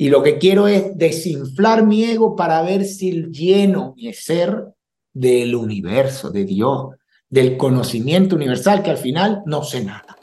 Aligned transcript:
Y 0.00 0.08
lo 0.08 0.22
que 0.22 0.38
quiero 0.38 0.66
es 0.66 0.96
desinflar 0.96 1.86
mi 1.86 2.04
ego 2.04 2.34
para 2.34 2.62
ver 2.62 2.86
si 2.86 3.26
lleno 3.30 3.92
mi 3.98 4.14
ser 4.14 4.64
del 5.12 5.54
universo, 5.54 6.30
de 6.30 6.46
Dios, 6.46 6.94
del 7.28 7.58
conocimiento 7.58 8.34
universal, 8.34 8.82
que 8.82 8.88
al 8.88 8.96
final 8.96 9.42
no 9.44 9.62
sé 9.62 9.84
nada. 9.84 10.16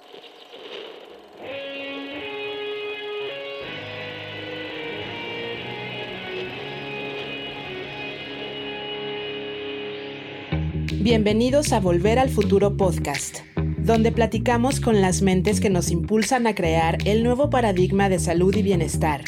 Bienvenidos 10.92 11.72
a 11.72 11.80
Volver 11.80 12.18
al 12.18 12.30
Futuro 12.30 12.78
Podcast, 12.78 13.42
donde 13.78 14.12
platicamos 14.12 14.80
con 14.80 15.02
las 15.02 15.22
mentes 15.22 15.62
que 15.62 15.70
nos 15.70 15.92
impulsan 15.92 16.48
a 16.48 16.56
crear 16.56 16.98
el 17.06 17.24
nuevo 17.24 17.52
paradigma 17.52 18.10
de 18.10 18.18
salud 18.18 18.56
y 18.56 18.64
bienestar, 18.64 19.22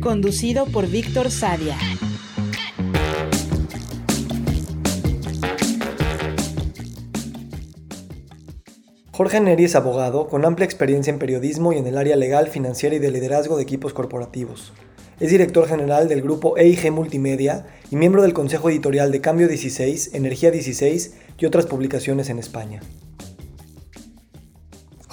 conducido 0.00 0.66
por 0.66 0.88
Víctor 0.88 1.30
Sadia. 1.30 1.76
Jorge 9.12 9.40
Neri 9.40 9.64
es 9.64 9.74
abogado 9.74 10.28
con 10.28 10.44
amplia 10.44 10.64
experiencia 10.64 11.12
en 11.12 11.18
periodismo 11.18 11.72
y 11.72 11.78
en 11.78 11.86
el 11.88 11.98
área 11.98 12.14
legal, 12.14 12.46
financiera 12.46 12.94
y 12.94 13.00
de 13.00 13.10
liderazgo 13.10 13.56
de 13.56 13.64
equipos 13.64 13.92
corporativos. 13.92 14.72
Es 15.18 15.30
director 15.30 15.66
general 15.66 16.06
del 16.06 16.22
grupo 16.22 16.56
EIG 16.56 16.92
Multimedia 16.92 17.66
y 17.90 17.96
miembro 17.96 18.22
del 18.22 18.32
consejo 18.32 18.70
editorial 18.70 19.10
de 19.10 19.20
Cambio 19.20 19.48
16, 19.48 20.14
Energía 20.14 20.52
16 20.52 21.14
y 21.36 21.46
otras 21.46 21.66
publicaciones 21.66 22.30
en 22.30 22.38
España. 22.38 22.80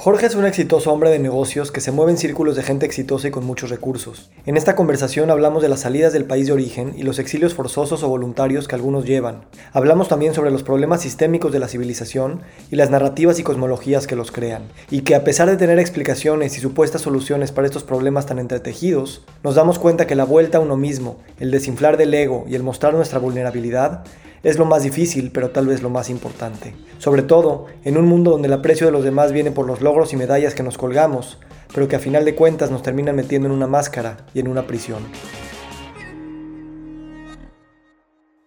Jorge 0.05 0.27
es 0.27 0.35
un 0.35 0.45
exitoso 0.45 0.93
hombre 0.93 1.09
de 1.09 1.17
negocios 1.17 1.71
que 1.71 1.81
se 1.81 1.91
mueve 1.91 2.11
en 2.11 2.19
círculos 2.19 2.55
de 2.55 2.61
gente 2.61 2.85
exitosa 2.85 3.27
y 3.27 3.31
con 3.31 3.43
muchos 3.43 3.71
recursos. 3.71 4.29
En 4.45 4.55
esta 4.55 4.75
conversación 4.75 5.31
hablamos 5.31 5.63
de 5.63 5.67
las 5.67 5.79
salidas 5.79 6.13
del 6.13 6.25
país 6.25 6.45
de 6.45 6.53
origen 6.53 6.93
y 6.95 7.01
los 7.01 7.17
exilios 7.17 7.55
forzosos 7.55 8.03
o 8.03 8.07
voluntarios 8.07 8.67
que 8.67 8.75
algunos 8.75 9.05
llevan. 9.05 9.45
Hablamos 9.73 10.07
también 10.07 10.35
sobre 10.35 10.51
los 10.51 10.61
problemas 10.61 11.01
sistémicos 11.01 11.51
de 11.51 11.57
la 11.57 11.67
civilización 11.67 12.41
y 12.69 12.75
las 12.75 12.91
narrativas 12.91 13.39
y 13.39 13.43
cosmologías 13.43 14.05
que 14.05 14.15
los 14.15 14.31
crean. 14.31 14.65
Y 14.91 15.01
que 15.01 15.15
a 15.15 15.23
pesar 15.23 15.49
de 15.49 15.57
tener 15.57 15.79
explicaciones 15.79 16.55
y 16.55 16.61
supuestas 16.61 17.01
soluciones 17.01 17.51
para 17.51 17.65
estos 17.65 17.83
problemas 17.83 18.27
tan 18.27 18.37
entretejidos, 18.37 19.23
nos 19.43 19.55
damos 19.55 19.79
cuenta 19.79 20.05
que 20.05 20.13
la 20.13 20.25
vuelta 20.25 20.59
a 20.59 20.61
uno 20.61 20.77
mismo, 20.77 21.17
el 21.39 21.49
desinflar 21.49 21.97
del 21.97 22.13
ego 22.13 22.45
y 22.47 22.53
el 22.53 22.61
mostrar 22.61 22.93
nuestra 22.93 23.17
vulnerabilidad 23.17 24.03
es 24.45 24.59
lo 24.59 24.65
más 24.65 24.83
difícil, 24.83 25.31
pero 25.31 25.49
tal 25.49 25.65
vez 25.65 25.81
lo 25.81 25.89
más 25.89 26.07
importante. 26.07 26.75
Sobre 26.99 27.23
todo, 27.23 27.65
en 27.83 27.97
un 27.97 28.05
mundo 28.05 28.29
donde 28.29 28.47
el 28.47 28.53
aprecio 28.53 28.85
de 28.85 28.91
los 28.91 29.03
demás 29.03 29.31
viene 29.31 29.49
por 29.49 29.65
los 29.65 29.81
logros 29.81 30.13
y 30.13 30.17
medallas 30.17 30.53
que 30.53 30.61
nos 30.61 30.77
colgamos, 30.77 31.39
pero 31.73 31.87
que 31.87 31.95
a 31.95 31.99
final 31.99 32.25
de 32.25 32.35
cuentas 32.35 32.69
nos 32.69 32.83
terminan 32.83 33.15
metiendo 33.15 33.47
en 33.47 33.55
una 33.55 33.65
máscara 33.65 34.17
y 34.35 34.41
en 34.41 34.47
una 34.47 34.67
prisión. 34.67 34.99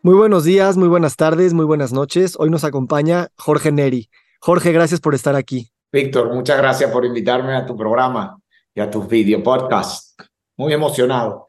Muy 0.04 0.14
buenos 0.14 0.44
días, 0.44 0.76
muy 0.76 0.86
buenas 0.86 1.16
tardes, 1.16 1.52
muy 1.52 1.64
buenas 1.64 1.92
noches. 1.92 2.36
Hoy 2.38 2.48
nos 2.48 2.62
acompaña 2.62 3.30
Jorge 3.34 3.72
Neri. 3.72 4.08
Jorge, 4.40 4.70
gracias 4.70 5.00
por 5.00 5.16
estar 5.16 5.34
aquí. 5.34 5.72
Víctor, 5.92 6.32
muchas 6.32 6.58
gracias 6.58 6.92
por 6.92 7.04
invitarme 7.04 7.56
a 7.56 7.66
tu 7.66 7.76
programa 7.76 8.38
y 8.72 8.80
a 8.80 8.88
tus 8.88 9.08
video 9.08 9.42
podcasts. 9.42 10.14
Muy 10.56 10.72
emocionado. 10.72 11.47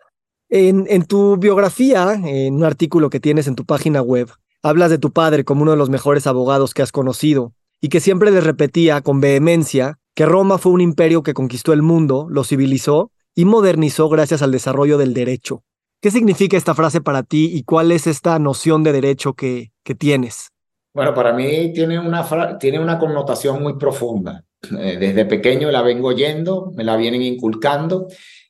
En, 0.51 1.05
tu 1.05 1.37
biografía, 1.37 2.13
en 2.13 2.55
un 2.55 2.63
artículo 2.63 3.11
que 3.11 3.19
tienes 3.19 3.47
en 3.47 3.55
tu 3.55 3.65
página 3.65 4.01
web, 4.01 4.29
hablas 4.63 4.89
de 4.89 4.97
tu 4.97 5.11
padre 5.11 5.43
como 5.43 5.61
uno 5.61 5.71
de 5.71 5.77
los 5.77 5.91
mejores 5.91 6.25
abogados 6.25 6.73
que 6.73 6.81
has 6.81 6.91
conocido 6.91 7.53
y 7.79 7.89
que 7.89 7.99
siempre 7.99 8.31
le 8.31 8.41
repetía 8.41 9.01
con 9.01 9.21
vehemencia 9.21 9.99
que 10.15 10.25
Roma 10.25 10.57
fue 10.57 10.71
un 10.71 10.81
imperio 10.81 11.21
que 11.21 11.35
conquistó 11.35 11.71
el 11.71 11.83
mundo, 11.83 12.27
lo 12.29 12.43
civilizó 12.43 13.11
y 13.35 13.45
modernizó 13.45 14.09
gracias 14.09 14.41
al 14.41 14.51
desarrollo 14.51 14.97
del 14.97 15.13
derecho. 15.13 15.63
¿Qué 16.01 16.09
significa 16.09 16.57
esta 16.57 16.73
frase 16.73 16.99
para 16.99 17.21
ti 17.23 17.51
y 17.53 17.63
cuál 17.63 17.91
es 17.91 18.07
esta 18.07 18.39
noción 18.39 18.83
de 18.83 18.91
derecho 18.91 19.33
que, 19.33 19.71
que 19.83 19.93
tienes? 19.93 20.49
Bueno, 20.93 21.13
para 21.13 21.31
mí 21.31 21.71
tiene 21.73 21.99
una, 21.99 22.57
tiene 22.57 22.79
una 22.79 22.97
connotación 22.97 23.61
muy 23.61 23.77
profunda. 23.77 24.43
Eh, 24.77 24.97
desde 24.99 25.25
pequeño 25.25 25.69
la 25.71 25.83
vengo 25.83 26.07
oyendo, 26.07 26.71
me 26.75 26.83
la 26.83 26.97
vienen 26.97 27.21
inculcando 27.21 28.07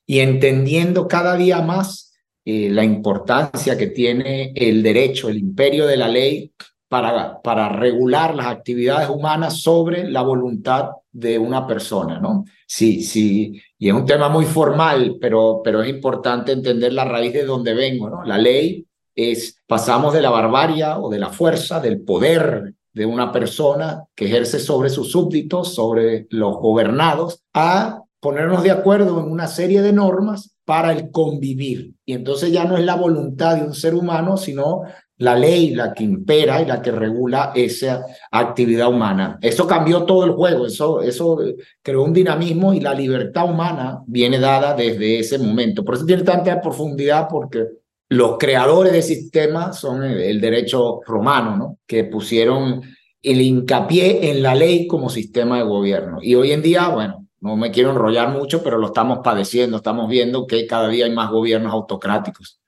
y 0.10 0.22
entendiendo 0.22 1.08
cada 1.08 1.36
día 1.36 1.62
más 1.62 2.16
eh, 2.44 2.70
la 2.72 2.84
importancia 2.84 3.78
que 3.78 3.86
tiene 3.86 4.52
el 4.56 4.82
derecho, 4.82 5.30
el 5.30 5.38
imperio 5.38 5.86
de 5.86 5.98
la 5.98 6.08
ley 6.08 6.52
para, 6.88 7.40
para 7.44 7.70
regular 7.70 8.34
las 8.34 8.48
actividades 8.48 9.08
humanas 9.08 9.62
sobre 9.62 10.10
la 10.10 10.24
voluntad 10.24 10.90
de 11.12 11.38
una 11.38 11.68
persona, 11.68 12.20
¿no? 12.20 12.46
Sí, 12.66 13.04
sí, 13.04 13.62
y 13.78 13.90
es 13.90 13.94
un 13.94 14.08
tema 14.08 14.30
muy 14.30 14.46
formal, 14.46 15.18
pero, 15.22 15.62
pero 15.64 15.84
es 15.84 15.90
importante 15.92 16.54
entender 16.54 16.92
la 16.92 17.06
raíz 17.06 17.32
de 17.34 17.46
donde 17.46 17.76
vengo, 17.76 18.10
¿no? 18.10 18.24
La 18.24 18.40
ley 18.40 18.88
es, 19.14 19.62
pasamos 19.68 20.12
de 20.16 20.24
la 20.24 20.32
barbarie 20.32 20.86
o 21.00 21.08
de 21.10 21.20
la 21.20 21.30
fuerza, 21.30 21.80
del 21.80 22.02
poder 22.02 22.74
de 22.94 23.06
una 23.06 23.32
persona 23.32 24.06
que 24.16 24.26
ejerce 24.26 24.60
sobre 24.60 24.90
sus 24.90 25.12
súbditos, 25.12 25.76
sobre 25.76 26.26
los 26.32 26.56
gobernados, 26.56 27.44
a 27.54 28.02
ponernos 28.20 28.64
de 28.64 28.72
acuerdo 28.72 29.20
en 29.20 29.32
una 29.32 29.48
serie 29.48 29.82
de 29.82 29.94
normas 29.94 30.56
para 30.66 30.92
el 30.92 31.12
convivir. 31.12 31.94
Y 32.06 32.14
entonces 32.14 32.52
ya 32.52 32.66
no 32.66 32.78
es 32.78 32.86
la 32.86 32.96
voluntad 32.96 33.56
de 33.56 33.64
un 33.64 33.74
ser 33.74 33.96
humano, 33.96 34.38
sino 34.38 34.84
la 35.20 35.36
ley 35.36 35.76
la 35.76 35.94
que 35.94 36.04
impera 36.04 36.62
y 36.62 36.66
la 36.66 36.82
que 36.82 36.92
regula 36.92 37.52
esa 37.54 38.06
actividad 38.32 38.90
humana. 38.90 39.38
Eso 39.42 39.68
cambió 39.68 40.04
todo 40.04 40.26
el 40.26 40.32
juego, 40.32 40.66
eso, 40.66 41.02
eso 41.02 41.38
creó 41.82 42.04
un 42.04 42.14
dinamismo 42.14 42.74
y 42.74 42.80
la 42.80 42.94
libertad 42.94 43.50
humana 43.50 44.02
viene 44.08 44.40
dada 44.40 44.74
desde 44.74 45.20
ese 45.20 45.38
momento. 45.38 45.84
Por 45.84 45.96
eso 45.96 46.06
tiene 46.06 46.24
tanta 46.24 46.62
profundidad 46.62 47.28
porque 47.30 47.66
los 48.10 48.38
creadores 48.38 48.94
del 48.94 49.04
sistema 49.04 49.74
son 49.74 50.04
el, 50.04 50.42
derecho 50.42 51.02
romano, 51.06 51.58
¿no? 51.58 51.78
que 51.86 52.06
pusieron 52.06 52.82
el 53.22 53.42
hincapié 53.42 54.32
en 54.32 54.42
la 54.42 54.56
ley 54.56 54.88
como 54.88 55.10
sistema 55.10 55.58
de 55.58 55.64
gobierno. 55.64 56.20
Y 56.22 56.36
hoy 56.36 56.54
en 56.54 56.62
día, 56.62 56.88
bueno, 56.88 57.19
no 57.42 57.56
me 57.56 57.72
quiero 57.72 57.92
enrollar 57.92 58.30
mucho, 58.30 58.64
pero 58.64 58.78
lo 58.78 58.88
estamos 58.88 59.20
padeciendo, 59.24 59.78
estamos 59.78 60.10
viendo 60.10 60.46
que 60.46 60.68
cada 60.68 60.90
día 60.90 61.06
hay 61.06 61.14
más 61.14 61.32
gobiernos 61.32 61.74
autocráticos. 61.74 62.60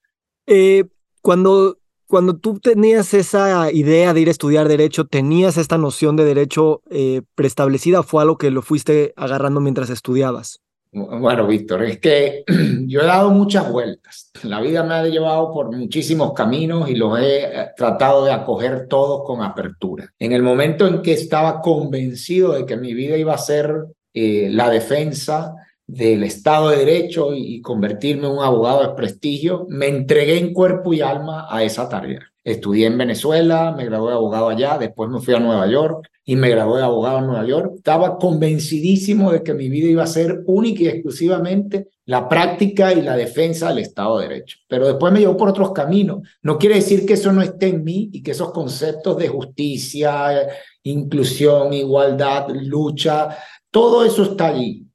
Eh, 0.48 0.86
cuando, 1.22 1.78
cuando 2.08 2.38
tú 2.38 2.60
tenías 2.60 3.14
esa 3.14 3.72
idea 3.72 4.14
de 4.14 4.22
ir 4.22 4.28
a 4.28 4.32
estudiar 4.32 4.68
derecho, 4.68 5.06
¿tenías 5.06 5.58
esta 5.58 5.78
noción 5.78 6.16
de 6.16 6.26
derecho 6.26 6.82
eh, 6.90 7.22
preestablecida 7.36 8.00
o 8.00 8.04
fue 8.04 8.22
algo 8.22 8.38
que 8.38 8.52
lo 8.52 8.62
fuiste 8.62 9.14
agarrando 9.16 9.60
mientras 9.60 9.90
estudiabas? 9.90 10.62
Bueno, 10.94 11.48
Víctor, 11.48 11.84
es 11.84 12.00
que 12.00 12.44
yo 12.86 13.02
he 13.02 13.06
dado 13.06 13.30
muchas 13.30 13.72
vueltas. 13.72 14.32
La 14.44 14.60
vida 14.60 14.84
me 14.84 14.94
ha 14.96 15.06
llevado 15.06 15.52
por 15.54 15.76
muchísimos 15.76 16.34
caminos 16.34 16.90
y 16.90 16.96
los 16.96 17.18
he 17.18 17.44
eh, 17.46 17.68
tratado 17.78 18.26
de 18.26 18.34
acoger 18.34 18.88
todos 18.88 19.26
con 19.26 19.42
apertura. 19.42 20.14
En 20.20 20.34
el 20.34 20.44
momento 20.44 20.86
en 20.88 21.02
que 21.02 21.14
estaba 21.14 21.62
convencido 21.62 22.54
de 22.54 22.66
que 22.66 22.76
mi 22.76 22.94
vida 22.94 23.16
iba 23.16 23.34
a 23.34 23.38
ser 23.38 23.86
eh, 24.14 24.50
la 24.52 24.70
defensa 24.70 25.56
del 25.88 26.24
Estado 26.24 26.70
de 26.70 26.78
Derecho 26.78 27.34
y, 27.34 27.62
convertirme 27.62 28.28
en 28.28 28.34
un 28.34 28.44
abogado 28.44 28.82
de 28.82 28.96
prestigio, 28.96 29.66
me 29.70 29.88
entregué 29.88 30.38
en 30.38 30.54
cuerpo 30.54 30.94
y 30.94 31.02
alma 31.02 31.48
a 31.50 31.64
esa 31.64 31.90
tarea. 31.90 32.20
Estudié 32.44 32.88
en 32.88 32.98
Venezuela, 32.98 33.74
me 33.76 33.86
gradué 33.86 34.10
de 34.10 34.16
abogado 34.16 34.50
allá, 34.50 34.78
después 34.78 35.10
me 35.10 35.20
fui 35.20 35.34
a 35.34 35.40
Nueva 35.40 35.68
York 35.68 36.10
y 36.26 36.36
me 36.36 36.50
gradué 36.50 36.80
de 36.80 36.86
abogado 36.86 37.20
en 37.20 37.28
Nueva 37.28 37.46
York. 37.46 37.74
Estaba 37.76 38.18
convencidísimo 38.18 39.32
de 39.32 39.44
que 39.44 39.54
mi 39.54 39.70
vida 39.70 39.90
iba 39.90 40.04
a 40.04 40.08
ser 40.08 40.42
única 40.46 40.84
y 40.84 40.88
exclusivamente 40.88 41.90
la 42.06 42.28
práctica 42.28 42.94
y 42.94 43.02
la 43.02 43.16
defensa 43.16 43.70
del 43.70 43.80
Estado 43.80 44.20
de 44.20 44.28
Derecho. 44.28 44.58
Pero 44.68 44.88
después 44.88 45.14
me 45.14 45.20
llevó 45.20 45.38
por 45.38 45.50
otros 45.50 45.72
caminos. 45.72 46.28
No 46.42 46.58
quiere 46.58 46.76
decir 46.76 47.06
que 47.06 47.14
eso 47.14 47.32
no 47.32 47.42
esté 47.42 47.68
en 47.68 47.84
mí 47.84 48.10
y 48.12 48.24
que 48.24 48.32
esos 48.32 48.52
conceptos 48.52 49.18
de 49.18 49.28
justicia, 49.28 50.48
inclusión, 50.84 51.74
igualdad, 51.74 52.48
lucha, 52.50 53.38
todo 53.72 54.06
eso 54.06 54.24
está 54.24 54.48
allí 54.48 54.86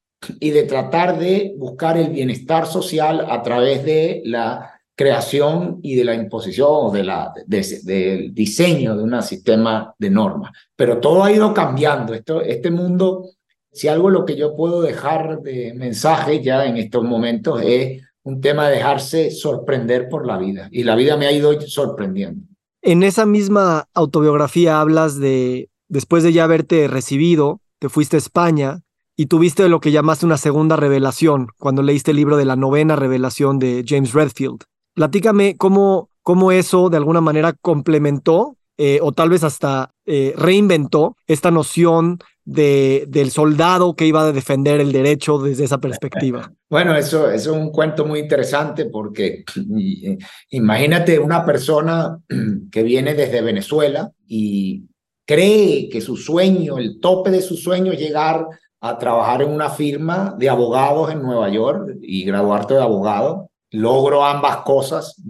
y 0.40 0.50
de 0.50 0.62
tratar 0.64 1.18
de 1.18 1.54
buscar 1.56 1.96
el 1.96 2.10
bienestar 2.10 2.66
social 2.66 3.26
a 3.28 3.42
través 3.42 3.84
de 3.84 4.22
la 4.24 4.70
creación 4.94 5.78
y 5.82 5.94
de 5.94 6.04
la 6.04 6.14
imposición 6.14 6.68
o 6.70 6.90
del 6.90 7.10
diseño 8.32 8.96
de 8.96 9.02
un 9.02 9.22
sistema 9.22 9.94
de 9.98 10.10
normas. 10.10 10.52
Pero 10.74 10.98
todo 10.98 11.22
ha 11.22 11.30
ido 11.30 11.52
cambiando. 11.52 12.14
Esto, 12.14 12.40
este 12.40 12.70
mundo, 12.70 13.26
si 13.72 13.88
algo 13.88 14.08
lo 14.08 14.24
que 14.24 14.36
yo 14.36 14.56
puedo 14.56 14.80
dejar 14.80 15.40
de 15.40 15.74
mensaje 15.74 16.42
ya 16.42 16.64
en 16.64 16.78
estos 16.78 17.04
momentos 17.04 17.60
es 17.62 18.02
un 18.22 18.40
tema 18.40 18.68
de 18.68 18.76
dejarse 18.76 19.30
sorprender 19.30 20.08
por 20.08 20.26
la 20.26 20.38
vida. 20.38 20.68
Y 20.72 20.82
la 20.82 20.96
vida 20.96 21.16
me 21.16 21.26
ha 21.26 21.32
ido 21.32 21.60
sorprendiendo. 21.60 22.46
En 22.82 23.02
esa 23.02 23.26
misma 23.26 23.88
autobiografía 23.94 24.80
hablas 24.80 25.18
de, 25.18 25.68
después 25.88 26.22
de 26.22 26.32
ya 26.32 26.44
haberte 26.44 26.88
recibido, 26.88 27.60
te 27.78 27.88
fuiste 27.88 28.16
a 28.16 28.18
España 28.18 28.80
y 29.16 29.26
tuviste 29.26 29.68
lo 29.68 29.80
que 29.80 29.92
llamaste 29.92 30.26
una 30.26 30.36
segunda 30.36 30.76
revelación 30.76 31.48
cuando 31.58 31.82
leíste 31.82 32.10
el 32.10 32.18
libro 32.18 32.36
de 32.36 32.44
la 32.44 32.56
novena 32.56 32.96
revelación 32.96 33.58
de 33.58 33.84
James 33.86 34.12
Redfield. 34.12 34.62
Platícame 34.94 35.56
cómo, 35.56 36.10
cómo 36.22 36.52
eso 36.52 36.90
de 36.90 36.98
alguna 36.98 37.20
manera 37.20 37.54
complementó 37.54 38.56
eh, 38.78 38.98
o 39.02 39.12
tal 39.12 39.30
vez 39.30 39.42
hasta 39.42 39.90
eh, 40.04 40.34
reinventó 40.36 41.16
esta 41.26 41.50
noción 41.50 42.18
de, 42.44 43.06
del 43.08 43.30
soldado 43.30 43.96
que 43.96 44.06
iba 44.06 44.20
a 44.20 44.32
defender 44.32 44.80
el 44.80 44.92
derecho 44.92 45.38
desde 45.38 45.64
esa 45.64 45.78
perspectiva. 45.78 46.52
Bueno, 46.68 46.96
eso, 46.96 47.30
eso 47.30 47.52
es 47.52 47.56
un 47.56 47.70
cuento 47.70 48.04
muy 48.04 48.18
interesante 48.18 48.86
porque 48.86 49.44
imagínate 50.50 51.16
una 51.16 51.44
persona 51.44 52.18
que 52.72 52.82
viene 52.82 53.14
desde 53.14 53.40
Venezuela 53.40 54.10
y 54.26 54.82
cree 55.26 55.88
que 55.88 56.00
su 56.00 56.16
sueño, 56.16 56.78
el 56.78 57.00
tope 57.00 57.30
de 57.30 57.42
su 57.42 57.56
sueño 57.56 57.92
es 57.92 57.98
llegar 57.98 58.46
a 58.80 58.96
trabajar 58.98 59.42
en 59.42 59.50
una 59.50 59.68
firma 59.68 60.34
de 60.38 60.48
abogados 60.48 61.10
en 61.10 61.22
Nueva 61.22 61.50
York 61.50 61.96
y 62.00 62.24
graduarte 62.24 62.74
de 62.74 62.82
abogado. 62.82 63.50
Logro 63.72 64.24
ambas 64.24 64.58
cosas 64.58 65.20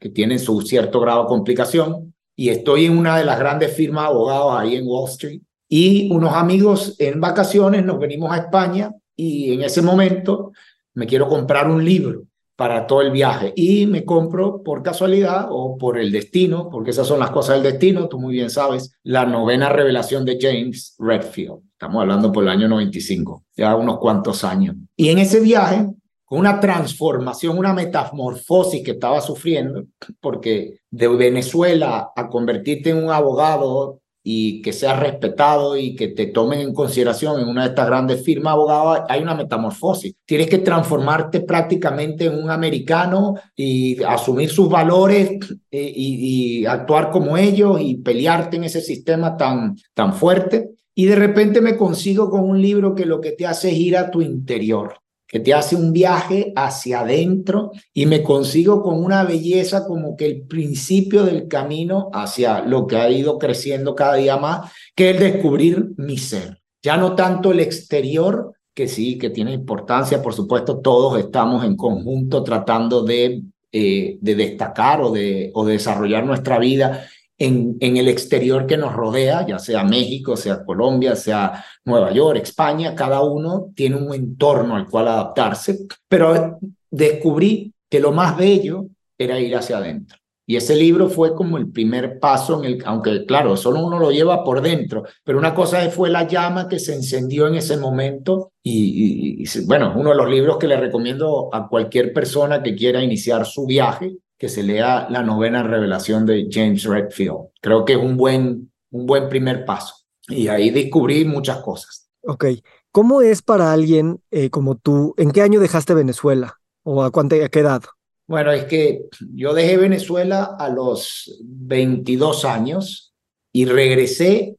que 0.00 0.08
tienen 0.08 0.38
su 0.38 0.62
cierto 0.62 1.00
grado 1.00 1.22
de 1.22 1.28
complicación. 1.28 2.14
Y 2.34 2.48
estoy 2.48 2.86
en 2.86 2.98
una 2.98 3.18
de 3.18 3.24
las 3.24 3.38
grandes 3.38 3.74
firmas 3.76 4.04
de 4.04 4.10
abogados 4.10 4.54
ahí 4.58 4.76
en 4.76 4.86
Wall 4.88 5.10
Street. 5.10 5.42
Y 5.68 6.10
unos 6.10 6.32
amigos 6.32 6.96
en 6.98 7.20
vacaciones 7.20 7.84
nos 7.84 7.98
venimos 7.98 8.32
a 8.32 8.38
España 8.38 8.92
y 9.14 9.52
en 9.52 9.62
ese 9.62 9.82
momento 9.82 10.52
me 10.94 11.06
quiero 11.06 11.28
comprar 11.28 11.68
un 11.70 11.84
libro 11.84 12.24
para 12.56 12.86
todo 12.86 13.02
el 13.02 13.10
viaje 13.10 13.52
y 13.56 13.86
me 13.86 14.04
compro 14.04 14.62
por 14.62 14.82
casualidad 14.82 15.48
o 15.50 15.76
por 15.76 15.98
el 15.98 16.12
destino, 16.12 16.68
porque 16.70 16.90
esas 16.90 17.06
son 17.06 17.20
las 17.20 17.30
cosas 17.30 17.56
del 17.56 17.72
destino, 17.72 18.08
tú 18.08 18.18
muy 18.18 18.34
bien 18.34 18.50
sabes, 18.50 18.92
la 19.02 19.26
novena 19.26 19.68
revelación 19.68 20.24
de 20.24 20.38
James 20.40 20.94
Redfield. 20.98 21.60
Estamos 21.72 22.00
hablando 22.00 22.30
por 22.30 22.44
el 22.44 22.50
año 22.50 22.68
95, 22.68 23.44
ya 23.56 23.74
unos 23.74 23.98
cuantos 23.98 24.44
años. 24.44 24.76
Y 24.96 25.08
en 25.08 25.18
ese 25.18 25.40
viaje, 25.40 25.88
con 26.24 26.38
una 26.38 26.60
transformación, 26.60 27.58
una 27.58 27.74
metamorfosis 27.74 28.82
que 28.84 28.92
estaba 28.92 29.20
sufriendo, 29.20 29.84
porque 30.20 30.78
de 30.90 31.08
Venezuela 31.08 32.12
a 32.14 32.28
convertirte 32.28 32.90
en 32.90 33.04
un 33.04 33.10
abogado 33.10 34.00
y 34.26 34.62
que 34.62 34.72
seas 34.72 34.98
respetado 34.98 35.76
y 35.76 35.94
que 35.94 36.08
te 36.08 36.26
tomen 36.26 36.60
en 36.60 36.72
consideración 36.72 37.38
en 37.38 37.46
una 37.46 37.64
de 37.64 37.68
estas 37.68 37.86
grandes 37.86 38.24
firmas 38.24 38.54
abogados, 38.54 39.00
hay 39.10 39.22
una 39.22 39.34
metamorfosis. 39.34 40.14
Tienes 40.24 40.48
que 40.48 40.58
transformarte 40.58 41.40
prácticamente 41.40 42.24
en 42.24 42.42
un 42.42 42.50
americano 42.50 43.34
y 43.54 44.02
asumir 44.02 44.48
sus 44.48 44.70
valores 44.70 45.38
eh, 45.70 45.92
y, 45.94 46.64
actuar 46.64 47.10
como 47.10 47.36
ellos 47.36 47.78
y 47.80 47.96
pelearte 47.96 48.56
en 48.56 48.64
ese 48.64 48.80
sistema 48.80 49.36
tan, 49.36 49.76
tan 49.92 50.14
fuerte. 50.14 50.70
Y 50.94 51.04
de 51.04 51.16
repente 51.16 51.60
me 51.60 51.76
consigo 51.76 52.30
con 52.30 52.48
un 52.48 52.62
libro 52.62 52.94
que 52.94 53.04
lo 53.04 53.20
que 53.20 53.32
te 53.32 53.46
hace 53.46 53.70
es 53.70 53.76
ir 53.76 53.96
a 53.98 54.10
tu 54.10 54.22
interior 54.22 55.03
que 55.26 55.40
te 55.40 55.54
hace 55.54 55.76
un 55.76 55.92
viaje 55.92 56.52
hacia 56.54 57.00
adentro 57.00 57.72
y 57.92 58.06
me 58.06 58.22
consigo 58.22 58.82
con 58.82 59.02
una 59.02 59.24
belleza 59.24 59.86
como 59.86 60.16
que 60.16 60.26
el 60.26 60.42
principio 60.42 61.24
del 61.24 61.48
camino 61.48 62.10
hacia 62.12 62.60
lo 62.60 62.86
que 62.86 62.96
ha 62.96 63.10
ido 63.10 63.38
creciendo 63.38 63.94
cada 63.94 64.14
día 64.14 64.36
más, 64.36 64.70
que 64.94 65.10
es 65.10 65.20
descubrir 65.20 65.92
mi 65.96 66.18
ser. 66.18 66.60
Ya 66.82 66.96
no 66.96 67.14
tanto 67.14 67.52
el 67.52 67.60
exterior, 67.60 68.52
que 68.74 68.88
sí, 68.88 69.18
que 69.18 69.30
tiene 69.30 69.52
importancia, 69.52 70.20
por 70.20 70.34
supuesto, 70.34 70.80
todos 70.80 71.18
estamos 71.18 71.64
en 71.64 71.76
conjunto 71.76 72.42
tratando 72.42 73.02
de, 73.02 73.42
eh, 73.72 74.18
de 74.20 74.34
destacar 74.34 75.00
o 75.00 75.10
de, 75.10 75.50
o 75.54 75.64
de 75.64 75.74
desarrollar 75.74 76.26
nuestra 76.26 76.58
vida 76.58 77.06
en, 77.38 77.78
el 77.80 78.08
exterior 78.08 78.66
que 78.66 78.76
nos 78.76 78.92
rodea, 78.92 79.46
ya 79.46 79.58
sea 79.58 79.84
México, 79.84 80.36
sea 80.36 80.64
Colombia, 80.64 81.16
sea 81.16 81.64
Nueva 81.84 82.12
York, 82.12 82.40
España, 82.42 82.94
cada 82.94 83.22
uno 83.22 83.70
tiene 83.74 83.96
un 83.96 84.14
entorno 84.14 84.76
al 84.76 84.88
cual 84.88 85.08
adaptarse, 85.08 85.86
pero 86.08 86.58
descubrí 86.90 87.72
que 87.90 88.00
lo 88.00 88.12
más 88.12 88.36
bello 88.36 88.86
era 89.18 89.38
ir 89.40 89.54
hacia 89.56 89.78
adentro. 89.78 90.18
Y 90.46 90.56
ese 90.56 90.76
libro 90.76 91.08
fue 91.08 91.34
como 91.34 91.56
el 91.56 91.70
primer 91.70 92.20
paso 92.20 92.62
en 92.62 92.72
el, 92.72 92.82
aunque 92.84 93.24
claro, 93.24 93.56
solo 93.56 93.80
uno 93.80 93.98
lo 93.98 94.10
lleva 94.10 94.44
por 94.44 94.60
dentro, 94.60 95.04
pero 95.24 95.38
una 95.38 95.54
cosa 95.54 95.88
fue 95.90 96.10
la 96.10 96.28
llama 96.28 96.68
que 96.68 96.78
se 96.78 96.94
encendió 96.94 97.46
en 97.46 97.54
ese 97.54 97.78
momento 97.78 98.52
y 98.62 99.44
bueno, 99.66 99.94
uno 99.96 100.10
de 100.10 100.16
los 100.16 100.28
libros 100.28 100.58
que 100.58 100.68
le 100.68 100.76
recomiendo 100.76 101.48
a 101.50 101.66
cualquier 101.66 102.12
persona 102.12 102.62
que 102.62 102.74
quiera 102.74 103.02
iniciar 103.02 103.46
su 103.46 103.64
viaje 103.64 104.18
que 104.38 104.48
se 104.48 104.62
lea 104.62 105.06
la 105.10 105.22
novena 105.22 105.62
revelación 105.62 106.26
de 106.26 106.48
James 106.50 106.84
Redfield. 106.84 107.48
Creo 107.60 107.84
que 107.84 107.94
es 107.94 107.98
un 107.98 108.16
buen, 108.16 108.72
un 108.90 109.06
buen 109.06 109.28
primer 109.28 109.64
paso. 109.64 109.94
Y 110.28 110.48
ahí 110.48 110.70
descubrí 110.70 111.24
muchas 111.24 111.58
cosas. 111.58 112.08
Ok. 112.22 112.46
¿Cómo 112.90 113.22
es 113.22 113.42
para 113.42 113.72
alguien 113.72 114.20
eh, 114.30 114.50
como 114.50 114.76
tú? 114.76 115.14
¿En 115.16 115.32
qué 115.32 115.42
año 115.42 115.60
dejaste 115.60 115.94
Venezuela? 115.94 116.60
¿O 116.82 117.02
a, 117.02 117.10
cuánta, 117.10 117.36
a 117.36 117.48
qué 117.48 117.60
edad? 117.60 117.82
Bueno, 118.26 118.52
es 118.52 118.64
que 118.64 119.02
yo 119.34 119.52
dejé 119.52 119.76
Venezuela 119.76 120.56
a 120.58 120.68
los 120.68 121.38
22 121.44 122.44
años 122.44 123.14
y 123.52 123.66
regresé 123.66 124.56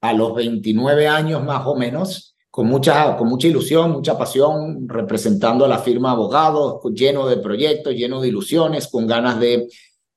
a 0.00 0.12
los 0.14 0.34
29 0.34 1.08
años 1.08 1.44
más 1.44 1.66
o 1.66 1.76
menos 1.76 2.31
con 2.52 2.66
mucha, 2.66 3.16
con 3.16 3.28
mucha 3.28 3.48
ilusión, 3.48 3.92
mucha 3.92 4.18
pasión, 4.18 4.86
representando 4.86 5.64
a 5.64 5.68
la 5.68 5.78
firma 5.78 6.10
abogados, 6.10 6.82
lleno 6.92 7.26
de 7.26 7.38
proyectos, 7.38 7.94
lleno 7.94 8.20
de 8.20 8.28
ilusiones, 8.28 8.88
con 8.88 9.06
ganas 9.06 9.40
de, 9.40 9.68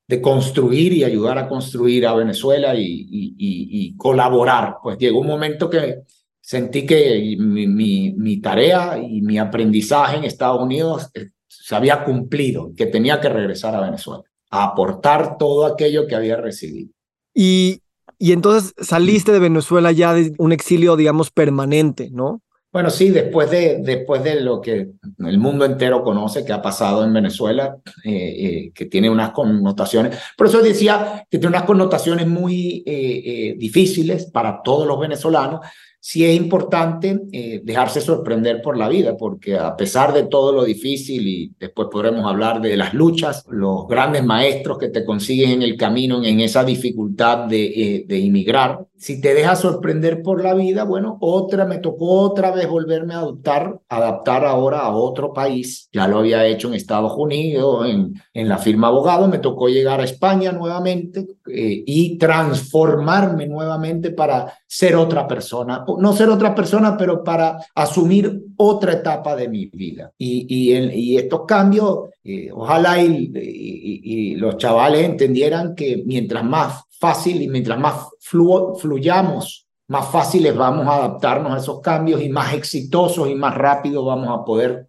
de 0.05 0.21
construir 0.21 0.91
y 0.91 1.05
ayudar 1.05 1.37
a 1.37 1.47
construir 1.47 2.05
a 2.05 2.13
Venezuela 2.13 2.75
y, 2.75 2.83
y, 2.83 3.35
y, 3.37 3.95
colaborar. 3.95 4.79
Pues 4.83 4.97
llegó 4.97 5.21
un 5.21 5.27
momento 5.27 5.69
que 5.69 5.99
sentí 6.41 6.85
que 6.85 7.37
mi, 7.39 7.67
mi, 7.67 8.11
mi, 8.11 8.41
tarea 8.41 8.97
y 9.01 9.21
mi 9.21 9.37
aprendizaje 9.37 10.17
en 10.17 10.25
Estados 10.25 10.61
Unidos 10.61 11.09
eh, 11.13 11.29
se 11.47 11.73
había 11.73 12.03
cumplido, 12.03 12.73
que 12.75 12.87
tenía 12.87 13.21
que 13.21 13.29
regresar 13.29 13.75
a 13.75 13.81
Venezuela, 13.81 14.23
a 14.49 14.65
aportar 14.65 15.37
todo 15.37 15.65
aquello 15.65 16.05
que 16.05 16.15
había 16.15 16.35
recibido. 16.35 16.91
Y 17.33 17.79
y 18.17 18.31
entonces 18.31 18.73
saliste 18.79 19.31
de 19.31 19.39
Venezuela 19.39 19.91
ya 19.91 20.13
de 20.13 20.33
un 20.37 20.51
exilio, 20.51 20.95
digamos, 20.95 21.31
permanente, 21.31 22.09
¿no? 22.11 22.41
Bueno, 22.75 22.89
sí, 22.89 23.09
después 23.09 23.49
de, 23.51 23.77
después 23.81 24.21
de 24.21 24.41
lo 24.41 24.59
que 24.59 24.89
el 25.19 25.37
mundo 25.37 25.63
entero 25.63 26.03
conoce 26.03 26.43
que 26.43 26.51
ha 26.51 26.61
pasado 26.61 27.05
en 27.05 27.13
Venezuela, 27.13 27.77
eh, 28.03 28.11
eh, 28.11 28.71
que 28.75 28.87
tiene 28.87 29.09
unas 29.09 29.31
connotaciones, 29.31 30.17
por 30.37 30.47
eso 30.47 30.61
decía 30.61 31.25
que 31.29 31.37
tiene 31.37 31.55
unas 31.55 31.63
connotaciones 31.63 32.27
muy 32.27 32.83
eh, 32.85 33.55
difíciles 33.57 34.25
para 34.25 34.61
todos 34.61 34.85
los 34.85 34.99
venezolanos, 34.99 35.61
sí 36.07 36.23
es 36.23 36.35
importante 36.37 37.19
eh, 37.31 37.61
dejarse 37.63 37.99
sorprender 37.99 38.61
por 38.61 38.77
la 38.77 38.87
vida, 38.87 39.17
porque 39.17 39.57
a 39.57 39.75
pesar 39.75 40.13
de 40.13 40.27
todo 40.27 40.51
lo 40.51 40.63
difícil, 40.63 41.27
y 41.27 41.51
después 41.59 41.87
podremos 41.91 42.27
hablar 42.27 42.61
de 42.61 42.77
las 42.77 42.93
luchas, 42.93 43.43
los 43.49 43.87
grandes 43.87 44.23
maestros 44.23 44.77
que 44.77 44.89
te 44.89 45.03
consiguen 45.03 45.49
en 45.49 45.61
el 45.63 45.75
camino, 45.77 46.23
en 46.23 46.41
esa 46.41 46.63
dificultad 46.63 47.47
de, 47.47 47.65
eh, 47.65 48.05
de 48.07 48.19
inmigrar, 48.19 48.85
si 48.97 49.19
te 49.19 49.33
dejas 49.33 49.59
sorprender 49.59 50.21
por 50.21 50.41
la 50.41 50.53
vida, 50.53 50.83
bueno, 50.83 51.17
otra, 51.19 51.65
me 51.65 51.79
tocó 51.79 52.21
otra 52.21 52.51
vez 52.51 52.67
volverme 52.67 53.13
a 53.13 53.19
adaptar, 53.19 53.79
adaptar 53.89 54.45
ahora 54.45 54.79
a 54.79 54.95
otro 54.95 55.33
país. 55.33 55.89
Ya 55.91 56.07
lo 56.07 56.19
había 56.19 56.45
hecho 56.45 56.69
en 56.69 56.75
Estados 56.75 57.13
Unidos, 57.17 57.89
en, 57.89 58.13
en 58.33 58.49
la 58.49 58.57
firma 58.57 58.87
abogado, 58.87 59.27
me 59.27 59.39
tocó 59.39 59.67
llegar 59.67 59.99
a 59.99 60.05
España 60.05 60.51
nuevamente 60.53 61.27
eh, 61.47 61.83
y 61.85 62.17
transformarme 62.17 63.47
nuevamente 63.47 64.11
para 64.11 64.53
ser 64.65 64.95
otra 64.95 65.27
persona. 65.27 65.83
No 65.99 66.13
ser 66.13 66.29
otra 66.29 66.55
persona, 66.55 66.97
pero 66.97 67.23
para 67.23 67.57
asumir 67.75 68.43
otra 68.55 68.93
etapa 68.93 69.35
de 69.35 69.49
mi 69.49 69.65
vida. 69.67 70.11
Y, 70.17 70.45
y, 70.47 70.73
y 70.73 71.17
estos 71.17 71.41
cambios, 71.45 72.09
eh, 72.23 72.49
ojalá 72.51 73.01
y, 73.01 73.31
y 73.35 74.35
los 74.35 74.57
chavales 74.57 75.03
entendieran 75.03 75.75
que 75.75 76.01
mientras 76.05 76.43
más 76.43 76.84
fácil 76.99 77.41
y 77.41 77.47
mientras 77.47 77.79
más 77.79 78.09
fluyamos, 78.19 79.67
más 79.87 80.07
fáciles 80.07 80.55
vamos 80.55 80.87
a 80.87 80.95
adaptarnos 80.95 81.53
a 81.53 81.57
esos 81.57 81.79
cambios 81.81 82.21
y 82.21 82.29
más 82.29 82.53
exitosos 82.53 83.29
y 83.29 83.35
más 83.35 83.55
rápido 83.55 84.03
vamos 84.03 84.29
a 84.29 84.43
poder 84.43 84.87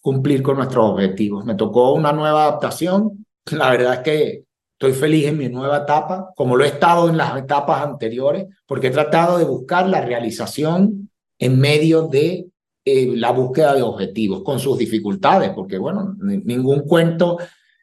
cumplir 0.00 0.42
con 0.42 0.56
nuestros 0.56 0.92
objetivos. 0.92 1.44
Me 1.44 1.54
tocó 1.54 1.92
una 1.92 2.12
nueva 2.12 2.44
adaptación. 2.44 3.26
La 3.52 3.70
verdad 3.70 3.94
es 3.94 4.00
que 4.00 4.44
estoy 4.72 4.92
feliz 4.92 5.26
en 5.26 5.38
mi 5.38 5.48
nueva 5.48 5.78
etapa, 5.78 6.32
como 6.34 6.56
lo 6.56 6.64
he 6.64 6.68
estado 6.68 7.08
en 7.10 7.18
las 7.18 7.36
etapas 7.36 7.82
anteriores, 7.82 8.46
porque 8.66 8.86
he 8.86 8.90
tratado 8.90 9.36
de 9.36 9.44
buscar 9.44 9.88
la 9.88 10.00
realización 10.00 11.10
en 11.38 11.60
medio 11.60 12.08
de 12.08 12.46
eh, 12.84 13.12
la 13.14 13.30
búsqueda 13.30 13.74
de 13.74 13.82
objetivos, 13.82 14.42
con 14.42 14.58
sus 14.58 14.78
dificultades, 14.78 15.50
porque 15.50 15.76
bueno, 15.76 16.16
ningún 16.18 16.80
cuento 16.80 17.36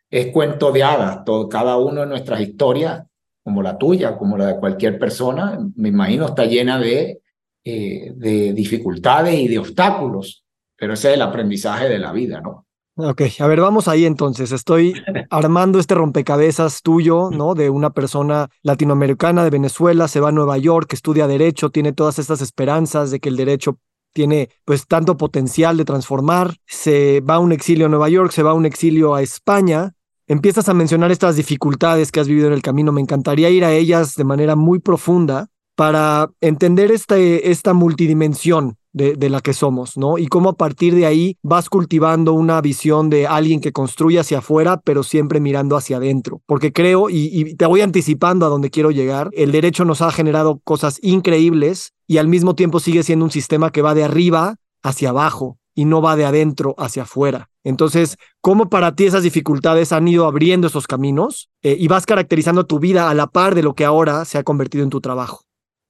es 0.10 0.32
cuento 0.32 0.72
de 0.72 0.84
hadas, 0.84 1.24
todo, 1.24 1.48
cada 1.48 1.78
uno 1.78 2.02
de 2.02 2.08
nuestras 2.08 2.42
historias 2.42 3.07
como 3.48 3.64
la 3.64 3.78
tuya, 3.78 4.18
como 4.18 4.38
la 4.38 4.48
de 4.48 4.60
cualquier 4.60 5.00
persona, 5.00 5.58
me 5.78 5.88
imagino 5.88 6.26
está 6.26 6.44
llena 6.44 6.78
de, 6.78 7.22
eh, 7.64 8.12
de 8.14 8.52
dificultades 8.52 9.40
y 9.40 9.48
de 9.48 9.58
obstáculos, 9.58 10.44
pero 10.76 10.96
ese 10.96 11.08
es 11.08 11.14
el 11.14 11.22
aprendizaje 11.22 11.88
de 11.88 11.98
la 11.98 12.12
vida, 12.12 12.42
¿no? 12.42 12.66
Ok, 12.98 13.22
a 13.40 13.48
ver, 13.48 13.62
vamos 13.62 13.88
ahí 13.88 14.06
entonces. 14.06 14.52
Estoy 14.52 14.96
armando 15.30 15.80
este 15.80 15.96
rompecabezas 15.96 16.82
tuyo, 16.82 17.30
¿no? 17.32 17.56
De 17.56 17.70
una 17.70 17.92
persona 17.92 18.50
latinoamericana 18.64 19.46
de 19.46 19.50
Venezuela, 19.50 20.10
se 20.10 20.20
va 20.20 20.28
a 20.28 20.34
Nueva 20.34 20.58
York, 20.58 20.92
estudia 20.92 21.26
derecho, 21.26 21.70
tiene 21.70 21.94
todas 21.94 22.20
estas 22.20 22.42
esperanzas 22.42 23.12
de 23.12 23.22
que 23.22 23.30
el 23.30 23.38
derecho 23.38 23.80
tiene 24.12 24.50
pues 24.66 24.88
tanto 24.88 25.16
potencial 25.16 25.78
de 25.78 25.86
transformar, 25.86 26.56
se 26.66 27.22
va 27.22 27.36
a 27.36 27.40
un 27.40 27.54
exilio 27.54 27.86
a 27.86 27.90
Nueva 27.90 28.10
York, 28.10 28.32
se 28.32 28.44
va 28.44 28.52
a 28.52 28.56
un 28.56 28.66
exilio 28.66 29.16
a 29.16 29.22
España, 29.22 29.94
empiezas 30.28 30.70
a 30.70 30.74
mencionar 30.74 31.12
estas 31.12 31.36
dificultades 31.36 32.12
que 32.12 32.20
has 32.20 32.28
vivido 32.28 32.48
en 32.48 32.54
el 32.54 32.62
camino. 32.62 32.92
Me 32.92 33.02
encantaría 33.02 33.50
ir 33.50 33.66
a 33.66 33.74
ellas 33.74 34.16
de 34.16 34.24
manera 34.24 34.56
muy 34.56 34.80
profunda, 34.80 35.50
para 35.78 36.32
entender 36.42 36.92
este, 36.92 37.52
esta 37.52 37.76
multidimensión 37.76 38.78
de, 38.94 39.30
la 39.30 39.42
que 39.42 39.54
somos, 39.54 39.96
¿no? 39.96 40.18
Y 40.18 40.26
cómo 40.26 40.50
a 40.50 40.58
partir 40.58 40.96
de 40.96 41.06
ahí 41.06 41.38
vas 41.44 41.70
cultivando 41.70 42.34
una 42.34 42.60
visión 42.62 43.12
de 43.12 43.28
alguien 43.28 43.62
que 43.62 43.72
construye 43.72 44.18
hacia 44.18 44.40
afuera, 44.40 44.82
pero 44.84 45.04
siempre 45.04 45.40
mirando 45.40 45.78
hacia 45.78 45.98
adentro. 45.98 46.42
Porque 46.48 46.74
creo, 46.74 47.12
y, 47.12 47.30
y 47.32 47.56
te 47.56 47.68
voy 47.68 47.82
anticipando 47.82 48.48
a 48.48 48.50
donde 48.50 48.72
quiero 48.72 48.90
llegar, 48.90 49.30
el 49.34 49.52
derecho 49.52 49.86
nos 49.86 50.02
ha 50.02 50.12
generado 50.12 50.62
cosas 50.64 50.98
increíbles 51.04 51.94
y 52.08 52.18
al 52.18 52.28
mismo 52.28 52.56
tiempo 52.56 52.80
sigue 52.80 53.04
siendo 53.04 53.26
un 53.26 53.32
sistema 53.32 53.70
que 53.70 53.84
va 53.84 53.94
de 53.94 54.04
arriba 54.04 54.56
hacia 54.82 55.10
abajo 55.10 55.60
y 55.76 55.86
no 55.86 56.02
va 56.02 56.16
de 56.16 56.26
adentro 56.26 56.74
hacia 56.80 57.04
afuera. 57.04 57.52
Entonces, 57.68 58.16
¿cómo 58.40 58.70
para 58.70 58.96
ti 58.96 59.06
esas 59.06 59.24
dificultades 59.24 59.92
han 59.92 60.08
ido 60.08 60.26
abriendo 60.26 60.68
esos 60.68 60.88
caminos 60.88 61.50
eh, 61.62 61.76
y 61.78 61.90
vas 61.90 62.06
caracterizando 62.06 62.66
tu 62.66 62.80
vida 62.80 63.10
a 63.10 63.14
la 63.14 63.28
par 63.28 63.56
de 63.56 63.62
lo 63.62 63.74
que 63.74 63.84
ahora 63.84 64.24
se 64.24 64.38
ha 64.38 64.44
convertido 64.44 64.86
en 64.86 64.90
tu 64.90 65.02
trabajo? 65.02 65.42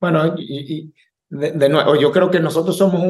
Bueno, 0.02 0.36
de, 1.30 1.70
nuevo, 1.70 1.96
yo 1.96 2.12
creo 2.12 2.32
que 2.32 2.40
nosotros 2.40 2.78
somos 2.78 3.04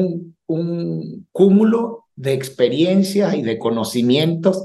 un 0.46 1.26
cúmulo 1.32 2.04
de 2.14 2.34
experiencias 2.34 3.34
y 3.34 3.42
de 3.42 3.58
conocimientos 3.58 4.62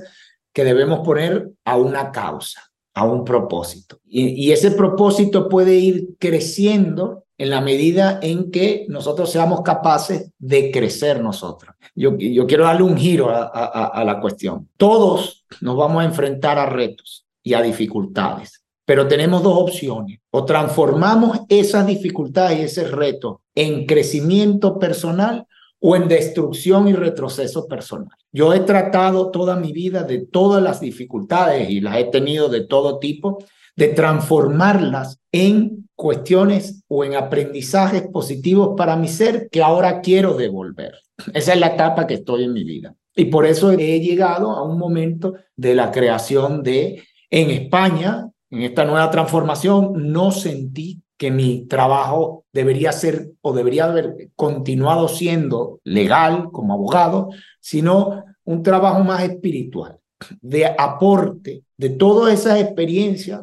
que 0.52 0.66
debemos 0.66 1.00
poner 1.06 1.52
a 1.64 1.78
una 1.78 2.12
causa, 2.12 2.62
a 2.94 3.06
un 3.06 3.24
propósito. 3.24 4.00
y 4.04 4.52
ese 4.52 4.72
propósito 4.72 5.48
puede 5.48 5.76
ir 5.76 6.10
creciendo 6.20 7.23
en 7.38 7.50
la 7.50 7.62
medida 7.62 8.20
en 8.22 8.52
que 8.52 8.86
nosotros 8.90 9.32
seamos 9.32 9.62
capaces 9.62 10.32
de 10.38 10.72
crecer 10.72 11.22
nosotros. 11.22 11.76
Yo, 11.96 12.18
yo 12.18 12.46
quiero 12.46 12.66
darle 12.66 12.84
un 12.84 12.98
giro 12.98 13.30
a, 13.30 13.44
a, 13.44 14.04
la 14.04 14.20
cuestión. 14.20 14.70
Todos 14.78 15.46
nos 15.62 15.76
vamos 15.76 16.02
a 16.02 16.06
enfrentar 16.06 16.60
a 16.60 16.68
retos 16.68 17.26
y 17.42 17.54
a 17.54 17.62
dificultades, 17.62 18.64
pero 18.86 19.08
tenemos 19.08 19.44
dos 19.44 19.58
opciones. 19.58 20.20
O 20.32 20.46
transformamos 20.46 21.42
esas 21.50 21.86
dificultades 21.86 22.60
y 22.60 22.64
ese 22.64 22.86
reto 22.86 23.42
en 23.56 23.86
crecimiento 23.86 24.80
personal 24.80 25.48
o 25.80 25.96
en 25.96 26.08
destrucción 26.08 26.88
y 26.88 26.94
retroceso 26.94 27.68
personal. 27.68 28.16
Yo 28.32 28.54
he 28.54 28.62
tratado 28.62 29.32
toda 29.32 29.58
mi 29.58 29.74
vida 29.74 30.04
de 30.04 30.26
todas 30.26 30.64
las 30.64 30.80
dificultades 30.80 31.70
y 31.70 31.82
las 31.82 31.98
he 31.98 32.06
tenido 32.06 32.48
de 32.48 32.62
todo 32.62 33.00
tipo, 33.00 33.40
de 33.76 33.90
transformarlas 33.90 35.20
en 35.32 35.83
cuestiones 35.96 36.84
o 36.88 37.04
en 37.04 37.16
aprendizajes 37.16 38.04
positivos 38.08 38.76
para 38.78 38.96
mi 38.96 39.08
ser 39.08 39.50
que 39.52 39.62
ahora 39.62 40.02
quiero 40.02 40.36
devolver. 40.36 40.94
Esa 41.34 41.54
es 41.54 41.60
la 41.60 41.68
etapa 41.68 42.08
que 42.08 42.16
estoy 42.16 42.44
en 42.44 42.54
mi 42.54 42.64
vida. 42.64 42.96
Y 43.16 43.26
por 43.26 43.46
eso 43.46 43.72
he 43.72 44.00
llegado 44.00 44.52
a 44.52 44.64
un 44.64 44.78
momento 44.78 45.34
de 45.56 45.76
la 45.76 45.92
creación 45.92 46.64
de, 46.64 47.04
en 47.30 47.52
España, 47.52 48.30
en 48.50 48.64
esta 48.64 48.86
nueva 48.86 49.10
transformación, 49.12 50.12
no 50.12 50.32
sentí 50.32 51.02
que 51.18 51.32
mi 51.32 51.68
trabajo 51.68 52.46
debería 52.52 52.92
ser 52.92 53.32
o 53.42 53.54
debería 53.54 53.86
haber 53.86 54.32
continuado 54.36 55.08
siendo 55.08 55.80
legal 55.84 56.50
como 56.52 56.74
abogado, 56.74 57.30
sino 57.62 58.24
un 58.44 58.64
trabajo 58.64 59.04
más 59.04 59.24
espiritual, 59.24 60.00
de 60.42 60.66
aporte 60.66 61.64
de 61.78 61.90
todas 61.90 62.34
esas 62.34 62.60
experiencias 62.60 63.42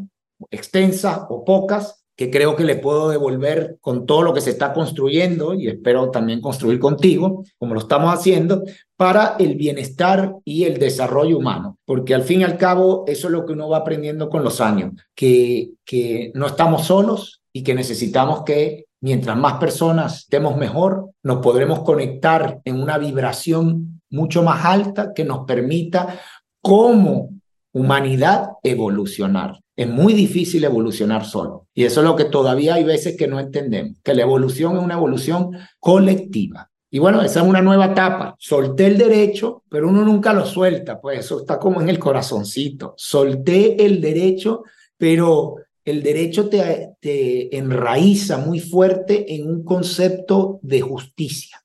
extensas 0.50 1.23
o 1.28 1.45
pocas 1.45 2.00
que 2.21 2.31
creo 2.31 2.55
que 2.55 2.65
le 2.65 2.77
puedo 2.77 3.09
devolver 3.09 3.79
con 3.81 4.05
todo 4.05 4.21
lo 4.21 4.35
que 4.35 4.43
se 4.43 4.50
está 4.50 4.75
construyendo 4.75 5.55
y 5.55 5.69
espero 5.69 6.11
también 6.11 6.43
construir 6.43 6.79
contigo, 6.79 7.45
como 7.57 7.73
lo 7.73 7.81
estamos 7.81 8.12
haciendo, 8.12 8.62
para 8.95 9.37
el 9.39 9.55
bienestar 9.55 10.35
y 10.45 10.65
el 10.65 10.79
desarrollo 10.79 11.39
humano. 11.39 11.79
Porque 11.87 12.15
al 12.15 12.23
fin 12.23 12.43
y 12.43 12.45
al 12.45 12.59
cabo, 12.59 13.05
eso 13.07 13.29
es 13.29 13.33
lo 13.33 13.47
que 13.47 13.55
uno 13.55 13.71
va 13.71 13.79
aprendiendo 13.79 14.29
con 14.29 14.45
los 14.45 14.61
años, 14.61 14.93
que, 15.15 15.71
que 15.83 16.31
no 16.35 16.47
estamos 16.47 16.85
solos 16.85 17.41
y 17.55 17.62
que 17.62 17.73
necesitamos 17.73 18.43
que 18.45 18.85
mientras 19.00 19.39
más 19.39 19.55
personas 19.55 20.19
estemos 20.19 20.59
mejor, 20.59 21.12
nos 21.23 21.39
podremos 21.39 21.81
conectar 21.85 22.61
en 22.67 22.83
una 22.83 22.99
vibración 22.99 24.03
mucho 24.11 24.43
más 24.43 24.62
alta 24.67 25.15
que 25.15 25.25
nos 25.25 25.47
permita 25.47 26.21
como 26.61 27.31
humanidad 27.73 28.50
evolucionar. 28.62 29.59
Es 29.81 29.89
muy 29.89 30.13
difícil 30.13 30.63
evolucionar 30.63 31.25
solo. 31.25 31.69
Y 31.73 31.85
eso 31.85 32.01
es 32.01 32.07
lo 32.07 32.15
que 32.15 32.27
todavía 32.27 32.75
hay 32.75 32.85
veces 32.85 33.17
que 33.17 33.27
no 33.27 33.41
entendemos, 33.41 33.97
que 34.05 34.13
la 34.13 34.21
evolución 34.21 34.77
es 34.77 34.83
una 34.83 34.93
evolución 34.93 35.53
colectiva. 35.79 36.71
Y 36.91 36.99
bueno, 36.99 37.23
esa 37.23 37.41
es 37.41 37.47
una 37.47 37.63
nueva 37.63 37.87
etapa. 37.87 38.37
Solté 38.39 38.89
el 38.89 38.99
derecho, 38.99 39.63
pero 39.71 39.89
uno 39.89 40.05
nunca 40.05 40.35
lo 40.35 40.45
suelta, 40.45 41.01
pues 41.01 41.21
eso 41.21 41.41
está 41.41 41.59
como 41.59 41.81
en 41.81 41.89
el 41.89 41.99
corazoncito. 41.99 42.93
Solté 42.99 43.83
el 43.83 44.03
derecho, 44.03 44.65
pero 44.99 45.55
el 45.83 46.03
derecho 46.03 46.51
te, 46.51 46.91
te 47.01 47.57
enraiza 47.57 48.37
muy 48.37 48.61
fuerte 48.61 49.35
en 49.35 49.49
un 49.49 49.65
concepto 49.65 50.61
de 50.61 50.83
justicia. 50.83 51.60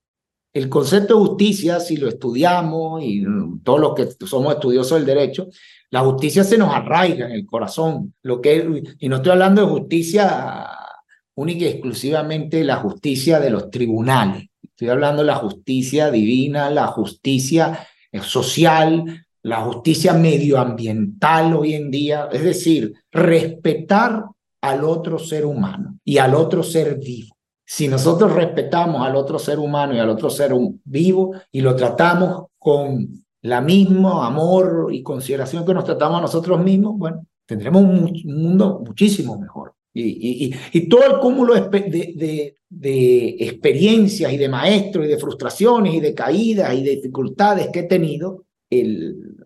El 0.55 0.69
concepto 0.69 1.19
de 1.19 1.27
justicia, 1.27 1.81
si 1.81 1.97
lo 1.97 2.07
estudiamos 2.07 3.03
y 3.03 3.25
todos 3.61 3.77
los 3.77 3.93
que 3.93 4.07
somos 4.25 4.53
estudiosos 4.53 4.97
del 4.97 5.05
derecho, 5.05 5.49
la 5.89 5.99
justicia 5.99 6.45
se 6.45 6.57
nos 6.57 6.73
arraiga 6.73 7.25
en 7.25 7.33
el 7.33 7.45
corazón. 7.45 8.13
Lo 8.21 8.39
que, 8.39 8.83
y 8.97 9.09
no 9.09 9.17
estoy 9.17 9.33
hablando 9.33 9.65
de 9.65 9.67
justicia 9.67 10.65
única 11.35 11.65
y 11.65 11.67
exclusivamente 11.67 12.63
la 12.63 12.77
justicia 12.77 13.41
de 13.41 13.49
los 13.49 13.69
tribunales. 13.69 14.45
Estoy 14.63 14.87
hablando 14.87 15.23
de 15.23 15.27
la 15.27 15.35
justicia 15.35 16.09
divina, 16.09 16.69
la 16.69 16.87
justicia 16.87 17.85
eh, 18.09 18.21
social, 18.21 19.25
la 19.43 19.61
justicia 19.61 20.13
medioambiental 20.13 21.53
hoy 21.53 21.73
en 21.73 21.91
día. 21.91 22.29
Es 22.31 22.45
decir, 22.45 22.93
respetar 23.11 24.23
al 24.61 24.85
otro 24.85 25.19
ser 25.19 25.45
humano 25.45 25.99
y 26.05 26.17
al 26.17 26.33
otro 26.33 26.63
ser 26.63 26.97
vivo. 26.97 27.34
Si 27.65 27.87
nosotros 27.87 28.33
respetamos 28.33 29.05
al 29.05 29.15
otro 29.15 29.39
ser 29.39 29.57
humano 29.57 29.95
y 29.95 29.99
al 29.99 30.09
otro 30.09 30.29
ser 30.29 30.53
vivo 30.83 31.33
y 31.51 31.61
lo 31.61 31.75
tratamos 31.75 32.45
con 32.59 33.25
la 33.41 33.61
misma 33.61 34.25
amor 34.25 34.89
y 34.91 35.01
consideración 35.01 35.65
que 35.65 35.73
nos 35.73 35.83
tratamos 35.83 36.19
a 36.19 36.21
nosotros 36.21 36.63
mismos, 36.63 36.97
bueno, 36.97 37.25
tendremos 37.45 37.81
un, 37.81 38.11
mundo 38.25 38.81
muchísimo 38.85 39.39
mejor. 39.39 39.73
Y, 39.93 40.47
y, 40.47 40.55
y, 40.73 40.89
todo 40.89 41.05
el 41.05 41.19
cúmulo 41.19 41.53
de, 41.53 42.55
experiencias 43.39 44.33
y 44.33 44.37
de 44.37 44.49
maestros 44.49 45.05
y 45.05 45.07
de 45.07 45.17
frustraciones 45.17 45.93
y 45.93 46.01
de 46.01 46.13
caídas 46.13 46.73
y 46.75 46.83
de 46.83 46.97
dificultades 46.97 47.69
que 47.71 47.79
he 47.79 47.83
tenido, 47.83 48.43
el, 48.69 49.37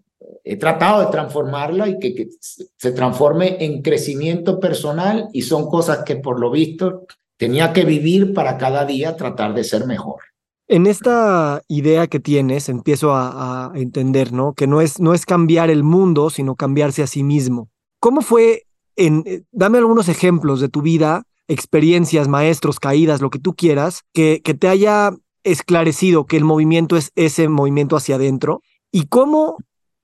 he 0.44 0.58
tratado 0.58 1.02
de 1.02 1.12
transformarla 1.12 1.88
y 1.90 2.00
que 2.00 2.30
se 2.40 2.92
transforme 2.94 3.58
en 3.60 3.84
crecimiento 3.84 4.60
personal 4.60 5.28
y 5.34 5.44
son 5.44 5.70
cosas 5.70 6.04
que 6.04 6.16
por 6.16 6.40
lo 6.40 6.50
visto 6.50 7.06
tenía 7.39 7.72
que 7.72 7.86
vivir 7.86 8.34
para 8.34 8.58
cada 8.58 8.86
día 8.86 9.15
tratar 9.15 9.53
de 9.53 9.63
ser 9.63 9.88
mejor. 9.88 10.19
En 10.67 10.86
esta 10.86 11.63
idea 11.67 12.05
que 12.08 12.19
tienes, 12.19 12.69
empiezo 12.69 13.15
a, 13.15 13.72
entender, 13.74 14.34
¿no? 14.34 14.53
Que 14.53 14.67
no 14.67 14.81
es, 14.81 15.00
no 15.00 15.15
es 15.15 15.25
cambiar 15.25 15.72
el 15.72 15.84
mundo, 15.84 16.29
sino 16.29 16.55
cambiarse 16.55 17.01
a 17.01 17.08
sí 17.08 17.24
mismo. 17.24 17.69
¿Cómo 18.00 18.22
fue, 18.22 18.67
en, 18.96 19.24
eh, 19.25 19.41
dame 19.51 19.79
algunos 19.79 20.10
ejemplos 20.10 20.60
de 20.60 20.69
tu 20.69 20.81
vida, 20.81 21.24
experiencias, 21.48 22.27
maestros, 22.27 22.79
caídas, 22.79 23.22
lo 23.22 23.31
que 23.31 23.39
tú 23.39 23.55
quieras, 23.55 24.03
que, 24.13 24.41
que 24.43 24.53
te 24.53 24.67
haya 24.67 25.12
esclarecido 25.43 26.25
que 26.25 26.38
el 26.38 26.43
movimiento 26.43 26.98
es 26.98 27.12
ese 27.15 27.48
movimiento 27.48 27.96
hacia 27.96 28.15
adentro? 28.15 28.62
¿Y 28.91 29.08
cómo 29.08 29.58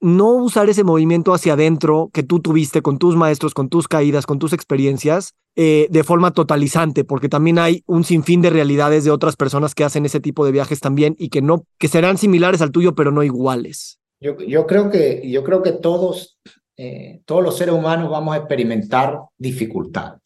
no 0.05 0.33
usar 0.33 0.69
ese 0.69 0.83
movimiento 0.83 1.33
hacia 1.33 1.53
adentro 1.53 2.11
que 2.13 2.21
tú 2.21 2.39
tuviste 2.39 2.81
con 2.83 2.99
tus 2.99 3.15
maestros, 3.15 3.53
con 3.53 3.69
tus 3.69 3.87
caídas, 3.87 4.27
con 4.27 4.37
tus 4.37 4.53
experiencias, 4.53 5.33
eh, 5.55 5.87
de 5.89 6.03
forma 6.03 6.31
totalizante, 6.31 7.03
porque 7.03 7.27
también 7.27 7.57
hay 7.57 7.83
un 7.87 8.03
sinfín 8.03 8.41
de 8.41 8.51
realidades 8.51 9.03
de 9.03 9.11
otras 9.11 9.35
personas 9.35 9.73
que 9.73 9.83
hacen 9.83 10.05
ese 10.05 10.19
tipo 10.19 10.45
de 10.45 10.51
viajes 10.51 10.79
también 10.79 11.15
y 11.17 11.29
que 11.29 11.41
no, 11.41 11.63
que 11.79 11.87
serán 11.87 12.19
similares 12.19 12.61
al 12.61 12.71
tuyo, 12.71 12.93
pero 12.93 13.11
no 13.11 13.23
iguales. 13.23 13.99
Yo, 14.19 14.37
yo 14.37 14.67
creo 14.67 14.91
que, 14.91 15.27
yo 15.29 15.43
creo 15.43 15.63
que 15.63 15.71
todos, 15.71 16.37
eh, 16.77 17.21
todos 17.25 17.43
los 17.43 17.57
seres 17.57 17.73
humanos 17.73 18.11
vamos 18.11 18.35
a 18.35 18.37
experimentar 18.37 19.19
dificultades. 19.37 20.21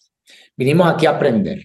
Vinimos 0.57 0.87
aquí 0.87 1.05
a 1.05 1.11
aprender. 1.11 1.63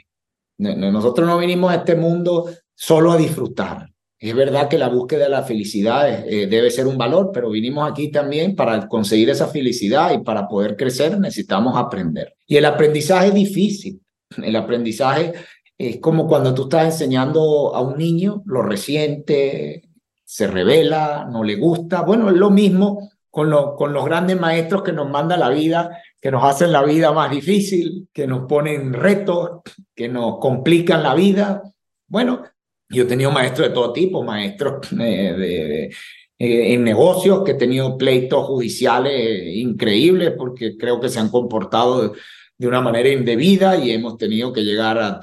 Nosotros 0.56 1.26
no 1.26 1.38
vinimos 1.38 1.72
a 1.72 1.76
este 1.76 1.96
mundo 1.96 2.48
solo 2.74 3.10
a 3.10 3.16
disfrutar. 3.16 3.90
Es 4.18 4.34
verdad 4.34 4.68
que 4.68 4.78
la 4.78 4.88
búsqueda 4.88 5.24
de 5.24 5.30
la 5.30 5.42
felicidad 5.42 6.26
eh, 6.26 6.46
debe 6.46 6.70
ser 6.70 6.86
un 6.86 6.96
valor, 6.96 7.30
pero 7.32 7.50
vinimos 7.50 7.90
aquí 7.90 8.10
también 8.10 8.54
para 8.54 8.88
conseguir 8.88 9.28
esa 9.30 9.48
felicidad 9.48 10.12
y 10.12 10.22
para 10.22 10.48
poder 10.48 10.76
crecer 10.76 11.18
necesitamos 11.18 11.76
aprender. 11.76 12.34
Y 12.46 12.56
el 12.56 12.64
aprendizaje 12.64 13.28
es 13.28 13.34
difícil. 13.34 14.00
El 14.42 14.56
aprendizaje 14.56 15.32
es 15.76 15.98
como 15.98 16.26
cuando 16.26 16.54
tú 16.54 16.62
estás 16.62 16.86
enseñando 16.86 17.74
a 17.74 17.80
un 17.80 17.98
niño, 17.98 18.42
lo 18.46 18.62
resiente, 18.62 19.82
se 20.24 20.46
revela, 20.46 21.28
no 21.30 21.44
le 21.44 21.56
gusta. 21.56 22.02
Bueno, 22.02 22.30
es 22.30 22.36
lo 22.36 22.50
mismo 22.50 23.10
con, 23.30 23.50
con 23.76 23.92
los 23.92 24.04
grandes 24.04 24.40
maestros 24.40 24.82
que 24.82 24.92
nos 24.92 25.10
manda 25.10 25.36
la 25.36 25.50
vida, 25.50 25.98
que 26.20 26.30
nos 26.30 26.44
hacen 26.44 26.72
la 26.72 26.82
vida 26.82 27.12
más 27.12 27.30
difícil, 27.30 28.08
que 28.12 28.26
nos 28.26 28.46
ponen 28.46 28.92
retos, 28.92 29.60
que 29.94 30.08
nos 30.08 30.38
complican 30.38 31.02
la 31.02 31.14
vida. 31.14 31.62
Bueno, 32.06 32.42
yo 32.94 33.02
he 33.02 33.06
tenido 33.06 33.30
maestros 33.30 33.68
de 33.68 33.74
todo 33.74 33.92
tipo, 33.92 34.22
maestros 34.22 34.90
eh, 34.92 35.34
de, 35.36 35.84
eh, 35.84 36.74
en 36.74 36.84
negocios 36.84 37.42
que 37.44 37.52
he 37.52 37.54
tenido 37.54 37.98
pleitos 37.98 38.46
judiciales 38.46 39.56
increíbles 39.56 40.32
porque 40.36 40.76
creo 40.76 41.00
que 41.00 41.08
se 41.08 41.20
han 41.20 41.28
comportado 41.28 42.14
de 42.56 42.66
una 42.66 42.80
manera 42.80 43.08
indebida 43.08 43.76
y 43.76 43.90
hemos 43.90 44.16
tenido 44.16 44.52
que 44.52 44.62
llegar 44.62 44.98
a, 44.98 45.20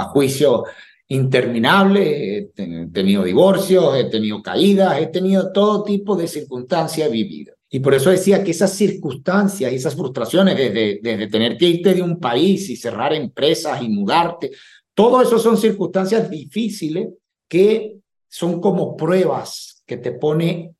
a 0.00 0.04
juicio 0.04 0.64
interminable, 1.08 2.38
he 2.38 2.50
tenido 2.92 3.24
divorcios, 3.24 3.96
he 3.96 4.04
tenido 4.04 4.42
caídas, 4.42 4.98
he 4.98 5.06
tenido 5.06 5.52
todo 5.52 5.84
tipo 5.84 6.16
de 6.16 6.26
circunstancias 6.26 7.10
vividas. 7.10 7.54
Y 7.74 7.80
por 7.80 7.94
eso 7.94 8.10
decía 8.10 8.44
que 8.44 8.50
esas 8.50 8.74
circunstancias 8.74 9.72
y 9.72 9.76
esas 9.76 9.94
frustraciones 9.94 10.56
desde, 10.56 11.00
desde 11.02 11.26
tener 11.28 11.56
que 11.56 11.66
irte 11.66 11.94
de 11.94 12.02
un 12.02 12.20
país 12.20 12.68
y 12.68 12.76
cerrar 12.76 13.14
empresas 13.14 13.82
y 13.82 13.88
mudarte, 13.88 14.50
todo 14.94 15.22
eso 15.22 15.38
son 15.38 15.56
circunstancias 15.56 16.28
difíciles 16.28 17.08
que 17.48 17.98
son 18.28 18.60
como 18.60 18.96
pruebas 18.96 19.82
que 19.86 19.96
te 19.96 20.12
pone 20.12 20.74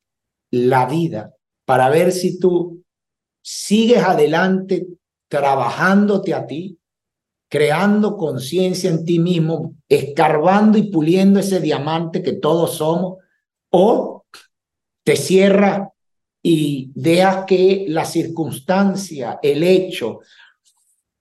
la 0.50 0.86
vida 0.86 1.34
para 1.64 1.88
ver 1.88 2.12
si 2.12 2.38
tú 2.38 2.82
sigues 3.42 4.02
adelante 4.02 4.86
trabajándote 5.28 6.34
a 6.34 6.46
ti, 6.46 6.78
creando 7.48 8.16
conciencia 8.16 8.90
en 8.90 9.04
ti 9.04 9.18
mismo, 9.18 9.74
escarbando 9.88 10.78
y 10.78 10.90
puliendo 10.90 11.40
ese 11.40 11.60
diamante 11.60 12.22
que 12.22 12.34
todos 12.34 12.76
somos, 12.76 13.18
o 13.70 14.24
te 15.04 15.16
cierras 15.16 15.88
y 16.42 16.90
dejas 16.94 17.44
que 17.46 17.86
la 17.88 18.04
circunstancia, 18.04 19.38
el 19.42 19.62
hecho 19.62 20.20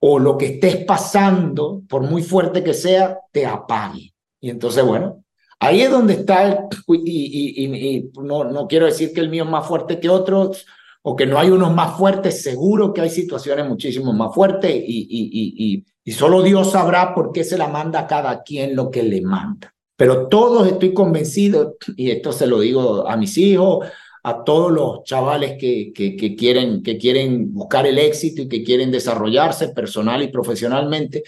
o 0.04 0.18
lo 0.18 0.36
que 0.36 0.46
estés 0.46 0.84
pasando, 0.84 1.82
por 1.88 2.02
muy 2.02 2.24
fuerte 2.24 2.64
que 2.64 2.74
sea, 2.74 3.20
te 3.30 3.46
apague. 3.46 4.12
Y 4.40 4.50
entonces, 4.50 4.84
bueno, 4.84 5.22
ahí 5.60 5.82
es 5.82 5.92
donde 5.92 6.14
está, 6.14 6.42
el, 6.44 6.58
y, 6.88 7.64
y, 7.64 8.10
no, 8.20 8.42
no 8.42 8.66
quiero 8.66 8.86
decir 8.86 9.12
que 9.12 9.20
el 9.20 9.28
mío 9.28 9.44
es 9.44 9.50
más 9.50 9.64
fuerte 9.64 10.00
que 10.00 10.08
otros, 10.08 10.66
o 11.02 11.14
que 11.14 11.24
no 11.24 11.38
hay 11.38 11.50
unos 11.50 11.72
más 11.72 11.96
fuertes, 11.96 12.42
seguro 12.42 12.92
que 12.92 13.00
hay 13.00 13.10
situaciones 13.10 13.68
muchísimo 13.68 14.12
más 14.12 14.34
fuertes 14.34 14.74
y, 14.74 15.06
y, 15.08 15.84
y, 16.04 16.12
solo 16.12 16.42
Dios 16.42 16.72
sabrá 16.72 17.14
por 17.14 17.30
qué 17.30 17.44
se 17.44 17.56
la 17.56 17.68
manda 17.68 18.00
a 18.00 18.06
cada 18.08 18.42
quien 18.42 18.74
lo 18.74 18.90
que 18.90 19.04
le 19.04 19.20
manda. 19.20 19.72
Pero 19.96 20.26
todos 20.26 20.66
estoy 20.66 20.92
convencido, 20.92 21.76
y 21.96 22.10
esto 22.10 22.32
se 22.32 22.48
lo 22.48 22.58
digo 22.58 23.06
a 23.06 23.16
mis 23.16 23.38
hijos, 23.38 23.86
a 24.24 24.44
todos 24.44 24.70
los 24.70 25.04
chavales 25.04 25.56
que, 25.58 25.92
que, 25.92 26.16
que, 26.16 26.36
quieren, 26.36 26.82
que 26.82 26.96
quieren 26.96 27.52
buscar 27.52 27.86
el 27.86 27.98
éxito 27.98 28.42
y 28.42 28.48
que 28.48 28.62
quieren 28.62 28.90
desarrollarse 28.90 29.68
personal 29.68 30.22
y 30.22 30.28
profesionalmente. 30.28 31.24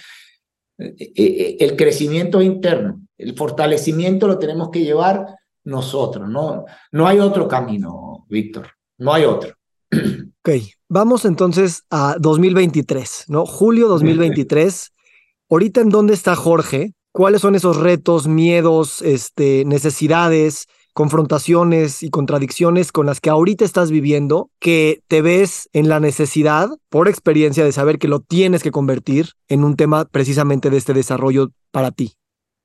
Eh, 0.79 0.95
eh, 0.99 1.13
eh, 1.17 1.57
el 1.61 1.77
crecimiento 1.77 2.43
interno, 2.43 3.01
el 3.17 3.37
fortalecimiento 3.37 4.27
lo 4.27 4.39
tenemos 4.39 4.71
que 4.71 4.83
llevar 4.83 5.25
nosotros, 5.63 6.29
no, 6.29 6.65
no 6.93 7.07
hay 7.07 7.21
otro 7.21 7.47
camino, 7.47 8.27
Víctor, 8.29 8.69
no 8.99 9.13
hay 9.13 9.25
otro. 9.25 9.55
Ok, 10.47 10.57
vamos 10.91 11.25
entonces 11.25 11.85
a 11.89 12.17
2023, 12.21 13.25
¿no? 13.29 13.47
Julio 13.47 13.89
2023. 13.89 14.93
Ahorita 15.51 15.81
en 15.81 15.89
dónde 15.89 16.13
está 16.13 16.37
Jorge, 16.37 16.93
cuáles 17.13 17.41
son 17.41 17.55
esos 17.55 17.79
retos, 17.79 18.29
miedos, 18.29 19.01
este, 19.01 19.65
necesidades, 19.65 20.67
confrontaciones 20.95 22.03
y 22.03 22.09
contradicciones 22.09 22.93
con 22.93 23.07
las 23.07 23.21
que 23.21 23.29
ahorita 23.29 23.65
estás 23.65 23.91
viviendo, 23.91 24.51
que 24.61 25.03
te 25.09 25.21
ves 25.23 25.69
en 25.73 25.89
la 25.89 26.01
necesidad, 26.01 26.71
por 26.89 27.09
experiencia, 27.09 27.65
de 27.65 27.73
saber 27.73 27.99
que 27.99 28.09
lo 28.09 28.21
tienes 28.21 28.63
que 28.63 28.71
convertir 28.71 29.31
en 29.49 29.65
un 29.65 29.77
tema 29.77 30.07
precisamente 30.07 30.71
de 30.71 30.79
este 30.79 30.95
desarrollo 30.95 31.51
para 31.73 31.91
ti? 31.91 32.13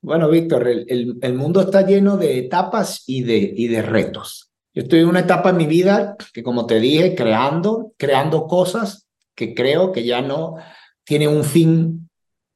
Bueno, 0.02 0.30
Víctor, 0.30 0.68
el, 0.68 1.34
mundo 1.34 1.62
está 1.62 1.86
lleno 1.86 2.16
de 2.16 2.40
etapas 2.40 3.04
y 3.08 3.24
de, 3.24 3.54
y 3.54 3.68
de 3.68 3.82
retos. 3.82 4.52
Yo 4.74 4.84
estoy 4.84 5.00
en 5.00 5.08
una 5.08 5.22
etapa 5.22 5.50
en 5.50 5.58
mi 5.58 5.66
vida 5.66 6.16
que, 6.32 6.44
como 6.44 6.68
te 6.68 6.80
dije, 6.80 7.16
creando, 7.16 7.92
creando 7.98 8.46
cosas 8.46 9.08
que 9.36 9.56
creo 9.56 9.92
que 9.92 10.06
ya 10.06 10.22
no 10.22 10.56
tiene 11.04 11.28
un 11.28 11.44
fin 11.44 12.09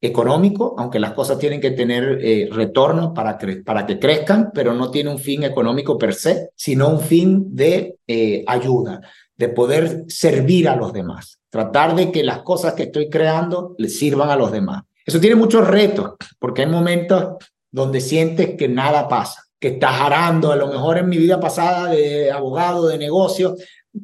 económico, 0.04 0.76
aunque 0.78 1.00
las 1.00 1.14
cosas 1.14 1.40
tienen 1.40 1.62
que 1.62 1.72
tener 1.72 2.20
eh, 2.22 2.50
retorno 2.52 3.14
para, 3.14 3.38
para 3.64 3.86
que 3.86 3.98
crezcan, 3.98 4.52
pero 4.54 4.74
no 4.74 4.92
tiene 4.92 5.10
un 5.10 5.18
fin 5.18 5.44
económico 5.44 5.98
per 5.98 6.14
se, 6.14 6.50
sino 6.58 6.90
un 6.90 7.00
fin 7.00 7.56
de 7.56 7.96
eh, 8.06 8.44
ayuda, 8.46 9.00
de 9.38 9.48
poder 9.48 10.04
servir 10.10 10.68
a 10.68 10.76
los 10.76 10.92
demás, 10.92 11.40
tratar 11.50 11.96
de 11.96 12.12
que 12.12 12.22
las 12.22 12.40
cosas 12.40 12.74
que 12.74 12.84
estoy 12.84 13.10
creando 13.10 13.76
le 13.78 13.88
sirvan 13.88 14.30
a 14.30 14.36
los 14.36 14.52
demás. 14.52 14.84
Eso 15.06 15.22
tiene 15.22 15.38
muchos 15.38 15.66
retos, 15.66 16.16
porque 16.38 16.63
hay 16.63 16.70
momentos 16.70 17.36
donde 17.72 18.02
sientes 18.02 18.56
que 18.58 18.68
nada 18.68 19.08
pasa, 19.08 19.44
que 19.58 19.70
estás 19.70 20.02
arando, 20.02 20.52
a 20.52 20.58
lo 20.58 20.68
mejor 20.68 20.98
en 20.98 21.08
mi 21.08 21.18
vida 21.18 21.39
pasada 21.39 21.89
de 21.89 22.30
abogado, 22.30 22.89
de 22.89 22.98
negocio, 22.98 23.56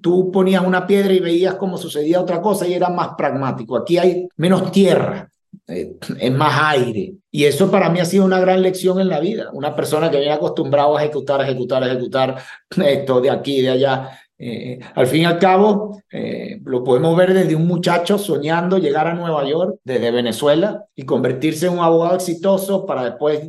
tú 0.02 0.32
ponías 0.32 0.66
una 0.66 0.88
piedra 0.88 1.12
y 1.12 1.20
veías 1.20 1.56
cómo 1.56 1.78
sucedía 1.78 2.22
otra 2.22 2.42
cosa 2.42 2.66
y 2.66 2.74
era 2.74 2.90
más 2.90 3.10
pragmático. 3.18 3.76
Aquí 3.76 3.98
hay 3.98 4.30
menos 4.38 4.72
tierra, 4.72 5.29
eh, 5.70 5.96
es 6.20 6.32
más 6.32 6.76
aire. 6.76 7.14
Y 7.32 7.46
eso 7.46 7.70
para 7.70 7.90
mí 7.90 8.00
ha 8.00 8.06
sido 8.06 8.26
una 8.26 8.40
gran 8.40 8.62
lección 8.62 9.00
en 9.00 9.10
la 9.10 9.20
vida. 9.20 9.50
Una 9.54 9.76
persona 9.76 10.10
que 10.10 10.18
viene 10.18 10.34
acostumbrado 10.34 10.98
a 10.98 11.04
ejecutar, 11.04 11.42
ejecutar, 11.42 11.84
ejecutar 11.84 12.38
esto 12.86 13.22
de 13.22 13.30
aquí, 13.30 13.62
de 13.62 13.70
allá. 13.70 14.10
Eh, 14.42 14.80
al 14.96 15.06
fin 15.06 15.24
y 15.24 15.26
al 15.26 15.38
cabo, 15.38 16.02
eh, 16.10 16.62
lo 16.64 16.82
podemos 16.82 17.16
ver 17.18 17.34
desde 17.34 17.58
un 17.58 17.68
muchacho 17.68 18.18
soñando 18.18 18.78
llegar 18.78 19.06
a 19.06 19.14
Nueva 19.14 19.46
York 19.46 19.80
desde 19.84 20.12
Venezuela 20.12 20.86
y 20.96 21.04
convertirse 21.04 21.68
en 21.68 21.74
un 21.74 21.80
abogado 21.80 22.16
exitoso 22.16 22.86
para 22.86 23.04
después 23.04 23.42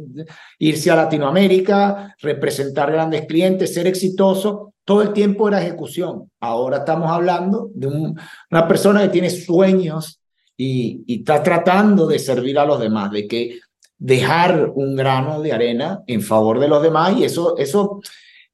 irse 0.58 0.90
a 0.90 0.96
Latinoamérica, 0.96 2.16
representar 2.20 2.90
grandes 2.90 3.24
clientes, 3.26 3.72
ser 3.72 3.86
exitoso. 3.86 4.74
Todo 4.84 5.02
el 5.02 5.12
tiempo 5.12 5.46
era 5.46 5.62
ejecución. 5.62 6.28
Ahora 6.40 6.78
estamos 6.78 7.08
hablando 7.08 7.70
de 7.72 7.86
una 7.86 8.66
persona 8.66 9.02
que 9.02 9.10
tiene 9.10 9.30
sueños 9.30 10.19
y, 10.60 11.04
está 11.06 11.42
tratando 11.42 12.06
de 12.06 12.18
servir 12.18 12.58
a 12.58 12.66
los 12.66 12.78
demás, 12.78 13.10
de 13.10 13.26
que 13.26 13.60
dejar 13.96 14.70
un 14.74 14.94
grano 14.94 15.40
de 15.40 15.52
arena 15.52 16.02
en 16.06 16.20
favor 16.20 16.58
de 16.60 16.68
los 16.68 16.82
demás 16.82 17.16
y 17.18 17.24
eso, 17.24 17.56
eso 17.56 18.00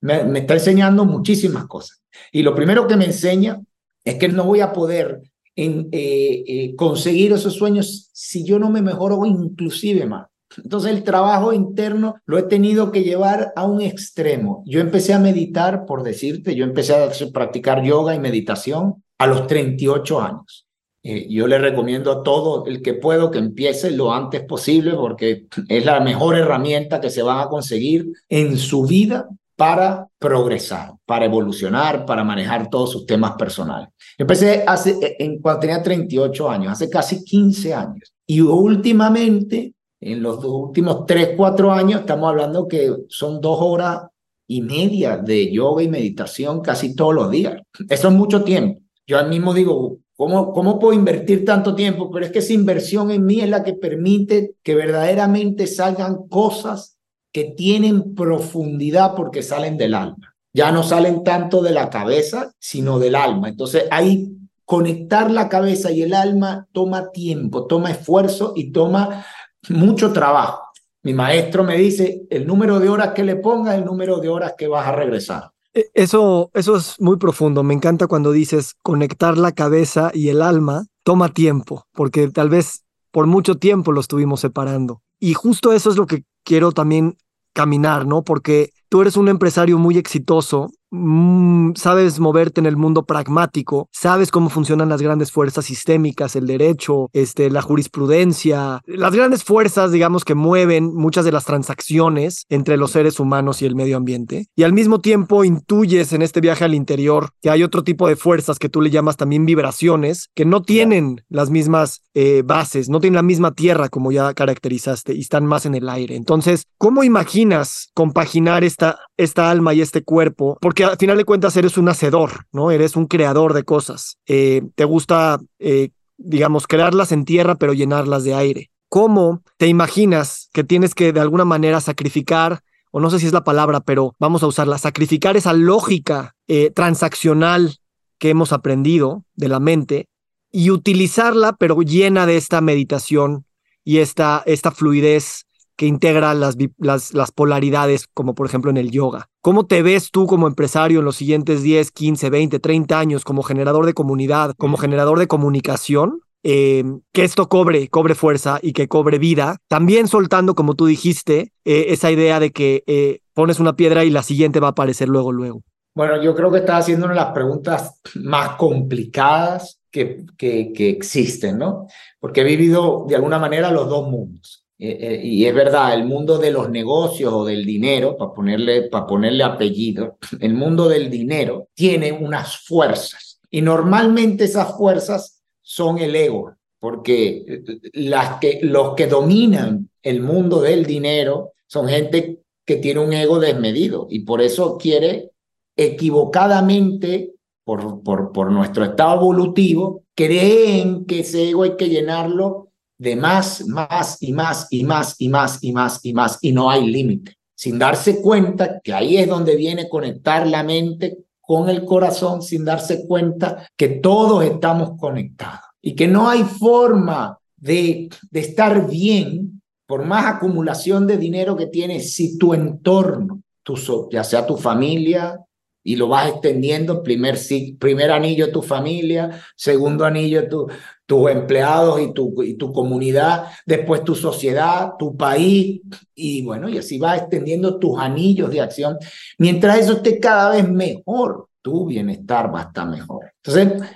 me, 0.01 0.38
está 0.38 0.55
enseñando 0.55 1.05
muchísimas 1.05 1.66
cosas. 1.66 2.03
Y 2.31 2.42
lo 2.42 2.55
primero 2.55 2.87
que 2.87 2.97
me 2.97 3.07
enseña 3.07 3.61
es 4.05 4.14
que 4.16 4.29
no 4.29 4.45
voy 4.45 4.61
a 4.61 4.73
poder 4.73 5.21
eh, 5.57 5.88
eh, 5.90 6.75
conseguir 6.77 7.33
esos 7.33 7.55
sueños 7.55 8.11
si 8.12 8.45
yo 8.45 8.59
no 8.59 8.71
me 8.71 8.83
mejoro 8.83 9.25
inclusive 9.27 10.07
más. 10.07 10.27
Entonces 10.62 10.92
el 10.92 11.03
trabajo 11.03 11.53
interno 11.53 12.16
lo 12.25 12.38
he 12.38 12.45
tenido 12.45 12.92
que 12.92 13.03
llevar 13.03 13.53
a 13.57 13.64
un 13.64 13.81
extremo. 13.81 14.62
Yo 14.64 14.81
empecé 14.81 15.12
a 15.12 15.19
meditar, 15.19 15.85
por 15.87 16.05
decirte, 16.05 16.55
yo 16.55 16.64
empecé 16.64 16.95
a 16.95 17.11
practicar 17.33 17.83
yoga 17.83 18.14
y 18.14 18.21
meditación 18.21 19.03
a 19.19 19.27
los 19.27 19.47
38 19.49 20.21
años. 20.21 20.66
Eh, 21.09 21.29
yo 21.31 21.47
le 21.47 21.59
recomiendo 21.59 22.11
a 22.11 22.23
todo 22.25 22.66
el 22.66 22.83
que 22.83 22.92
puedo 22.95 23.31
que 23.31 23.38
empiece 23.38 23.92
lo 23.92 24.12
antes 24.12 24.42
posible 24.42 24.92
porque 24.95 25.47
es 25.69 25.85
la 25.85 26.01
mejor 26.01 26.37
herramienta 26.37 27.01
que 27.01 27.11
se 27.11 27.23
van 27.23 27.38
a 27.38 27.49
conseguir 27.49 28.09
en 28.29 28.59
su 28.59 28.85
vida 28.87 29.29
para 29.55 30.09
progresar, 30.19 30.95
para 31.05 31.27
evolucionar, 31.27 32.05
para 32.07 32.25
manejar 32.25 32.69
todos 32.69 32.90
sus 32.90 33.07
temas 33.07 33.37
personales. 33.38 33.88
Empecé 34.19 34.64
hace, 34.66 34.99
eh, 35.01 35.16
en, 35.21 35.40
cuando 35.40 35.61
tenía 35.61 35.81
38 35.81 36.51
años, 36.51 36.73
hace 36.73 36.90
casi 36.90 37.23
15 37.23 37.73
años. 37.73 38.12
Y 38.27 38.40
últimamente, 38.40 39.75
en 40.01 40.21
los 40.21 40.45
últimos 40.45 41.07
3, 41.07 41.35
4 41.37 41.73
años, 41.73 42.01
estamos 42.01 42.29
hablando 42.29 42.66
que 42.66 42.92
son 43.09 43.40
dos 43.40 43.59
horas 43.61 44.01
y 44.49 44.61
media 44.61 45.19
de 45.19 45.53
yoga 45.53 45.85
y 45.85 45.88
meditación 45.88 46.62
casi 46.62 46.97
todos 46.97 47.14
los 47.14 47.31
días. 47.31 47.62
Eso 47.88 48.09
es 48.09 48.14
mucho 48.14 48.42
tiempo. 48.42 48.81
Yo 49.07 49.21
al 49.21 49.29
mismo 49.29 49.55
digo, 49.55 49.99
¿Cómo, 50.17 50.53
¿Cómo 50.53 50.79
puedo 50.79 50.95
invertir 50.95 51.45
tanto 51.45 51.75
tiempo? 51.75 52.11
Pero 52.11 52.25
es 52.27 52.33
que 52.33 52.39
esa 52.39 52.55
inversión 52.55 53.11
en 53.11 53.25
mí 53.25 53.41
es 53.41 53.51
la 53.51 53.63
que 53.63 53.75
permite 53.75 54.55
que 54.63 54.75
verdaderamente 54.75 55.67
salgan 55.67 56.27
cosas 56.29 56.97
que 57.33 57.45
tienen 57.45 58.15
profundidad 58.15 59.15
porque 59.15 59.43
salen 59.43 59.77
del 59.77 59.95
alma. 59.95 60.35
Ya 60.55 60.73
no 60.73 60.83
salen 60.83 61.23
tanto 61.23 61.63
de 61.63 61.73
la 61.73 61.91
cabeza, 61.91 62.51
sino 62.59 62.99
del 62.99 63.15
alma. 63.15 63.51
Entonces 63.51 63.85
ahí 63.91 64.33
conectar 64.65 65.31
la 65.31 65.51
cabeza 65.51 65.91
y 65.91 66.01
el 66.01 66.15
alma 66.15 66.67
toma 66.73 67.11
tiempo, 67.13 67.67
toma 67.67 67.91
esfuerzo 67.91 68.55
y 68.57 68.73
toma 68.73 69.27
mucho 69.69 70.15
trabajo. 70.15 70.63
Mi 71.03 71.15
maestro 71.15 71.63
me 71.63 71.77
dice, 71.77 72.23
el 72.31 72.47
número 72.47 72.81
de 72.81 72.89
horas 72.89 73.13
que 73.13 73.23
le 73.23 73.37
pongas, 73.37 73.77
el 73.77 73.85
número 73.85 74.19
de 74.19 74.29
horas 74.29 74.55
que 74.57 74.67
vas 74.67 74.89
a 74.89 74.93
regresar. 74.93 75.51
E, 75.77 75.91
eso, 75.93 76.51
eso 76.55 76.77
es 76.77 76.99
muy 76.99 77.19
profundo. 77.19 77.62
Me 77.62 77.75
encanta 77.75 78.07
cuando 78.09 78.33
dices 78.33 78.75
conectar 78.83 79.37
la 79.37 79.53
cabeza 79.53 80.11
y 80.12 80.31
el 80.31 80.41
alma 80.43 80.87
toma 81.05 81.29
tiempo, 81.29 81.87
porque 81.93 82.29
tal 82.29 82.49
vez 82.49 82.85
por 83.12 83.27
mucho 83.27 83.59
tiempo 83.59 83.93
lo 83.93 84.01
estuvimos 84.01 84.41
separando. 84.41 85.03
Y 85.21 85.35
justo 85.35 85.73
eso 85.73 85.91
es 85.91 85.97
lo 85.97 86.07
que 86.07 86.25
quiero 86.45 86.73
también 86.73 87.19
caminar, 87.53 88.07
¿no? 88.07 88.23
Porque 88.23 88.71
tú 88.97 89.03
eres 89.03 89.19
un 89.19 89.29
empresario 89.29 89.77
muy 89.77 89.99
exitoso 89.99 90.71
Mm, 90.91 91.73
sabes 91.75 92.21
moverte 92.21 92.61
en 92.61 92.67
el 92.67 92.77
mundo 92.77 93.05
pragmático, 93.05 93.89
sabes 93.93 94.31
cómo 94.31 94.49
funcionan 94.49 94.89
las 94.89 95.03
grandes 95.03 95.33
fuerzas 95.33 95.65
sistémicas, 95.65 96.37
el 96.37 96.47
derecho, 96.47 97.11
este, 97.13 97.51
la 97.51 97.61
jurisprudencia, 97.61 98.81
las 98.87 99.15
grandes 99.15 99.43
fuerzas, 99.43 99.91
digamos, 99.91 100.25
que 100.25 100.35
mueven 100.35 100.95
muchas 100.95 101.25
de 101.25 101.33
las 101.33 101.45
transacciones 101.45 102.47
entre 102.49 102.77
los 102.77 102.93
seres 102.93 103.19
humanos 103.19 103.63
y 103.63 103.67
el 103.67 103.75
medio 103.75 103.97
ambiente. 103.97 104.47
Y 104.55 104.63
al 104.63 104.73
mismo 104.73 105.01
tiempo 105.01 105.45
intuyes 105.45 106.13
en 106.13 106.23
este 106.23 106.41
viaje 106.41 106.65
al 106.65 106.75
interior 106.75 107.31
que 107.43 107.51
hay 107.51 107.65
otro 107.65 107.83
tipo 107.83 108.07
de 108.09 108.17
fuerzas 108.17 108.59
que 108.59 108.69
tú 108.69 108.81
le 108.81 108.91
llamas 108.91 109.17
también 109.17 109.45
vibraciones, 109.45 110.31
que 110.35 110.45
no 110.45 110.63
tienen 110.63 111.25
las 111.29 111.51
mismas 111.51 112.03
eh, 112.15 112.43
bases, 112.45 112.89
no 112.89 113.01
tienen 113.01 113.17
la 113.17 113.23
misma 113.23 113.55
tierra 113.55 113.89
como 113.89 114.13
ya 114.13 114.33
caracterizaste 114.35 115.15
y 115.15 115.21
están 115.21 115.47
más 115.47 115.67
en 115.67 115.75
el 115.75 115.89
aire. 115.89 116.15
Entonces, 116.15 116.67
¿cómo 116.79 117.03
imaginas 117.03 117.91
compaginar 117.93 118.63
esta, 118.63 118.86
esta 119.16 119.51
alma 119.51 119.75
y 119.75 119.81
este 119.81 120.03
cuerpo? 120.03 120.59
Porque 120.61 120.85
al 120.85 120.96
final 120.96 121.16
de 121.16 121.25
cuentas 121.25 121.57
eres 121.57 121.79
un 121.79 121.88
hacedor, 121.88 122.46
¿no? 122.53 122.70
Eres 122.70 122.96
un 122.96 123.07
creador 123.07 123.55
de 123.55 123.64
cosas. 123.64 124.18
Eh, 124.27 124.62
te 124.75 124.85
gusta, 124.85 125.38
eh, 125.59 125.90
digamos, 126.16 126.66
crearlas 126.66 127.12
en 127.12 127.25
tierra, 127.25 127.55
pero 127.57 127.72
llenarlas 127.72 128.25
de 128.25 128.35
aire. 128.35 128.70
¿Cómo 128.88 129.42
te 129.57 129.66
imaginas 129.66 130.49
que 130.53 130.64
tienes 130.64 130.94
que 130.94 131.12
de 131.12 131.20
alguna 131.20 131.44
manera 131.44 131.81
sacrificar, 131.81 132.61
o 132.92 133.01
no 133.01 133.11
sé 133.11 133.18
si 133.18 133.27
es 133.27 133.33
la 133.33 133.44
palabra, 133.44 133.81
pero 133.81 134.14
vamos 134.18 134.42
a 134.42 134.46
usarla, 134.46 134.79
sacrificar 134.79 135.37
esa 135.37 135.53
lógica 135.53 136.35
eh, 136.46 136.70
transaccional 136.70 137.79
que 138.18 138.31
hemos 138.31 138.53
aprendido 138.53 139.25
de 139.35 139.49
la 139.49 139.61
mente 139.61 140.09
y 140.51 140.70
utilizarla, 140.70 141.55
pero 141.55 141.83
llena 141.83 142.27
de 142.27 142.37
esta 142.37 142.61
meditación 142.61 143.44
y 143.85 143.99
esta, 143.99 144.42
esta 144.46 144.70
fluidez 144.70 145.46
que 145.77 145.87
integra 145.87 146.35
las, 146.35 146.57
las, 146.79 147.15
las, 147.15 147.33
polaridades, 147.33 148.07
como 148.12 148.35
por 148.35 148.47
ejemplo 148.47 148.71
en 148.71 148.79
el 148.79 148.91
yoga. 148.91 149.29
¿Cómo 149.43 149.67
te 149.67 149.83
ves 149.83 150.11
tú 150.11 150.27
como 150.27 150.47
empresario 150.47 151.01
en 151.01 151.05
los 151.05 151.17
siguientes 151.17 151.62
10, 151.62 151.91
15, 151.93 152.31
20, 152.31 152.59
30 152.59 152.99
años 152.99 153.25
como 153.25 153.43
generador 153.43 153.87
de 153.87 153.95
comunidad, 153.95 154.55
como 154.57 154.77
generador 154.77 155.19
de 155.19 155.29
comunicación? 155.29 156.21
Eh, 156.49 156.85
que 157.12 157.25
esto 157.25 157.49
cobre, 157.49 157.89
cobre 157.89 158.15
fuerza 158.15 158.61
y 158.62 158.73
que 158.73 158.87
cobre 158.87 159.19
vida, 159.19 159.57
también 159.67 160.07
soltando, 160.07 160.55
como 160.55 160.75
tú 160.75 160.87
dijiste, 160.87 161.53
eh, 161.65 161.87
esa 161.89 162.12
idea 162.12 162.39
de 162.39 162.53
que 162.53 162.85
eh, 162.87 163.19
pones 163.35 163.59
una 163.59 163.75
piedra 163.75 164.05
y 164.05 164.11
la 164.11 164.23
siguiente 164.23 164.61
va 164.61 164.69
a 164.69 164.71
aparecer 164.71 165.09
luego, 165.09 165.33
luego. 165.33 165.62
Bueno, 165.93 166.23
yo 166.23 166.37
creo 166.37 166.53
que 166.53 166.59
estás 166.59 166.85
haciendo 166.85 167.07
una 167.07 167.15
de 167.15 167.21
las 167.21 167.33
preguntas 167.33 168.01
más 168.15 168.51
complicadas 168.57 169.81
que, 169.91 170.25
que, 170.39 170.73
que 170.73 170.91
existen, 170.91 171.59
¿no? 171.59 171.89
Porque 172.21 172.43
he 172.43 172.45
vivido 172.45 173.07
de 173.09 173.17
alguna 173.17 173.41
manera 173.41 173.73
los 173.73 173.89
dos 173.89 174.09
mundos. 174.09 174.66
Eh, 174.79 174.99
eh, 175.01 175.21
y 175.25 175.47
es 175.47 175.55
verdad, 175.55 175.95
el 175.95 176.05
mundo 176.05 176.37
de 176.37 176.51
los 176.51 176.69
negocios 176.69 177.33
o 177.33 177.45
del 177.47 177.65
dinero, 177.65 178.17
para 178.17 178.33
ponerle, 178.35 178.83
para 178.83 179.07
ponerle 179.07 179.43
apellido, 179.43 180.19
el 180.41 180.55
mundo 180.55 180.89
del 180.89 181.11
dinero 181.11 181.69
tiene 181.75 182.12
unas 182.12 182.59
fuerzas. 182.59 183.41
Y 183.51 183.62
normalmente 183.62 184.45
esas 184.45 184.77
fuerzas 184.77 185.43
son 185.62 185.99
el 185.99 186.15
ego, 186.15 186.55
porque 186.79 187.45
eh, 187.49 187.65
las 187.95 188.39
que, 188.39 188.61
los 188.62 188.95
que 188.95 189.07
dominan 189.07 189.89
el 190.03 190.21
mundo 190.21 190.61
del 190.61 190.85
dinero 190.85 191.53
son 191.67 191.89
gente 191.89 192.43
que 192.65 192.77
tiene 192.77 193.01
un 193.01 193.12
ego 193.12 193.39
desmedido 193.39 194.09
y 194.11 194.21
por 194.21 194.43
eso 194.43 194.77
quiere 194.77 195.31
equivocadamente, 195.77 197.33
por, 197.65 198.03
por, 198.03 198.33
por 198.33 198.53
nuestro 198.53 198.85
estado 198.85 199.17
evolutivo, 199.17 200.05
creen 200.15 201.07
que 201.07 201.21
ese 201.21 201.49
ego 201.51 201.62
hay 201.62 201.77
que 201.77 201.89
llenarlo 201.89 202.66
de 202.99 203.17
más, 203.17 203.67
más 203.67 204.23
y 204.23 204.33
más 204.33 204.67
y 204.71 204.85
más 204.85 205.17
y 205.19 205.29
más 205.29 205.59
y 205.63 205.73
más 205.73 206.01
y 206.03 206.13
más 206.13 206.39
y 206.41 206.53
no 206.53 206.71
hay 206.71 206.87
límite, 206.87 207.35
sin 207.55 207.79
darse 207.79 208.21
cuenta 208.21 208.81
que 208.83 208.93
ahí 208.93 209.17
es 209.19 209.29
donde 209.29 209.57
viene 209.57 209.89
conectar 209.89 210.47
la 210.47 210.63
mente 210.63 211.19
con 211.41 211.69
el 211.69 211.85
corazón, 211.85 212.43
sin 212.43 212.65
darse 212.65 213.07
cuenta 213.07 213.69
que 213.77 213.89
todos 213.89 214.45
estamos 214.45 214.99
conectados 214.99 215.61
y 215.81 215.95
que 215.95 216.09
no 216.09 216.29
hay 216.29 216.43
forma 216.43 217.39
de, 217.57 218.09
de 218.31 218.41
estar 218.41 218.89
bien 218.89 219.63
por 219.87 220.05
más 220.05 220.27
acumulación 220.27 221.07
de 221.07 221.17
dinero 221.17 221.57
que 221.57 221.67
tienes 221.67 222.15
si 222.15 222.37
tu 222.37 222.55
entorno, 222.55 223.43
tu, 223.63 223.77
ya 224.11 224.25
sea 224.25 224.47
tu 224.47 224.57
familia, 224.57 225.41
y 225.87 225.94
lo 225.94 226.09
vas 226.09 226.29
extendiendo, 226.29 227.01
primer, 227.01 227.38
primer 227.79 228.11
anillo 228.11 228.51
tu 228.51 228.61
familia, 228.61 229.40
segundo 229.55 230.05
anillo 230.05 230.49
tu, 230.49 230.66
tus 231.07 231.31
empleados 231.31 232.01
y 232.01 232.12
tu, 232.12 232.42
y 232.42 232.55
tu 232.55 232.72
comunidad, 232.72 233.44
después 233.64 234.03
tu 234.03 234.16
sociedad, 234.16 234.94
tu 234.99 235.16
país, 235.16 235.81
y 236.12 236.42
bueno, 236.42 236.68
y 236.68 236.79
así 236.79 236.99
vas 236.99 237.20
extendiendo 237.20 237.79
tus 237.79 238.01
anillos 238.01 238.51
de 238.51 238.62
acción. 238.62 238.96
Mientras 239.38 239.79
eso 239.79 239.92
esté 239.92 240.18
cada 240.18 240.51
vez 240.51 240.68
mejor, 240.68 241.51
tu 241.62 241.87
bienestar 241.87 242.53
va 242.53 242.62
a 242.62 242.64
estar 242.64 242.88
mejor. 242.88 243.33
Entonces, 243.44 243.88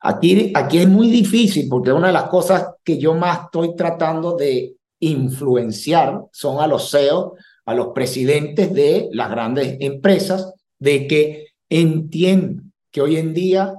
aquí, 0.00 0.52
aquí 0.54 0.78
es 0.78 0.88
muy 0.88 1.10
difícil 1.10 1.66
porque 1.68 1.90
una 1.90 2.06
de 2.06 2.12
las 2.12 2.28
cosas 2.28 2.68
que 2.84 2.98
yo 2.98 3.14
más 3.14 3.46
estoy 3.46 3.74
tratando 3.74 4.36
de 4.36 4.76
influenciar 5.00 6.22
son 6.30 6.62
a 6.62 6.68
los 6.68 6.88
CEOs, 6.88 7.32
a 7.66 7.74
los 7.74 7.88
presidentes 7.88 8.72
de 8.72 9.08
las 9.10 9.28
grandes 9.28 9.76
empresas, 9.80 10.54
de 10.82 11.06
que 11.06 11.46
entiendan 11.70 12.72
que 12.90 13.00
hoy 13.00 13.16
en 13.16 13.32
día 13.32 13.72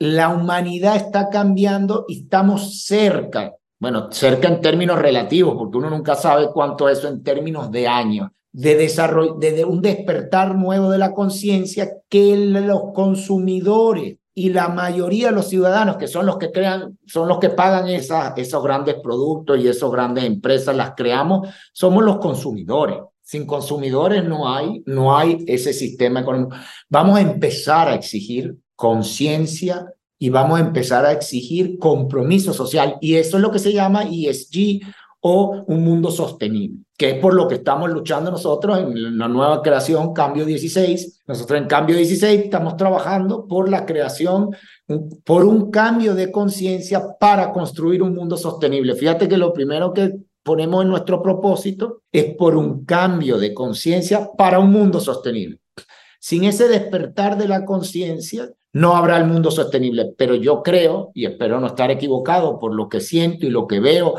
la 0.00 0.30
humanidad 0.30 0.96
está 0.96 1.28
cambiando 1.28 2.06
y 2.08 2.22
estamos 2.22 2.84
cerca, 2.84 3.54
bueno, 3.78 4.10
cerca 4.10 4.48
en 4.48 4.60
términos 4.60 4.98
relativos, 4.98 5.54
porque 5.56 5.78
uno 5.78 5.90
nunca 5.90 6.16
sabe 6.16 6.48
cuánto 6.52 6.88
eso 6.88 7.06
en 7.06 7.22
términos 7.22 7.70
de 7.70 7.86
años, 7.86 8.30
de 8.52 8.74
desarrollo, 8.74 9.34
de, 9.34 9.64
un 9.64 9.80
despertar 9.80 10.56
nuevo 10.56 10.90
de 10.90 10.98
la 10.98 11.14
conciencia 11.14 11.88
que 12.08 12.36
los 12.36 12.92
consumidores 12.94 14.16
y 14.34 14.50
la 14.50 14.68
mayoría 14.68 15.28
de 15.28 15.34
los 15.34 15.48
ciudadanos, 15.48 15.98
que 15.98 16.08
son 16.08 16.26
los 16.26 16.36
que 16.36 16.50
crean, 16.50 16.98
son 17.06 17.28
los 17.28 17.38
que 17.38 17.50
pagan 17.50 17.88
esas, 17.88 18.36
esos 18.36 18.62
grandes 18.64 18.96
productos 19.00 19.58
y 19.60 19.68
esas 19.68 19.90
grandes 19.90 20.24
empresas, 20.24 20.74
las 20.74 20.94
creamos, 20.96 21.48
somos 21.72 22.02
los 22.02 22.18
consumidores. 22.18 22.98
Sin 23.30 23.46
consumidores 23.46 24.24
no 24.24 24.52
hay, 24.52 24.82
no 24.86 25.16
hay 25.16 25.44
ese 25.46 25.72
sistema 25.72 26.18
económico. 26.18 26.56
Vamos 26.88 27.16
a 27.16 27.20
empezar 27.20 27.86
a 27.86 27.94
exigir 27.94 28.56
conciencia 28.74 29.86
y 30.18 30.30
vamos 30.30 30.58
a 30.58 30.64
empezar 30.64 31.06
a 31.06 31.12
exigir 31.12 31.78
compromiso 31.78 32.52
social. 32.52 32.96
Y 33.00 33.14
eso 33.14 33.36
es 33.36 33.42
lo 33.44 33.52
que 33.52 33.60
se 33.60 33.72
llama 33.72 34.02
ESG 34.02 34.80
o 35.20 35.62
un 35.68 35.84
mundo 35.84 36.10
sostenible, 36.10 36.78
que 36.98 37.10
es 37.10 37.18
por 37.20 37.34
lo 37.34 37.46
que 37.46 37.54
estamos 37.54 37.88
luchando 37.88 38.32
nosotros 38.32 38.80
en 38.80 39.16
la 39.16 39.28
nueva 39.28 39.62
creación 39.62 40.12
Cambio 40.12 40.44
16. 40.44 41.22
Nosotros 41.28 41.60
en 41.60 41.68
Cambio 41.68 41.96
16 41.96 42.40
estamos 42.46 42.76
trabajando 42.76 43.46
por 43.46 43.68
la 43.68 43.86
creación, 43.86 44.50
por 45.22 45.44
un 45.44 45.70
cambio 45.70 46.16
de 46.16 46.32
conciencia 46.32 47.16
para 47.20 47.52
construir 47.52 48.02
un 48.02 48.12
mundo 48.12 48.36
sostenible. 48.36 48.96
Fíjate 48.96 49.28
que 49.28 49.36
lo 49.36 49.52
primero 49.52 49.92
que 49.92 50.14
ponemos 50.42 50.82
en 50.82 50.90
nuestro 50.90 51.22
propósito 51.22 52.02
es 52.12 52.34
por 52.36 52.56
un 52.56 52.84
cambio 52.84 53.38
de 53.38 53.54
conciencia 53.54 54.30
para 54.36 54.58
un 54.58 54.70
mundo 54.70 55.00
sostenible. 55.00 55.60
Sin 56.18 56.44
ese 56.44 56.68
despertar 56.68 57.38
de 57.38 57.48
la 57.48 57.64
conciencia, 57.64 58.50
no 58.72 58.96
habrá 58.96 59.16
el 59.16 59.26
mundo 59.26 59.50
sostenible, 59.50 60.12
pero 60.16 60.34
yo 60.34 60.62
creo, 60.62 61.10
y 61.14 61.26
espero 61.26 61.60
no 61.60 61.68
estar 61.68 61.90
equivocado 61.90 62.58
por 62.58 62.74
lo 62.74 62.88
que 62.88 63.00
siento 63.00 63.46
y 63.46 63.50
lo 63.50 63.66
que 63.66 63.80
veo, 63.80 64.14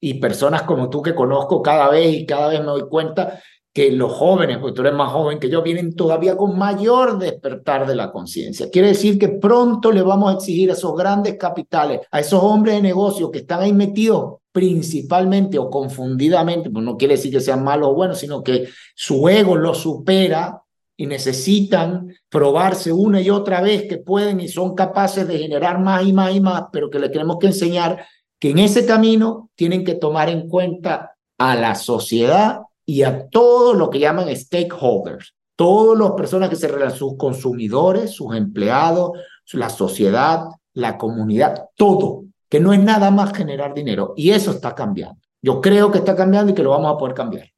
y 0.00 0.14
personas 0.14 0.62
como 0.62 0.88
tú 0.90 1.02
que 1.02 1.14
conozco 1.14 1.62
cada 1.62 1.90
vez 1.90 2.14
y 2.14 2.26
cada 2.26 2.48
vez 2.48 2.60
me 2.60 2.66
doy 2.66 2.88
cuenta 2.88 3.42
que 3.78 3.92
los 3.92 4.12
jóvenes, 4.12 4.58
porque 4.58 4.74
tú 4.74 4.80
eres 4.80 4.94
más 4.94 5.12
joven 5.12 5.38
que 5.38 5.48
yo, 5.48 5.62
vienen 5.62 5.94
todavía 5.94 6.36
con 6.36 6.58
mayor 6.58 7.16
despertar 7.16 7.86
de 7.86 7.94
la 7.94 8.10
conciencia. 8.10 8.68
Quiere 8.72 8.88
decir 8.88 9.20
que 9.20 9.28
pronto 9.28 9.92
le 9.92 10.02
vamos 10.02 10.32
a 10.32 10.34
exigir 10.34 10.68
a 10.70 10.72
esos 10.72 10.96
grandes 10.96 11.36
capitales, 11.36 12.00
a 12.10 12.18
esos 12.18 12.42
hombres 12.42 12.74
de 12.74 12.82
negocio 12.82 13.30
que 13.30 13.38
están 13.38 13.60
ahí 13.60 13.72
metidos 13.72 14.38
principalmente 14.50 15.60
o 15.60 15.70
confundidamente, 15.70 16.70
pues 16.70 16.84
no 16.84 16.96
quiere 16.96 17.14
decir 17.14 17.30
que 17.30 17.40
sean 17.40 17.62
malos 17.62 17.90
o 17.90 17.94
buenos, 17.94 18.18
sino 18.18 18.42
que 18.42 18.66
su 18.96 19.28
ego 19.28 19.54
lo 19.54 19.72
supera 19.74 20.60
y 20.96 21.06
necesitan 21.06 22.12
probarse 22.28 22.90
una 22.90 23.20
y 23.20 23.30
otra 23.30 23.60
vez 23.60 23.84
que 23.88 23.98
pueden 23.98 24.40
y 24.40 24.48
son 24.48 24.74
capaces 24.74 25.28
de 25.28 25.38
generar 25.38 25.78
más 25.78 26.04
y 26.04 26.12
más 26.12 26.34
y 26.34 26.40
más, 26.40 26.64
pero 26.72 26.90
que 26.90 26.98
le 26.98 27.10
tenemos 27.10 27.36
que 27.38 27.46
enseñar 27.46 28.04
que 28.40 28.50
en 28.50 28.58
ese 28.58 28.84
camino 28.84 29.50
tienen 29.54 29.84
que 29.84 29.94
tomar 29.94 30.30
en 30.30 30.48
cuenta 30.48 31.12
a 31.38 31.54
la 31.54 31.76
sociedad 31.76 32.62
y 32.88 33.02
a 33.02 33.28
todo 33.28 33.74
lo 33.74 33.90
que 33.90 33.98
llaman 33.98 34.34
stakeholders, 34.34 35.34
todas 35.56 35.98
las 35.98 36.12
personas 36.12 36.48
que 36.48 36.56
se 36.56 36.68
relacionan, 36.68 36.96
sus 36.96 37.16
consumidores, 37.16 38.12
sus 38.12 38.34
empleados, 38.34 39.12
la 39.52 39.68
sociedad, 39.68 40.46
la 40.72 40.96
comunidad, 40.96 41.66
todo, 41.76 42.24
que 42.48 42.60
no 42.60 42.72
es 42.72 42.80
nada 42.80 43.10
más 43.10 43.36
generar 43.36 43.74
dinero. 43.74 44.14
Y 44.16 44.30
eso 44.30 44.52
está 44.52 44.74
cambiando. 44.74 45.20
Yo 45.42 45.60
creo 45.60 45.90
que 45.90 45.98
está 45.98 46.16
cambiando 46.16 46.52
y 46.52 46.54
que 46.54 46.62
lo 46.62 46.70
vamos 46.70 46.94
a 46.94 46.98
poder 46.98 47.14
cambiar. 47.14 47.48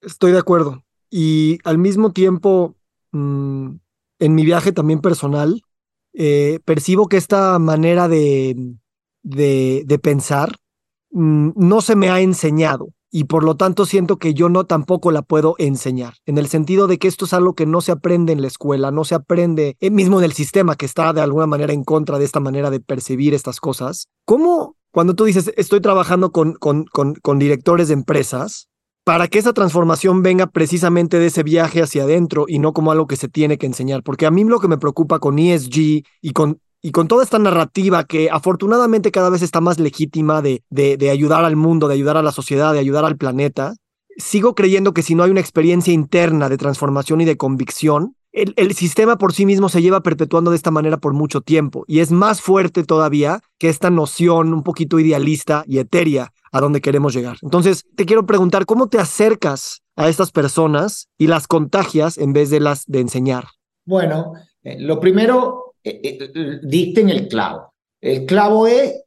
Estoy 0.00 0.32
de 0.32 0.38
acuerdo. 0.38 0.82
Y 1.10 1.58
al 1.64 1.78
mismo 1.78 2.12
tiempo, 2.12 2.76
Mm, 3.14 3.76
en 4.18 4.34
mi 4.34 4.44
viaje 4.44 4.72
también 4.72 5.00
personal, 5.00 5.62
eh, 6.14 6.58
percibo 6.64 7.08
que 7.08 7.16
esta 7.16 7.58
manera 7.60 8.08
de, 8.08 8.74
de, 9.22 9.98
pensar 10.02 10.56
mm, 11.10 11.50
no 11.54 11.80
se 11.80 11.94
me 11.94 12.10
ha 12.10 12.20
enseñado. 12.20 12.88
Y 13.16 13.24
por 13.24 13.44
lo 13.44 13.56
tanto 13.56 13.86
siento 13.86 14.18
que 14.18 14.34
yo 14.34 14.48
no 14.48 14.64
tampoco 14.64 15.12
la 15.12 15.22
puedo 15.22 15.54
enseñar, 15.58 16.14
en 16.26 16.36
el 16.36 16.48
sentido 16.48 16.88
de 16.88 16.98
que 16.98 17.06
esto 17.06 17.26
es 17.26 17.32
algo 17.32 17.54
que 17.54 17.64
no 17.64 17.80
se 17.80 17.92
aprende 17.92 18.32
en 18.32 18.42
la 18.42 18.48
escuela, 18.48 18.90
no 18.90 19.04
se 19.04 19.14
aprende 19.14 19.76
eh, 19.78 19.90
mismo 19.90 20.18
en 20.18 20.24
el 20.24 20.32
sistema 20.32 20.74
que 20.74 20.84
está 20.84 21.12
de 21.12 21.20
alguna 21.20 21.46
manera 21.46 21.72
en 21.72 21.84
contra 21.84 22.18
de 22.18 22.24
esta 22.24 22.40
manera 22.40 22.70
de 22.70 22.80
percibir 22.80 23.32
estas 23.32 23.60
cosas. 23.60 24.08
¿Cómo, 24.24 24.74
cuando 24.90 25.14
tú 25.14 25.26
dices, 25.26 25.52
estoy 25.56 25.80
trabajando 25.80 26.32
con, 26.32 26.54
con, 26.54 26.86
con, 26.86 27.14
con 27.14 27.38
directores 27.38 27.86
de 27.86 27.94
empresas, 27.94 28.66
para 29.04 29.28
que 29.28 29.38
esa 29.38 29.52
transformación 29.52 30.22
venga 30.22 30.46
precisamente 30.46 31.18
de 31.18 31.26
ese 31.26 31.42
viaje 31.42 31.82
hacia 31.82 32.04
adentro 32.04 32.46
y 32.48 32.58
no 32.58 32.72
como 32.72 32.90
algo 32.90 33.06
que 33.06 33.16
se 33.16 33.28
tiene 33.28 33.58
que 33.58 33.66
enseñar. 33.66 34.02
Porque 34.02 34.26
a 34.26 34.30
mí 34.30 34.42
lo 34.44 34.58
que 34.60 34.66
me 34.66 34.78
preocupa 34.78 35.18
con 35.18 35.38
ESG 35.38 36.02
y 36.22 36.32
con 36.32 36.58
y 36.84 36.92
con 36.92 37.08
toda 37.08 37.24
esta 37.24 37.38
narrativa 37.38 38.04
que 38.04 38.28
afortunadamente 38.30 39.10
cada 39.10 39.30
vez 39.30 39.40
está 39.40 39.62
más 39.62 39.80
legítima 39.80 40.42
de, 40.42 40.62
de, 40.68 41.10
ayudar 41.10 41.42
al 41.42 41.56
mundo, 41.56 41.88
de 41.88 41.94
ayudar 41.94 42.18
a 42.18 42.22
la 42.22 42.30
sociedad, 42.30 42.74
de 42.74 42.78
ayudar 42.78 43.06
al 43.06 43.16
planeta, 43.16 43.74
sigo 44.18 44.54
creyendo 44.54 44.92
que 44.92 45.00
si 45.00 45.14
no 45.14 45.22
hay 45.22 45.30
una 45.30 45.40
experiencia 45.40 45.94
interna 45.94 46.50
de 46.50 46.58
transformación 46.58 47.22
y 47.22 47.24
de 47.24 47.38
convicción, 47.38 48.16
el, 48.32 48.52
el, 48.58 48.74
sistema 48.74 49.16
por 49.16 49.32
sí 49.32 49.46
mismo 49.46 49.70
se 49.70 49.80
lleva 49.80 50.02
perpetuando 50.02 50.50
de 50.50 50.58
esta 50.58 50.70
manera 50.70 50.98
por 50.98 51.14
mucho 51.14 51.40
tiempo 51.40 51.84
y 51.88 52.00
es 52.00 52.10
más 52.10 52.42
fuerte 52.42 52.84
todavía 52.84 53.40
que 53.58 53.70
esta 53.70 53.88
noción 53.88 54.52
un 54.52 54.62
poquito 54.62 54.98
idealista 54.98 55.64
y 55.66 55.78
etérea 55.78 56.32
a 56.52 56.60
donde 56.60 56.82
queremos 56.82 57.14
llegar. 57.14 57.38
Entonces, 57.40 57.86
te 57.96 58.04
quiero 58.04 58.26
preguntar, 58.26 58.66
¿cómo 58.66 58.88
te 58.88 58.98
acercas 58.98 59.80
a 59.96 60.10
estas 60.10 60.32
personas 60.32 61.08
y 61.16 61.28
las 61.28 61.46
contagias 61.46 62.18
en 62.18 62.34
vez 62.34 62.50
de 62.50 62.60
las 62.60 62.84
de 62.84 63.00
enseñar? 63.00 63.46
Bueno, 63.86 64.34
eh, 64.62 64.76
lo 64.80 65.00
primero 65.00 65.63
eh, 65.84 66.00
eh, 66.02 66.60
dicten 66.62 67.10
el 67.10 67.28
clavo. 67.28 67.74
El 68.00 68.26
clavo 68.26 68.66
es, 68.66 69.02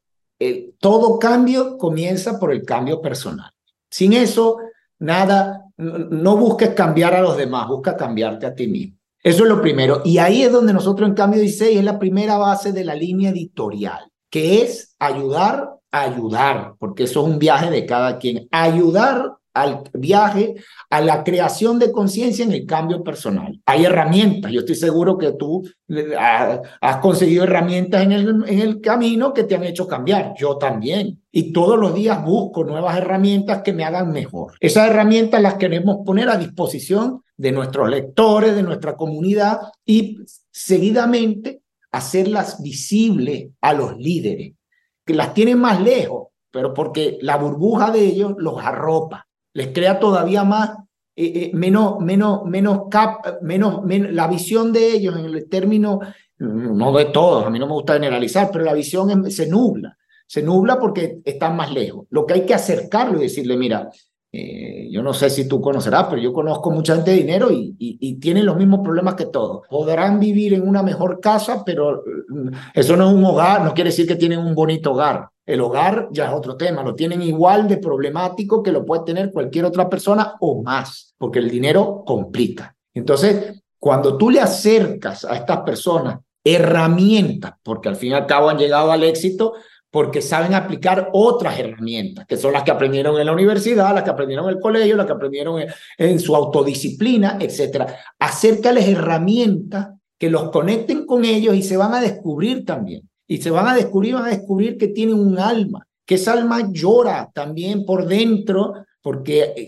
todo 0.79 1.17
cambio 1.17 1.77
comienza 1.77 2.39
por 2.39 2.51
el 2.51 2.63
cambio 2.63 3.01
personal. 3.01 3.51
Sin 3.89 4.13
eso, 4.13 4.57
nada, 4.99 5.65
no 5.77 6.37
busques 6.37 6.69
cambiar 6.69 7.15
a 7.15 7.21
los 7.21 7.37
demás, 7.37 7.67
busca 7.67 7.97
cambiarte 7.97 8.45
a 8.45 8.53
ti 8.53 8.67
mismo. 8.67 8.97
Eso 9.23 9.43
es 9.43 9.49
lo 9.49 9.61
primero. 9.61 10.01
Y 10.05 10.19
ahí 10.19 10.43
es 10.43 10.51
donde 10.51 10.73
nosotros 10.73 11.09
en 11.09 11.15
Cambio 11.15 11.41
16 11.41 11.79
es 11.79 11.83
la 11.83 11.99
primera 11.99 12.37
base 12.37 12.71
de 12.71 12.85
la 12.85 12.95
línea 12.95 13.31
editorial, 13.31 14.11
que 14.29 14.61
es 14.61 14.95
ayudar 14.99 15.69
a 15.91 16.01
ayudar, 16.01 16.75
porque 16.79 17.03
eso 17.03 17.21
es 17.21 17.33
un 17.33 17.39
viaje 17.39 17.69
de 17.69 17.85
cada 17.85 18.19
quien. 18.19 18.47
Ayudar 18.51 19.33
al 19.61 19.83
viaje, 19.93 20.55
a 20.89 21.01
la 21.01 21.23
creación 21.23 21.79
de 21.79 21.91
conciencia 21.91 22.45
en 22.45 22.51
el 22.51 22.65
cambio 22.65 23.03
personal. 23.03 23.59
Hay 23.65 23.85
herramientas, 23.85 24.51
yo 24.51 24.61
estoy 24.61 24.75
seguro 24.75 25.17
que 25.17 25.33
tú 25.33 25.67
eh, 25.89 26.13
has 26.17 26.97
conseguido 26.97 27.43
herramientas 27.43 28.03
en 28.03 28.11
el, 28.11 28.43
en 28.47 28.59
el 28.59 28.81
camino 28.81 29.33
que 29.33 29.43
te 29.43 29.55
han 29.55 29.63
hecho 29.63 29.87
cambiar, 29.87 30.33
yo 30.37 30.57
también. 30.57 31.21
Y 31.31 31.51
todos 31.51 31.77
los 31.77 31.93
días 31.93 32.23
busco 32.23 32.63
nuevas 32.63 32.97
herramientas 32.97 33.61
que 33.63 33.73
me 33.73 33.83
hagan 33.83 34.11
mejor. 34.11 34.53
Esas 34.59 34.89
herramientas 34.89 35.41
las 35.41 35.55
queremos 35.55 35.97
poner 36.05 36.29
a 36.29 36.37
disposición 36.37 37.23
de 37.35 37.51
nuestros 37.51 37.89
lectores, 37.89 38.55
de 38.55 38.63
nuestra 38.63 38.95
comunidad 38.95 39.59
y 39.85 40.19
seguidamente 40.51 41.61
hacerlas 41.91 42.61
visibles 42.61 43.49
a 43.61 43.73
los 43.73 43.97
líderes, 43.97 44.53
que 45.05 45.13
las 45.13 45.33
tienen 45.33 45.59
más 45.59 45.81
lejos, 45.81 46.27
pero 46.51 46.73
porque 46.73 47.17
la 47.21 47.37
burbuja 47.37 47.91
de 47.91 48.05
ellos 48.05 48.33
los 48.37 48.59
arropa 48.59 49.26
les 49.57 49.69
crea 49.69 49.97
todavía 49.97 50.43
más, 50.43 50.77
eh, 51.15 51.31
eh, 51.33 51.51
menos, 51.51 51.99
menos, 51.99 52.45
menos, 52.45 52.81
cap, 52.91 53.41
menos, 53.41 53.81
la 53.87 54.27
visión 54.27 54.71
de 54.71 54.91
ellos 54.91 55.17
en 55.17 55.25
el 55.25 55.49
término, 55.49 55.99
no 56.37 56.95
de 56.95 57.05
todos, 57.05 57.43
a 57.43 57.49
mí 57.49 57.57
no 57.57 57.65
me 57.65 57.73
gusta 57.73 57.93
generalizar, 57.93 58.51
pero 58.53 58.63
la 58.63 58.73
visión 58.73 59.31
se 59.31 59.47
nubla, 59.47 59.97
se 60.27 60.43
nubla 60.43 60.77
porque 60.79 61.21
están 61.25 61.55
más 61.55 61.71
lejos. 61.71 62.05
Lo 62.11 62.27
que 62.27 62.35
hay 62.35 62.45
que 62.45 62.53
acercarlo 62.53 63.17
y 63.17 63.23
decirle, 63.23 63.57
mira, 63.57 63.89
eh, 64.31 64.89
yo 64.91 65.01
no 65.01 65.11
sé 65.11 65.31
si 65.31 65.47
tú 65.47 65.59
conocerás, 65.59 66.05
pero 66.07 66.21
yo 66.21 66.33
conozco 66.33 66.69
mucha 66.69 66.93
gente 66.93 67.09
de 67.09 67.17
dinero 67.17 67.51
y, 67.51 67.75
y, 67.79 67.97
y, 67.99 68.19
tienen 68.19 68.45
los 68.45 68.57
mismos 68.57 68.81
problemas 68.83 69.15
que 69.15 69.25
todos. 69.25 69.65
Podrán 69.67 70.19
vivir 70.19 70.53
en 70.53 70.67
una 70.67 70.83
mejor 70.83 71.19
casa, 71.19 71.63
pero 71.65 72.03
mm, 72.29 72.49
eso 72.75 72.95
no 72.95 73.07
es 73.07 73.15
un 73.15 73.25
hogar, 73.25 73.63
no 73.63 73.73
quiere 73.73 73.89
decir 73.89 74.05
que 74.05 74.17
tienen 74.17 74.37
un 74.37 74.53
bonito 74.53 74.91
hogar. 74.91 75.29
El 75.47 75.61
hogar 75.61 76.09
ya 76.11 76.25
es 76.25 76.33
otro 76.33 76.57
tema, 76.57 76.83
lo 76.83 76.93
tienen 76.93 77.21
igual 77.21 77.69
de 77.69 77.77
problemático 77.77 78.61
que 78.61 78.73
lo 78.73 78.85
puede 78.85 79.05
tener 79.05 79.31
cualquier 79.31 79.63
otra 79.63 79.89
persona 79.89 80.35
o 80.41 80.61
más, 80.61 81.15
porque 81.17 81.39
el 81.39 81.49
dinero 81.49 82.03
complica. 82.05 82.75
Entonces, 82.93 83.63
cuando 83.79 84.17
tú 84.17 84.29
le 84.29 84.41
acercas 84.41 85.23
a 85.23 85.37
estas 85.37 85.61
personas 85.61 86.19
herramientas, 86.43 87.53
porque 87.63 87.87
al 87.87 87.95
fin 87.95 88.11
y 88.11 88.15
al 88.15 88.25
cabo 88.25 88.49
han 88.49 88.57
llegado 88.57 88.91
al 88.91 89.03
éxito, 89.05 89.53
porque 89.89 90.21
saben 90.21 90.53
aplicar 90.53 91.11
otras 91.13 91.57
herramientas, 91.57 92.25
que 92.27 92.35
son 92.35 92.51
las 92.51 92.63
que 92.63 92.71
aprendieron 92.71 93.17
en 93.17 93.25
la 93.25 93.31
universidad, 93.31 93.93
las 93.93 94.03
que 94.03 94.09
aprendieron 94.09 94.49
en 94.49 94.55
el 94.55 94.61
colegio, 94.61 94.97
las 94.97 95.05
que 95.05 95.13
aprendieron 95.13 95.63
en, 95.97 96.19
su 96.19 96.35
autodisciplina, 96.35 97.37
etc. 97.39 97.85
Acércales 98.19 98.85
herramientas 98.85 99.91
que 100.17 100.29
los 100.29 100.51
conecten 100.51 101.05
con 101.05 101.23
ellos 101.23 101.55
y 101.55 101.63
se 101.63 101.77
van 101.77 101.93
a 101.93 102.01
descubrir 102.01 102.65
también 102.65 103.07
y 103.27 103.37
se 103.37 103.51
van 103.51 103.67
a 103.67 103.75
descubrir, 103.75 104.13
van 104.13 104.25
a 104.25 104.29
descubrir 104.29 104.77
que 104.77 104.87
tienen 104.87 105.19
un 105.19 105.37
alma, 105.37 105.85
que 106.05 106.15
esa 106.15 106.33
alma 106.33 106.69
llora 106.71 107.29
también 107.33 107.85
por 107.85 108.05
dentro, 108.07 108.73
porque 109.01 109.67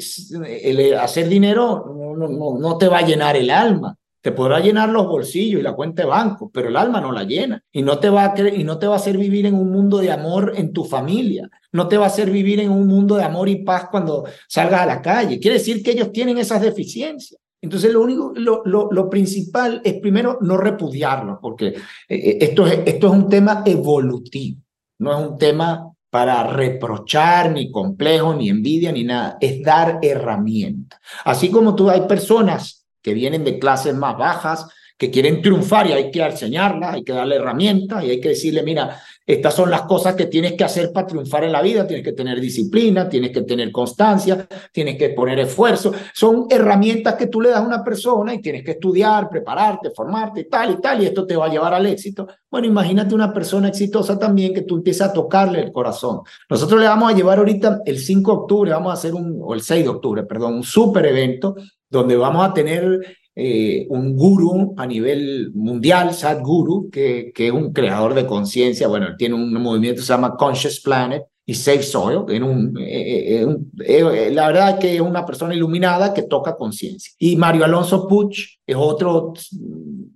el 0.63 0.93
hacer 0.95 1.27
dinero 1.27 1.85
no, 2.17 2.27
no, 2.27 2.57
no 2.57 2.77
te 2.77 2.87
va 2.87 2.99
a 2.99 3.05
llenar 3.05 3.35
el 3.35 3.49
alma. 3.49 3.95
Te 4.21 4.33
podrá 4.33 4.59
llenar 4.59 4.89
los 4.89 5.07
bolsillos 5.07 5.61
y 5.61 5.63
la 5.63 5.73
cuenta 5.73 6.03
de 6.03 6.09
banco, 6.09 6.51
pero 6.53 6.67
el 6.67 6.75
alma 6.75 6.99
no 6.99 7.13
la 7.13 7.23
llena 7.23 7.63
y 7.71 7.81
no 7.81 7.99
te 7.99 8.09
va 8.09 8.25
a 8.25 8.49
y 8.49 8.65
no 8.65 8.77
te 8.77 8.85
va 8.85 8.95
a 8.95 8.97
hacer 8.97 9.17
vivir 9.17 9.45
en 9.45 9.55
un 9.55 9.71
mundo 9.71 9.99
de 9.99 10.11
amor 10.11 10.53
en 10.57 10.73
tu 10.73 10.83
familia. 10.83 11.49
No 11.71 11.87
te 11.87 11.97
va 11.97 12.03
a 12.03 12.07
hacer 12.07 12.29
vivir 12.29 12.59
en 12.59 12.69
un 12.69 12.85
mundo 12.85 13.15
de 13.15 13.23
amor 13.23 13.47
y 13.47 13.63
paz 13.63 13.87
cuando 13.89 14.25
salgas 14.49 14.81
a 14.81 14.85
la 14.85 15.01
calle. 15.01 15.39
Quiere 15.39 15.57
decir 15.57 15.81
que 15.81 15.91
ellos 15.91 16.11
tienen 16.11 16.37
esas 16.37 16.61
deficiencias. 16.61 17.39
Entonces, 17.61 17.91
lo 17.91 18.01
único, 18.01 18.31
lo, 18.35 18.63
lo, 18.63 19.09
principal 19.09 19.81
es 19.83 19.95
primero 19.95 20.37
no 20.41 20.55
repudiarlo, 20.55 21.39
porque 21.41 21.67
eh, 21.67 21.75
eh, 22.07 22.37
esto 22.41 22.65
es, 22.65 22.79
esto 22.85 23.07
es 23.07 23.13
un 23.13 23.27
tema 23.27 23.63
evolutivo, 23.65 24.61
no 24.99 25.11
es 25.11 25.27
un 25.27 25.37
tema 25.37 25.91
para 26.09 26.43
reprochar, 26.43 27.51
ni 27.51 27.69
complejo, 27.69 28.33
ni 28.33 28.49
envidia, 28.49 28.91
ni 28.91 29.03
nada, 29.03 29.37
es 29.41 29.61
dar 29.61 29.99
herramientas. 30.01 30.99
Así 31.25 31.51
como 31.51 31.75
tú 31.75 31.89
hay 31.89 32.01
personas 32.01 32.87
que 33.01 33.13
vienen 33.13 33.43
de 33.43 33.59
clases 33.59 33.93
más 33.93 34.17
bajas, 34.17 34.67
que 34.97 35.09
quieren 35.09 35.41
triunfar 35.41 35.87
y 35.87 35.93
hay 35.93 36.11
que 36.11 36.21
enseñarlas, 36.21 36.95
hay 36.95 37.03
que 37.03 37.13
darle 37.13 37.37
herramientas 37.37 38.03
y 38.03 38.09
hay 38.09 38.19
que 38.19 38.29
decirle, 38.29 38.63
mira, 38.63 39.01
estas 39.29 39.53
son 39.53 39.69
las 39.69 39.83
cosas 39.83 40.15
que 40.15 40.25
tienes 40.25 40.53
que 40.53 40.63
hacer 40.63 40.91
para 40.91 41.05
triunfar 41.05 41.43
en 41.43 41.51
la 41.51 41.61
vida. 41.61 41.85
Tienes 41.85 42.03
que 42.03 42.13
tener 42.13 42.41
disciplina, 42.41 43.07
tienes 43.07 43.29
que 43.29 43.43
tener 43.43 43.71
constancia, 43.71 44.47
tienes 44.71 44.97
que 44.97 45.09
poner 45.09 45.37
esfuerzo. 45.37 45.91
Son 46.15 46.47
herramientas 46.49 47.13
que 47.13 47.27
tú 47.27 47.39
le 47.39 47.49
das 47.49 47.59
a 47.59 47.67
una 47.67 47.83
persona 47.83 48.33
y 48.33 48.41
tienes 48.41 48.63
que 48.63 48.71
estudiar, 48.71 49.29
prepararte, 49.29 49.91
formarte, 49.91 50.45
tal 50.45 50.71
y 50.71 50.81
tal, 50.81 51.03
y 51.03 51.05
esto 51.05 51.27
te 51.27 51.35
va 51.35 51.45
a 51.45 51.49
llevar 51.49 51.75
al 51.75 51.85
éxito. 51.85 52.27
Bueno, 52.49 52.65
imagínate 52.65 53.13
una 53.13 53.31
persona 53.31 53.67
exitosa 53.67 54.17
también 54.17 54.51
que 54.51 54.63
tú 54.63 54.77
empiezas 54.77 55.11
a 55.11 55.13
tocarle 55.13 55.59
el 55.59 55.71
corazón. 55.71 56.21
Nosotros 56.49 56.81
le 56.81 56.87
vamos 56.87 57.13
a 57.13 57.15
llevar 57.15 57.37
ahorita 57.37 57.81
el 57.85 57.99
5 57.99 58.31
de 58.31 58.37
octubre, 58.39 58.71
vamos 58.71 58.89
a 58.89 58.93
hacer 58.93 59.13
un, 59.13 59.39
o 59.43 59.53
el 59.53 59.61
6 59.61 59.83
de 59.83 59.89
octubre, 59.89 60.23
perdón, 60.23 60.55
un 60.55 60.63
super 60.63 61.05
evento 61.05 61.55
donde 61.87 62.15
vamos 62.15 62.49
a 62.49 62.51
tener 62.51 63.18
eh, 63.41 63.87
un 63.89 64.17
gurú 64.17 64.73
a 64.75 64.85
nivel 64.85 65.51
mundial, 65.53 66.13
Sadhguru, 66.13 66.89
que, 66.89 67.31
que 67.33 67.47
es 67.47 67.53
un 67.53 67.71
creador 67.71 68.13
de 68.13 68.25
conciencia. 68.25 68.89
Bueno, 68.89 69.15
tiene 69.17 69.35
un 69.35 69.53
movimiento 69.53 70.01
que 70.01 70.05
se 70.05 70.11
llama 70.11 70.35
Conscious 70.35 70.81
Planet 70.81 71.23
y 71.45 71.55
Safe 71.55 71.81
Soil. 71.83 72.25
En 72.27 72.43
un, 72.43 72.77
eh, 72.77 73.47
eh, 73.85 74.29
la 74.31 74.47
verdad 74.47 74.77
que 74.77 74.95
es 74.95 75.01
una 75.01 75.25
persona 75.25 75.55
iluminada 75.55 76.13
que 76.13 76.23
toca 76.23 76.57
conciencia. 76.57 77.13
Y 77.17 77.37
Mario 77.37 77.63
Alonso 77.63 78.09
Puch 78.09 78.59
es 78.67 78.75
otro 78.75 79.31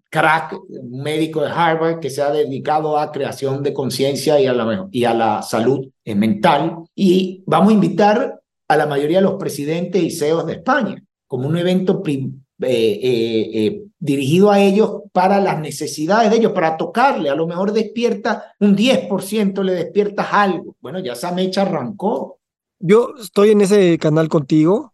crack, 0.10 0.58
médico 0.90 1.42
de 1.42 1.50
Harvard 1.50 2.02
que 2.02 2.10
se 2.10 2.22
ha 2.22 2.30
dedicado 2.30 2.98
a 2.98 3.12
creación 3.12 3.64
de 3.64 3.72
conciencia 3.74 4.38
y, 4.40 4.48
a 4.48 4.54
la, 4.54 4.88
y 4.92 5.06
a 5.06 5.14
la 5.14 5.42
salud 5.42 5.88
mental. 6.06 6.76
Y 6.94 7.42
vamos 7.48 7.70
a 7.70 7.74
invitar 7.74 8.42
a 8.68 8.76
la 8.76 8.86
mayoría 8.86 9.20
de 9.20 9.24
los 9.24 9.36
presidentes 9.36 10.04
y 10.04 10.12
CEOs 10.12 10.46
de 10.46 10.54
España 10.54 11.02
como 11.34 11.48
un 11.48 11.58
evento 11.58 12.04
eh, 12.06 12.30
eh, 12.65 12.99
eh, 13.04 13.84
dirigido 13.99 14.52
a 14.52 14.60
ellos 14.60 15.02
para 15.12 15.39
las 15.39 15.60
necesidades 15.60 16.30
de 16.32 16.38
ellos, 16.38 16.52
para 16.52 16.78
tocarle. 16.78 17.30
A 17.30 17.36
lo 17.36 17.47
mejor 17.47 17.73
despierta 17.73 18.54
un 18.60 18.76
10%, 18.76 19.63
le 19.63 19.73
despiertas 19.73 20.28
algo. 20.32 20.76
Bueno, 20.82 20.99
ya 20.99 21.13
esa 21.13 21.32
mecha 21.32 21.63
arrancó. 21.63 22.39
Yo 22.80 23.13
estoy 23.21 23.52
en 23.52 23.62
ese 23.62 23.97
canal 23.97 24.28
contigo 24.30 24.93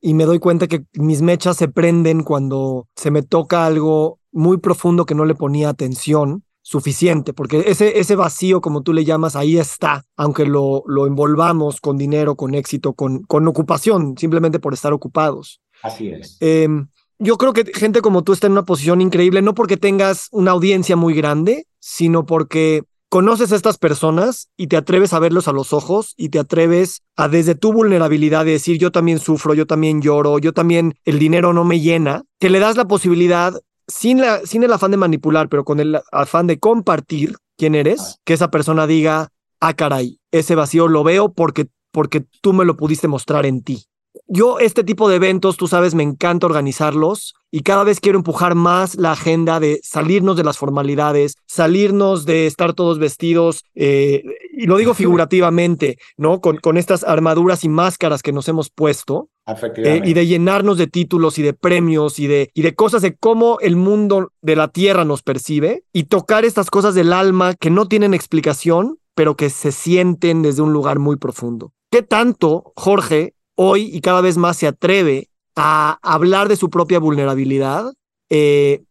y 0.00 0.14
me 0.14 0.24
doy 0.24 0.38
cuenta 0.38 0.68
que 0.68 0.84
mis 0.94 1.22
mechas 1.22 1.56
se 1.56 1.68
prenden 1.68 2.22
cuando 2.22 2.88
se 2.94 3.10
me 3.10 3.22
toca 3.22 3.66
algo 3.66 4.20
muy 4.32 4.58
profundo 4.58 5.06
que 5.06 5.14
no 5.14 5.24
le 5.24 5.34
ponía 5.34 5.70
atención 5.70 6.44
suficiente, 6.64 7.34
porque 7.34 7.62
ese, 7.66 7.98
ese 7.98 8.16
vacío, 8.16 8.62
como 8.62 8.82
tú 8.82 8.94
le 8.94 9.04
llamas, 9.04 9.36
ahí 9.36 9.58
está, 9.58 10.04
aunque 10.16 10.46
lo, 10.46 10.82
lo 10.86 11.06
envolvamos 11.06 11.80
con 11.80 11.98
dinero, 11.98 12.36
con 12.36 12.54
éxito, 12.54 12.94
con, 12.94 13.22
con 13.24 13.46
ocupación, 13.46 14.16
simplemente 14.16 14.58
por 14.58 14.72
estar 14.72 14.94
ocupados. 14.94 15.60
Así 15.84 16.08
es. 16.08 16.38
Em, 16.40 16.88
yo 17.18 17.36
creo 17.36 17.52
que 17.52 17.66
gente 17.74 18.00
como 18.00 18.24
tú 18.24 18.32
está 18.32 18.46
en 18.46 18.54
una 18.54 18.64
posición 18.64 19.02
increíble, 19.02 19.42
no 19.42 19.52
porque 19.52 19.76
tengas 19.76 20.28
una 20.32 20.52
audiencia 20.52 20.96
muy 20.96 21.12
grande, 21.12 21.66
sino 21.78 22.24
porque 22.24 22.84
conoces 23.10 23.52
a 23.52 23.56
estas 23.56 23.76
personas 23.76 24.48
y 24.56 24.68
te 24.68 24.78
atreves 24.78 25.12
a 25.12 25.18
verlos 25.18 25.46
a 25.46 25.52
los 25.52 25.74
ojos 25.74 26.14
y 26.16 26.30
te 26.30 26.38
atreves 26.38 27.02
a 27.16 27.28
desde 27.28 27.54
tu 27.54 27.74
vulnerabilidad 27.74 28.46
de 28.46 28.52
decir 28.52 28.78
yo 28.78 28.92
también 28.92 29.18
sufro, 29.18 29.52
yo 29.52 29.66
también 29.66 30.00
lloro, 30.00 30.38
yo 30.38 30.54
también 30.54 30.94
el 31.04 31.18
dinero 31.18 31.52
no 31.52 31.64
me 31.64 31.80
llena, 31.80 32.22
que 32.40 32.48
le 32.48 32.60
das 32.60 32.76
la 32.78 32.86
posibilidad 32.86 33.52
sin, 33.86 34.22
la, 34.22 34.40
sin 34.46 34.62
el 34.62 34.72
afán 34.72 34.90
de 34.90 34.96
manipular, 34.96 35.50
pero 35.50 35.64
con 35.64 35.80
el 35.80 36.00
afán 36.12 36.46
de 36.46 36.58
compartir 36.58 37.36
quién 37.58 37.74
eres, 37.74 38.20
que 38.24 38.32
esa 38.32 38.50
persona 38.50 38.86
diga, 38.86 39.28
ah, 39.60 39.74
caray, 39.74 40.18
ese 40.32 40.54
vacío 40.54 40.88
lo 40.88 41.04
veo 41.04 41.30
porque, 41.30 41.66
porque 41.92 42.24
tú 42.40 42.54
me 42.54 42.64
lo 42.64 42.74
pudiste 42.74 43.06
mostrar 43.06 43.44
en 43.44 43.62
ti 43.62 43.84
yo 44.26 44.58
este 44.58 44.84
tipo 44.84 45.08
de 45.08 45.16
eventos, 45.16 45.56
tú 45.56 45.68
sabes, 45.68 45.94
me 45.94 46.02
encanta 46.02 46.46
organizarlos 46.46 47.34
y 47.50 47.60
cada 47.60 47.84
vez 47.84 48.00
quiero 48.00 48.18
empujar 48.18 48.54
más 48.54 48.96
la 48.96 49.12
agenda 49.12 49.60
de 49.60 49.80
salirnos 49.82 50.36
de 50.36 50.44
las 50.44 50.58
formalidades, 50.58 51.36
salirnos 51.46 52.24
de 52.24 52.46
estar 52.46 52.72
todos 52.72 52.98
vestidos, 52.98 53.64
eh, 53.74 54.24
y 54.52 54.66
lo 54.66 54.76
digo 54.76 54.94
figurativamente, 54.94 55.98
¿no? 56.16 56.40
Con, 56.40 56.56
con 56.56 56.76
estas 56.76 57.04
armaduras 57.04 57.64
y 57.64 57.68
máscaras 57.68 58.22
que 58.22 58.32
nos 58.32 58.48
hemos 58.48 58.70
puesto. 58.70 59.28
Eh, 59.76 60.00
y 60.02 60.14
de 60.14 60.26
llenarnos 60.26 60.78
de 60.78 60.86
títulos 60.86 61.38
y 61.38 61.42
de 61.42 61.52
premios 61.52 62.18
y 62.18 62.26
de, 62.26 62.50
y 62.54 62.62
de 62.62 62.74
cosas 62.74 63.02
de 63.02 63.14
cómo 63.14 63.58
el 63.60 63.76
mundo 63.76 64.32
de 64.40 64.56
la 64.56 64.68
tierra 64.68 65.04
nos 65.04 65.22
percibe 65.22 65.84
y 65.92 66.04
tocar 66.04 66.46
estas 66.46 66.70
cosas 66.70 66.94
del 66.94 67.12
alma 67.12 67.52
que 67.52 67.68
no 67.68 67.86
tienen 67.86 68.14
explicación, 68.14 68.96
pero 69.14 69.36
que 69.36 69.50
se 69.50 69.70
sienten 69.70 70.40
desde 70.40 70.62
un 70.62 70.72
lugar 70.72 70.98
muy 70.98 71.16
profundo. 71.16 71.72
¿Qué 71.90 72.02
tanto, 72.02 72.72
Jorge, 72.74 73.34
hoy 73.56 73.90
y 73.92 74.00
cada 74.00 74.20
vez 74.20 74.36
más 74.36 74.56
se 74.56 74.66
atreve 74.66 75.28
a 75.56 75.98
hablar 76.02 76.48
de 76.48 76.56
su 76.56 76.70
propia 76.70 76.98
vulnerabilidad, 76.98 77.92
eh, 78.30 78.82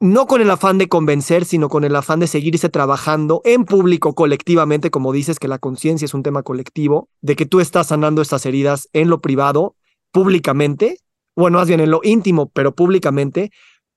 no 0.00 0.26
con 0.26 0.40
el 0.40 0.50
afán 0.50 0.78
de 0.78 0.88
convencer, 0.88 1.44
sino 1.44 1.68
con 1.68 1.84
el 1.84 1.96
afán 1.96 2.20
de 2.20 2.28
seguirse 2.28 2.68
trabajando 2.68 3.42
en 3.44 3.64
público 3.64 4.14
colectivamente, 4.14 4.90
como 4.90 5.12
dices 5.12 5.38
que 5.38 5.48
la 5.48 5.58
conciencia 5.58 6.06
es 6.06 6.14
un 6.14 6.22
tema 6.22 6.42
colectivo, 6.42 7.08
de 7.20 7.34
que 7.34 7.46
tú 7.46 7.60
estás 7.60 7.88
sanando 7.88 8.22
estas 8.22 8.46
heridas 8.46 8.88
en 8.92 9.10
lo 9.10 9.20
privado, 9.20 9.74
públicamente, 10.12 10.98
bueno, 11.34 11.58
más 11.58 11.68
bien 11.68 11.80
en 11.80 11.90
lo 11.90 12.00
íntimo, 12.02 12.48
pero 12.50 12.74
públicamente, 12.74 13.50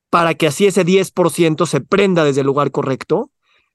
para 0.10 0.34
que 0.34 0.48
así 0.48 0.66
ese 0.66 0.86
10% 0.86 1.66
se 1.66 1.82
prenda 1.82 2.24
desde 2.24 2.42
el 2.42 2.48
lugar 2.48 2.72
correcto 2.72 3.32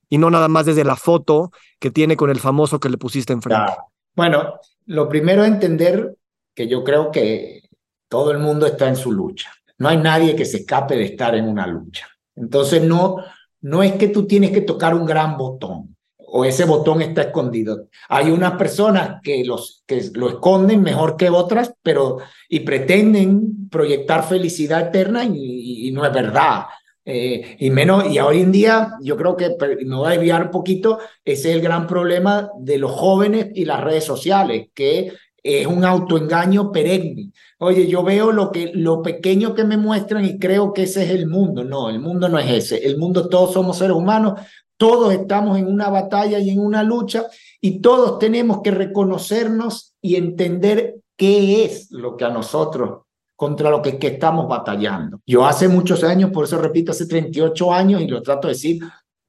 y 0.08 0.18
no 0.18 0.30
nada 0.30 0.48
más 0.48 0.66
desde 0.66 0.84
la 0.84 0.96
foto 0.96 1.50
que 1.78 1.90
tiene 1.90 2.16
con 2.16 2.30
el 2.30 2.40
famoso 2.40 2.80
que 2.80 2.88
le 2.88 2.98
pusiste 2.98 3.32
enfrente. 3.32 3.72
Bueno, 4.14 4.60
lo 4.84 5.08
primero 5.08 5.44
es 5.44 5.50
entender 5.50 6.16
que 6.56 6.66
yo 6.66 6.82
creo 6.82 7.12
que 7.12 7.68
todo 8.08 8.32
el 8.32 8.38
mundo 8.38 8.66
está 8.66 8.88
en 8.88 8.96
su 8.96 9.12
lucha. 9.12 9.52
No 9.78 9.88
hay 9.88 9.98
nadie 9.98 10.34
que 10.34 10.46
se 10.46 10.58
escape 10.58 10.96
de 10.96 11.04
estar 11.04 11.36
en 11.36 11.46
una 11.46 11.66
lucha. 11.68 12.08
Entonces 12.34 12.82
no, 12.82 13.18
no 13.60 13.82
es 13.82 13.92
que 13.92 14.08
tú 14.08 14.26
tienes 14.26 14.50
que 14.50 14.62
tocar 14.62 14.94
un 14.94 15.06
gran 15.06 15.36
botón 15.36 15.96
o 16.28 16.44
ese 16.44 16.64
botón 16.64 17.02
está 17.02 17.22
escondido. 17.22 17.88
Hay 18.08 18.30
unas 18.30 18.52
personas 18.52 19.20
que, 19.22 19.44
los, 19.44 19.84
que 19.86 20.10
lo 20.14 20.28
esconden 20.28 20.82
mejor 20.82 21.16
que 21.16 21.30
otras, 21.30 21.72
pero 21.82 22.18
y 22.48 22.60
pretenden 22.60 23.68
proyectar 23.70 24.26
felicidad 24.26 24.88
eterna 24.88 25.24
y, 25.24 25.90
no 25.92 26.04
es 26.04 26.12
verdad. 26.12 26.64
Eh, 27.04 27.56
y 27.60 27.70
menos, 27.70 28.10
y 28.10 28.18
hoy 28.18 28.40
en 28.40 28.50
día, 28.50 28.94
yo 29.00 29.16
creo 29.16 29.36
que 29.36 29.56
me 29.84 29.94
voy 29.94 30.08
a 30.08 30.10
desviar 30.10 30.42
un 30.42 30.50
poquito, 30.50 30.98
ese 31.24 31.50
es 31.50 31.56
el 31.56 31.62
gran 31.62 31.86
problema 31.86 32.50
de 32.58 32.78
los 32.78 32.90
jóvenes 32.90 33.50
y 33.54 33.64
las 33.64 33.80
redes 33.80 34.02
sociales, 34.02 34.68
que 34.74 35.12
es 35.46 35.66
un 35.66 35.84
autoengaño 35.84 36.72
perenne. 36.72 37.30
Oye, 37.58 37.86
yo 37.86 38.02
veo 38.02 38.32
lo, 38.32 38.50
que, 38.50 38.72
lo 38.74 39.02
pequeño 39.02 39.54
que 39.54 39.64
me 39.64 39.76
muestran 39.76 40.24
y 40.24 40.38
creo 40.38 40.72
que 40.72 40.82
ese 40.82 41.04
es 41.04 41.10
el 41.10 41.26
mundo. 41.26 41.64
No, 41.64 41.88
el 41.88 42.00
mundo 42.00 42.28
no 42.28 42.38
es 42.38 42.50
ese. 42.50 42.86
El 42.86 42.98
mundo 42.98 43.28
todos 43.28 43.52
somos 43.52 43.78
seres 43.78 43.96
humanos, 43.96 44.40
todos 44.76 45.12
estamos 45.12 45.58
en 45.58 45.66
una 45.66 45.88
batalla 45.88 46.38
y 46.38 46.50
en 46.50 46.60
una 46.60 46.82
lucha 46.82 47.26
y 47.60 47.80
todos 47.80 48.18
tenemos 48.18 48.60
que 48.62 48.70
reconocernos 48.70 49.94
y 50.02 50.16
entender 50.16 50.96
qué 51.16 51.64
es 51.64 51.90
lo 51.90 52.16
que 52.16 52.24
a 52.24 52.30
nosotros 52.30 53.02
contra 53.34 53.70
lo 53.70 53.82
que, 53.82 53.98
que 53.98 54.08
estamos 54.08 54.48
batallando. 54.48 55.20
Yo 55.26 55.46
hace 55.46 55.68
muchos 55.68 56.02
años, 56.04 56.30
por 56.30 56.44
eso 56.44 56.58
repito, 56.58 56.92
hace 56.92 57.06
38 57.06 57.72
años 57.72 58.00
y 58.00 58.08
lo 58.08 58.22
trato 58.22 58.48
de 58.48 58.54
decir, 58.54 58.82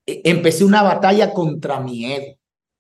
e, 0.06 0.22
empecé 0.24 0.64
una 0.64 0.82
batalla 0.82 1.34
contra 1.34 1.80
mi 1.80 2.06
ego, 2.06 2.38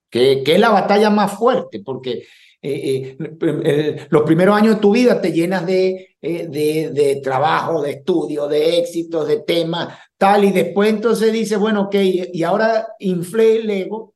que, 0.09 0.43
que 0.43 0.55
es 0.55 0.59
la 0.59 0.69
batalla 0.69 1.09
más 1.09 1.37
fuerte, 1.37 1.81
porque 1.83 2.23
eh, 2.59 3.17
eh, 3.19 3.37
eh, 3.63 4.07
los 4.09 4.23
primeros 4.23 4.55
años 4.55 4.75
de 4.75 4.81
tu 4.81 4.91
vida 4.91 5.21
te 5.21 5.31
llenas 5.31 5.65
de, 5.65 6.15
de, 6.21 6.89
de, 6.91 7.21
trabajo, 7.23 7.81
de 7.81 7.91
estudio, 7.91 8.47
de 8.47 8.79
éxitos, 8.79 9.27
de 9.27 9.41
temas, 9.41 9.97
tal, 10.17 10.43
y 10.43 10.51
después 10.51 10.89
entonces 10.89 11.31
dices, 11.31 11.59
bueno, 11.59 11.83
ok, 11.83 11.95
y 12.33 12.43
ahora 12.43 12.87
inflé 12.99 13.57
el 13.57 13.69
ego, 13.69 14.15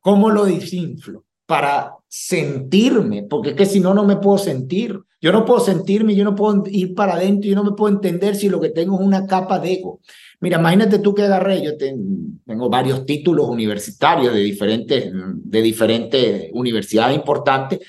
¿cómo 0.00 0.30
lo 0.30 0.44
desinflo? 0.44 1.24
Para 1.46 1.94
sentirme, 2.08 3.22
porque 3.22 3.50
es 3.50 3.56
que 3.56 3.66
si 3.66 3.78
no, 3.78 3.94
no 3.94 4.04
me 4.04 4.16
puedo 4.16 4.38
sentir. 4.38 5.00
Yo 5.26 5.32
no 5.32 5.44
puedo 5.44 5.58
sentirme, 5.58 6.14
yo 6.14 6.22
no 6.22 6.36
puedo 6.36 6.62
ir 6.70 6.94
para 6.94 7.14
adentro, 7.14 7.50
yo 7.50 7.56
no 7.56 7.64
me 7.64 7.72
puedo 7.72 7.92
entender 7.92 8.36
si 8.36 8.48
lo 8.48 8.60
que 8.60 8.68
tengo 8.68 8.94
es 8.94 9.04
una 9.04 9.26
capa 9.26 9.58
de 9.58 9.72
ego. 9.72 9.98
Mira, 10.38 10.60
imagínate 10.60 11.00
tú 11.00 11.16
que 11.16 11.22
agarré, 11.22 11.60
yo 11.64 11.76
tengo 11.76 12.70
varios 12.70 13.04
títulos 13.04 13.48
universitarios 13.48 14.32
de 14.32 14.38
diferentes, 14.38 15.10
de 15.12 15.62
diferentes 15.62 16.48
universidades 16.52 17.16
importantes 17.16 17.80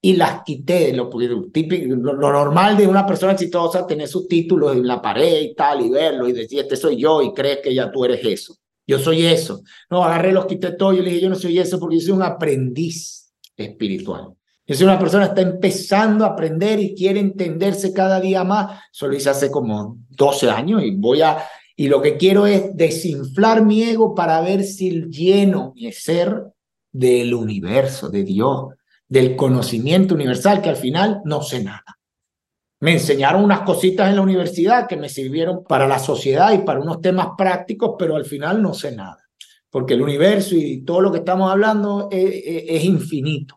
y, 0.00 0.12
las 0.12 0.44
quité. 0.44 0.92
Lo, 0.92 1.10
típico, 1.52 1.92
lo, 1.92 2.32
normal 2.32 2.76
de 2.76 2.86
una 2.86 3.04
persona 3.04 3.32
exitosa 3.32 3.84
tener 3.84 4.06
sus 4.06 4.28
títulos 4.28 4.76
en 4.76 4.86
la 4.86 5.02
pared 5.02 5.40
y 5.40 5.54
tal, 5.56 5.84
y 5.84 5.90
verlo 5.90 6.28
y 6.28 6.34
decir, 6.34 6.60
este 6.60 6.76
soy 6.76 6.98
yo, 6.98 7.20
y 7.20 7.34
crees 7.34 7.58
que 7.64 7.74
ya 7.74 7.90
tú 7.90 8.04
eres 8.04 8.24
eso. 8.24 8.54
Yo 8.86 9.00
soy 9.00 9.26
eso. 9.26 9.60
No, 9.90 10.04
agarré, 10.04 10.30
los 10.30 10.46
quité 10.46 10.70
todos 10.70 10.94
y 10.94 10.98
le 10.98 11.10
dije, 11.10 11.22
yo 11.22 11.30
no 11.30 11.34
soy 11.34 11.58
eso 11.58 11.80
porque 11.80 11.96
yo 11.96 12.02
soy 12.02 12.12
un 12.12 12.22
aprendiz 12.22 13.32
espiritual. 13.56 14.36
Soy 14.68 14.84
una 14.84 14.98
persona 14.98 15.26
está 15.26 15.42
empezando 15.42 16.24
a 16.24 16.28
aprender 16.28 16.80
y 16.80 16.94
quiere 16.94 17.20
entenderse 17.20 17.92
cada 17.92 18.20
día 18.20 18.42
más. 18.42 18.80
Eso 18.92 19.06
lo 19.06 19.14
hice 19.14 19.30
hace 19.30 19.50
como 19.50 19.98
12 20.10 20.50
años 20.50 20.82
y 20.82 20.90
voy 20.90 21.22
a 21.22 21.38
y 21.78 21.88
lo 21.88 22.00
que 22.00 22.16
quiero 22.16 22.46
es 22.46 22.74
desinflar 22.74 23.62
mi 23.62 23.82
ego 23.82 24.14
para 24.14 24.40
ver 24.40 24.64
si 24.64 24.90
lleno 25.10 25.74
mi 25.76 25.92
ser 25.92 26.42
del 26.90 27.34
universo, 27.34 28.08
de 28.08 28.24
Dios, 28.24 28.68
del 29.06 29.36
conocimiento 29.36 30.14
universal, 30.14 30.62
que 30.62 30.70
al 30.70 30.76
final 30.76 31.20
no 31.26 31.42
sé 31.42 31.62
nada. 31.62 31.84
Me 32.80 32.92
enseñaron 32.92 33.44
unas 33.44 33.60
cositas 33.60 34.08
en 34.08 34.16
la 34.16 34.22
universidad 34.22 34.86
que 34.86 34.96
me 34.96 35.10
sirvieron 35.10 35.64
para 35.64 35.86
la 35.86 35.98
sociedad 35.98 36.52
y 36.54 36.64
para 36.64 36.80
unos 36.80 37.02
temas 37.02 37.28
prácticos, 37.36 37.94
pero 37.98 38.16
al 38.16 38.24
final 38.24 38.62
no 38.62 38.72
sé 38.72 38.96
nada, 38.96 39.18
porque 39.68 39.94
el 39.94 40.02
universo 40.02 40.54
y 40.54 40.82
todo 40.82 41.02
lo 41.02 41.12
que 41.12 41.18
estamos 41.18 41.50
hablando 41.50 42.08
es, 42.10 42.84
infinito. 42.84 43.55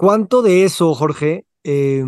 ¿Cuánto 0.00 0.40
de 0.40 0.64
eso, 0.64 0.94
Jorge? 0.94 1.44
Eh, 1.62 2.02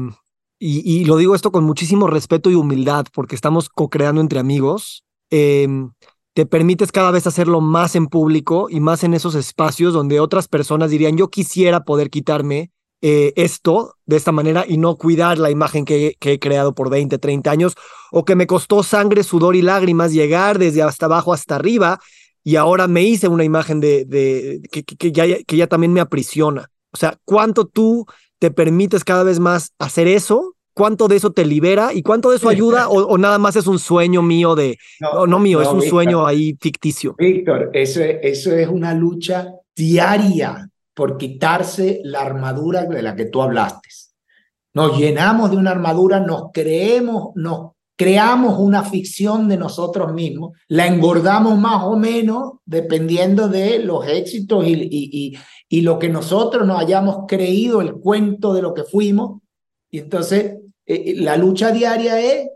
y, 0.59 1.05
lo 1.05 1.19
digo 1.19 1.35
esto 1.35 1.53
con 1.53 1.65
muchísimo 1.65 2.07
respeto 2.07 2.51
y 2.51 2.55
humildad, 2.55 3.05
porque 3.13 3.35
estamos 3.35 3.69
co-creando 3.69 4.23
entre 4.23 4.39
amigos. 4.39 5.05
Em, 5.29 5.91
te 6.33 6.47
permites 6.47 6.91
cada 6.91 7.11
vez 7.11 7.27
hacerlo 7.27 7.61
más 7.61 7.95
en 7.95 8.07
público 8.07 8.69
y 8.71 8.81
más 8.81 9.05
en 9.05 9.13
esos 9.13 9.35
espacios 9.35 9.93
donde 9.93 10.21
otras 10.21 10.49
personas 10.49 10.91
dirían, 10.91 11.19
yo 11.19 11.29
quisiera 11.29 11.85
poder 11.85 12.09
quitarme 12.09 12.71
eh, 13.03 13.35
esto 13.37 13.97
de 14.07 14.17
esta 14.17 14.33
manera 14.33 14.65
y 14.67 14.79
no 14.79 14.97
cuidar 14.97 15.37
la 15.37 15.51
imagen 15.51 15.85
que, 15.85 16.17
he 16.19 16.39
creado 16.39 16.75
por 16.75 16.89
20, 16.89 17.19
30 17.19 17.51
años, 17.51 17.75
o 18.11 18.25
que 18.25 18.37
me 18.37 18.47
costó 18.47 18.83
sangre, 18.83 19.23
sudor 19.23 19.55
y 19.55 19.61
lágrimas 19.61 20.15
llegar 20.15 20.59
desde 20.59 20.83
hasta 20.83 21.05
abajo 21.05 21.35
hasta 21.35 21.57
arriba 21.57 22.01
y 22.43 22.57
ahora 22.57 22.89
me 22.89 23.03
hice 23.03 23.29
una 23.29 23.45
imagen 23.45 23.81
de, 23.81 24.63
que, 24.71 25.13
ya, 25.13 25.27
que 25.43 25.57
ya 25.59 25.67
también 25.67 25.93
me 25.93 26.01
aprisiona. 26.01 26.71
O 26.93 26.97
sea, 26.97 27.19
¿cuánto 27.25 27.67
tú 27.67 28.07
te 28.39 28.51
permites 28.51 29.05
cada 29.05 29.23
vez 29.23 29.39
más 29.41 29.73
hacer 29.79 30.09
eso 30.09 30.55
cuánto 30.75 31.09
de 31.09 31.17
eso 31.17 31.33
te 31.33 31.45
libera 31.45 31.93
y 31.93 32.03
cuánto 32.03 32.31
de 32.31 32.37
eso 32.37 32.49
ayuda 32.49 32.89
o, 32.89 33.19
nada 33.19 33.39
más 33.39 33.57
es 33.57 33.67
un 33.67 33.79
sueño 33.79 34.23
mío 34.23 34.55
de, 34.55 34.79
no, 35.01 35.27
no, 35.27 35.39
mío, 35.39 35.61
es 35.61 35.69
un 35.69 35.83
sueño 35.83 36.27
ahí 36.27 36.57
ficticio. 36.61 37.15
Víctor, 37.19 37.71
eso, 37.73 38.01
eso 38.01 38.55
es 38.55 38.69
una 38.69 38.95
lucha 38.95 39.55
diaria 39.75 40.69
por 40.95 41.17
quitarse 41.17 42.01
la 42.05 42.21
armadura 42.21 42.85
de 42.85 43.03
la 43.03 43.17
que 43.17 43.27
tú 43.27 43.43
hablaste. 43.43 43.89
Nos 44.75 44.99
llenamos 44.99 45.51
de 45.51 45.59
una 45.59 45.73
armadura, 45.73 46.21
nos 46.21 46.51
creemos, 46.53 47.33
nos 47.35 47.73
creamos 47.97 48.59
una 48.59 48.83
ficción 48.83 49.49
de 49.49 49.59
nosotros 49.59 50.13
mismos, 50.13 50.59
la 50.69 50.87
engordamos 50.87 51.59
más 51.59 51.85
o 51.85 51.97
menos 51.97 52.55
dependiendo 52.65 53.49
de 53.49 53.81
los 53.81 54.07
éxitos 54.09 54.67
y, 54.67 54.89
y, 54.91 55.39
y 55.73 55.81
lo 55.81 55.99
que 55.99 56.11
nosotros 56.11 56.67
nos 56.67 56.79
hayamos 56.79 57.25
creído, 57.27 57.81
el 57.81 57.95
cuento 57.95 58.53
de 58.53 58.61
lo 58.61 58.75
que 58.75 58.85
fuimos. 58.85 59.41
Y 59.91 60.01
entonces 60.01 60.59
eh, 60.85 61.03
eh, 61.07 61.15
la 61.17 61.39
lucha 61.39 61.73
diaria 61.73 62.21
es 62.21 62.51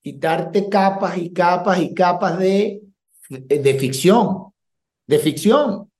quitarte 0.00 0.70
capas 0.70 1.18
y 1.18 1.34
capas 1.34 1.82
y 1.82 1.92
capas 1.92 2.38
de, 2.38 2.80
de, 3.28 3.74
ficción, 3.74 4.54
de 5.06 5.18
ficción, 5.18 5.90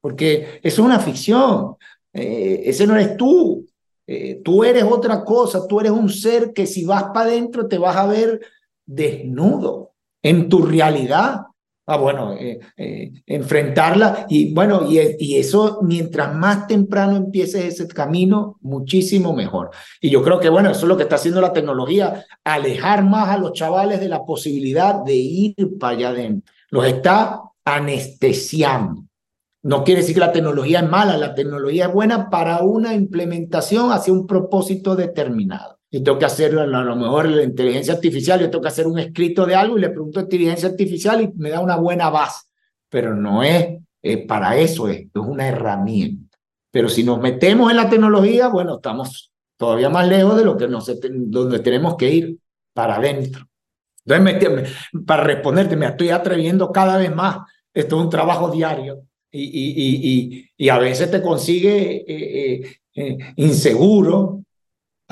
porque 0.00 0.60
eso 0.62 0.82
es 0.82 0.86
una 0.86 1.00
ficción, 1.00 1.74
eh, 2.12 2.62
ese 2.66 2.86
no 2.86 2.94
eres 2.94 3.16
tú, 3.16 3.66
tú 4.44 4.62
eres 4.62 4.84
otra 4.84 5.24
cosa, 5.24 5.66
tú 5.66 5.80
eres 5.80 5.90
un 5.90 6.08
ser 6.08 6.52
que 6.52 6.68
si 6.68 6.84
vas 6.84 7.02
para 7.12 7.30
adentro 7.30 7.66
te 7.66 7.78
vas 7.78 7.96
a 7.96 8.06
ver 8.06 8.40
desnudo 8.86 9.90
en 10.22 10.48
tu 10.48 10.62
realidad. 10.62 11.40
Ah, 11.84 11.96
bueno, 11.96 12.34
eh, 12.38 12.60
eh, 12.76 13.12
enfrentarla 13.26 14.26
y 14.28 14.54
bueno, 14.54 14.88
y, 14.88 15.36
eso 15.36 15.80
mientras 15.82 16.32
más 16.32 16.68
temprano 16.68 17.16
empieces 17.16 17.64
ese 17.64 17.88
camino, 17.88 18.56
muchísimo 18.60 19.32
mejor. 19.32 19.70
Y 20.00 20.08
yo 20.10 20.22
creo 20.22 20.38
que 20.38 20.48
bueno, 20.48 20.70
eso 20.70 20.82
es 20.82 20.88
lo 20.88 20.96
que 20.96 21.02
está 21.02 21.16
haciendo 21.16 21.40
la 21.40 21.52
tecnología, 21.52 22.24
alejar 22.44 23.04
más 23.04 23.30
a 23.30 23.38
los 23.38 23.52
chavales 23.52 23.98
de 23.98 24.08
la 24.08 24.24
posibilidad 24.24 25.02
de 25.02 25.16
ir 25.16 25.56
para 25.80 25.96
allá 25.96 26.08
adentro. 26.10 26.54
Los 26.70 26.86
está 26.86 27.42
anestesiando. 27.64 29.02
No 29.64 29.82
quiere 29.82 30.02
decir 30.02 30.14
que 30.14 30.20
la 30.20 30.32
tecnología 30.32 30.80
es 30.80 30.88
mala, 30.88 31.16
la 31.16 31.34
tecnología 31.34 31.86
es 31.86 31.92
buena 31.92 32.30
para 32.30 32.62
una 32.62 32.94
implementación 32.94 33.90
hacia 33.90 34.12
un 34.12 34.26
propósito 34.28 34.94
determinado 34.94 35.81
yo 35.92 36.02
tengo 36.02 36.18
que 36.18 36.24
hacer 36.24 36.58
a 36.58 36.66
lo 36.66 36.96
mejor 36.96 37.28
la 37.28 37.44
inteligencia 37.44 37.94
artificial, 37.94 38.40
yo 38.40 38.50
tengo 38.50 38.62
que 38.62 38.68
hacer 38.68 38.88
un 38.88 38.98
escrito 38.98 39.46
de 39.46 39.54
algo 39.54 39.78
y 39.78 39.82
le 39.82 39.90
pregunto 39.90 40.18
a 40.18 40.22
inteligencia 40.22 40.68
artificial 40.68 41.22
y 41.22 41.30
me 41.36 41.50
da 41.50 41.60
una 41.60 41.76
buena 41.76 42.10
base, 42.10 42.46
pero 42.88 43.14
no 43.14 43.44
es 43.44 43.78
para 44.26 44.56
eso, 44.56 44.88
es, 44.88 45.02
es 45.02 45.10
una 45.14 45.46
herramienta. 45.46 46.36
Pero 46.72 46.88
si 46.88 47.04
nos 47.04 47.20
metemos 47.20 47.70
en 47.70 47.76
la 47.76 47.88
tecnología, 47.88 48.48
bueno, 48.48 48.76
estamos 48.76 49.30
todavía 49.56 49.90
más 49.90 50.08
lejos 50.08 50.36
de 50.36 50.44
lo 50.44 50.56
que 50.56 50.66
nos, 50.66 50.90
donde 51.00 51.60
tenemos 51.60 51.96
que 51.96 52.12
ir, 52.12 52.38
para 52.72 52.96
adentro. 52.96 53.46
Entonces, 54.04 54.72
para 55.06 55.22
responderte, 55.22 55.76
me 55.76 55.86
estoy 55.86 56.10
atreviendo 56.10 56.72
cada 56.72 56.96
vez 56.96 57.14
más. 57.14 57.38
Esto 57.72 57.96
es 57.96 58.02
un 58.04 58.10
trabajo 58.10 58.50
diario 58.50 59.04
y, 59.30 59.42
y, 59.42 60.10
y, 60.36 60.50
y 60.56 60.68
a 60.68 60.78
veces 60.78 61.10
te 61.10 61.22
consigue 61.22 62.04
eh, 62.06 62.06
eh, 62.06 62.76
eh, 62.94 63.18
inseguro, 63.36 64.42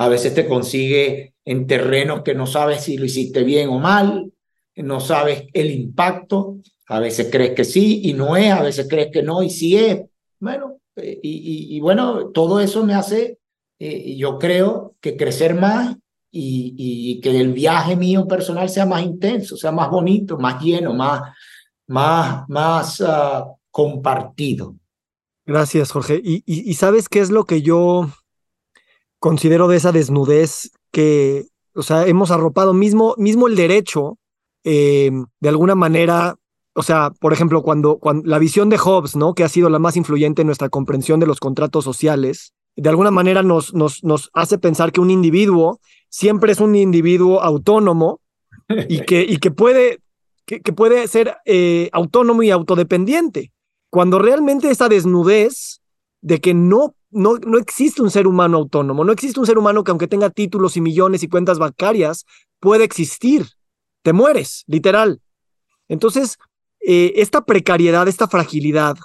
a 0.01 0.09
veces 0.09 0.33
te 0.33 0.47
consigue 0.47 1.35
en 1.45 1.67
terrenos 1.67 2.23
que 2.23 2.33
no 2.33 2.47
sabes 2.47 2.81
si 2.81 2.97
lo 2.97 3.05
hiciste 3.05 3.43
bien 3.43 3.69
o 3.69 3.77
mal, 3.77 4.31
no 4.75 4.99
sabes 4.99 5.43
el 5.53 5.69
impacto, 5.69 6.57
a 6.87 6.99
veces 6.99 7.29
crees 7.31 7.51
que 7.51 7.63
sí 7.63 8.01
y 8.05 8.13
no 8.13 8.35
es, 8.35 8.51
a 8.51 8.63
veces 8.63 8.87
crees 8.89 9.11
que 9.11 9.21
no 9.21 9.43
y 9.43 9.51
sí 9.51 9.77
es. 9.77 10.01
Bueno, 10.39 10.79
eh, 10.95 11.19
y, 11.21 11.79
bueno, 11.81 12.29
todo 12.29 12.59
eso 12.59 12.83
me 12.83 12.95
hace, 12.95 13.37
eh, 13.77 14.15
yo 14.17 14.39
creo 14.39 14.95
que 14.99 15.15
crecer 15.15 15.53
más 15.53 15.95
y, 16.31 17.21
que 17.21 17.39
el 17.39 17.53
viaje 17.53 17.95
mío 17.95 18.27
personal 18.27 18.69
sea 18.69 18.87
más 18.87 19.03
intenso, 19.03 19.55
sea 19.55 19.71
más 19.71 19.91
bonito, 19.91 20.39
más 20.39 20.59
lleno, 20.63 20.95
más, 20.95 21.21
más, 21.85 22.49
más 22.49 23.01
uh, 23.01 23.55
compartido. 23.69 24.75
Gracias, 25.45 25.91
Jorge. 25.91 26.19
Y, 26.23 26.73
sabes 26.73 27.07
qué 27.07 27.19
es 27.19 27.29
lo 27.29 27.45
que 27.45 27.61
yo 27.61 28.09
considero 29.21 29.67
de 29.67 29.77
esa 29.77 29.91
desnudez 29.91 30.71
que, 30.91 31.45
o 31.75 31.83
sea, 31.83 32.07
hemos 32.07 32.31
arropado 32.31 32.73
mismo, 32.73 33.13
mismo 33.19 33.47
el 33.47 33.55
derecho, 33.55 34.17
eh, 34.63 35.11
de 35.39 35.49
alguna 35.49 35.75
manera, 35.75 36.37
o 36.73 36.81
sea, 36.81 37.11
por 37.19 37.31
ejemplo, 37.31 37.61
cuando, 37.61 37.99
la 38.25 38.39
visión 38.39 38.69
de 38.69 38.79
Hobbes, 38.79 39.15
¿no? 39.15 39.35
Que 39.35 39.43
ha 39.43 39.47
sido 39.47 39.69
la 39.69 39.77
más 39.77 39.95
influyente 39.95 40.41
en 40.41 40.47
nuestra 40.47 40.69
comprensión 40.69 41.19
de 41.19 41.27
los 41.27 41.39
contratos 41.39 41.83
sociales, 41.83 42.53
de 42.75 42.89
alguna 42.89 43.11
manera 43.11 43.43
nos, 43.43 43.75
nos, 43.75 44.31
hace 44.33 44.57
pensar 44.57 44.91
que 44.91 45.01
un 45.01 45.11
individuo 45.11 45.79
siempre 46.09 46.53
es 46.53 46.59
un 46.59 46.75
individuo 46.75 47.41
autónomo 47.41 48.21
y 48.89 49.01
que, 49.01 49.51
puede, 49.51 49.99
que 50.47 50.73
puede 50.73 51.07
ser 51.07 51.37
eh, 51.45 51.89
autónomo 51.93 52.41
y 52.41 52.49
autodependiente. 52.49 53.51
Cuando 53.91 54.17
realmente 54.17 54.71
esa 54.71 54.89
desnudez 54.89 55.81
de 56.21 56.39
que 56.39 56.55
no 56.55 56.95
no, 57.11 57.35
no 57.37 57.57
existe 57.57 58.01
un 58.01 58.09
ser 58.09 58.27
humano 58.27 58.57
autónomo, 58.57 59.03
no 59.03 59.11
existe 59.11 59.39
un 59.39 59.45
ser 59.45 59.57
humano 59.57 59.83
que 59.83 59.91
aunque 59.91 60.07
tenga 60.07 60.29
títulos 60.29 60.77
y 60.77 60.81
millones 60.81 61.23
y 61.23 61.27
cuentas 61.27 61.59
bancarias, 61.59 62.25
puede 62.59 62.83
existir. 62.83 63.47
Te 64.01 64.13
mueres, 64.13 64.63
literal. 64.67 65.21
Entonces, 65.87 66.37
eh, 66.79 67.13
esta 67.17 67.41
precariedad, 67.45 68.07
esta 68.07 68.27
fragilidad, 68.27 68.97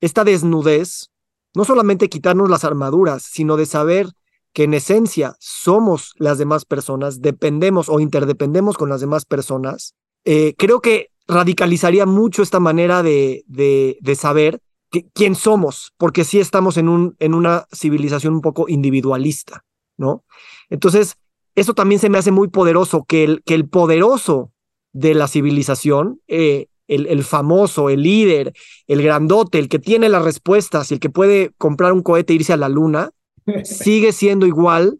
esta 0.00 0.24
desnudez, 0.24 1.10
no 1.54 1.64
solamente 1.64 2.08
quitarnos 2.08 2.48
las 2.48 2.64
armaduras, 2.64 3.22
sino 3.22 3.56
de 3.56 3.66
saber 3.66 4.08
que 4.52 4.64
en 4.64 4.74
esencia 4.74 5.36
somos 5.38 6.14
las 6.16 6.38
demás 6.38 6.64
personas, 6.64 7.20
dependemos 7.20 7.88
o 7.88 8.00
interdependemos 8.00 8.76
con 8.76 8.88
las 8.88 9.00
demás 9.00 9.24
personas, 9.24 9.94
eh, 10.24 10.54
creo 10.58 10.80
que 10.80 11.08
radicalizaría 11.28 12.06
mucho 12.06 12.42
esta 12.42 12.58
manera 12.58 13.02
de, 13.02 13.44
de, 13.46 13.98
de 14.00 14.14
saber 14.16 14.60
quién 14.90 15.34
somos, 15.34 15.92
porque 15.96 16.24
sí 16.24 16.40
estamos 16.40 16.76
en, 16.76 16.88
un, 16.88 17.16
en 17.18 17.34
una 17.34 17.66
civilización 17.72 18.34
un 18.34 18.40
poco 18.40 18.68
individualista, 18.68 19.64
¿no? 19.96 20.24
Entonces, 20.68 21.16
eso 21.54 21.74
también 21.74 22.00
se 22.00 22.08
me 22.08 22.18
hace 22.18 22.30
muy 22.30 22.48
poderoso, 22.48 23.04
que 23.04 23.24
el, 23.24 23.42
que 23.44 23.54
el 23.54 23.68
poderoso 23.68 24.52
de 24.92 25.14
la 25.14 25.28
civilización, 25.28 26.20
eh, 26.26 26.66
el, 26.88 27.06
el, 27.06 27.22
famoso, 27.22 27.88
el 27.88 28.02
líder, 28.02 28.52
el 28.88 29.02
grandote, 29.02 29.58
el 29.58 29.68
que 29.68 29.78
tiene 29.78 30.08
las 30.08 30.24
respuestas 30.24 30.90
y 30.90 30.94
el 30.94 31.00
que 31.00 31.10
puede 31.10 31.52
comprar 31.56 31.92
un 31.92 32.02
cohete 32.02 32.32
e 32.32 32.36
irse 32.36 32.52
a 32.52 32.56
la 32.56 32.68
luna, 32.68 33.10
sigue 33.64 34.12
siendo 34.12 34.46
igual 34.46 34.98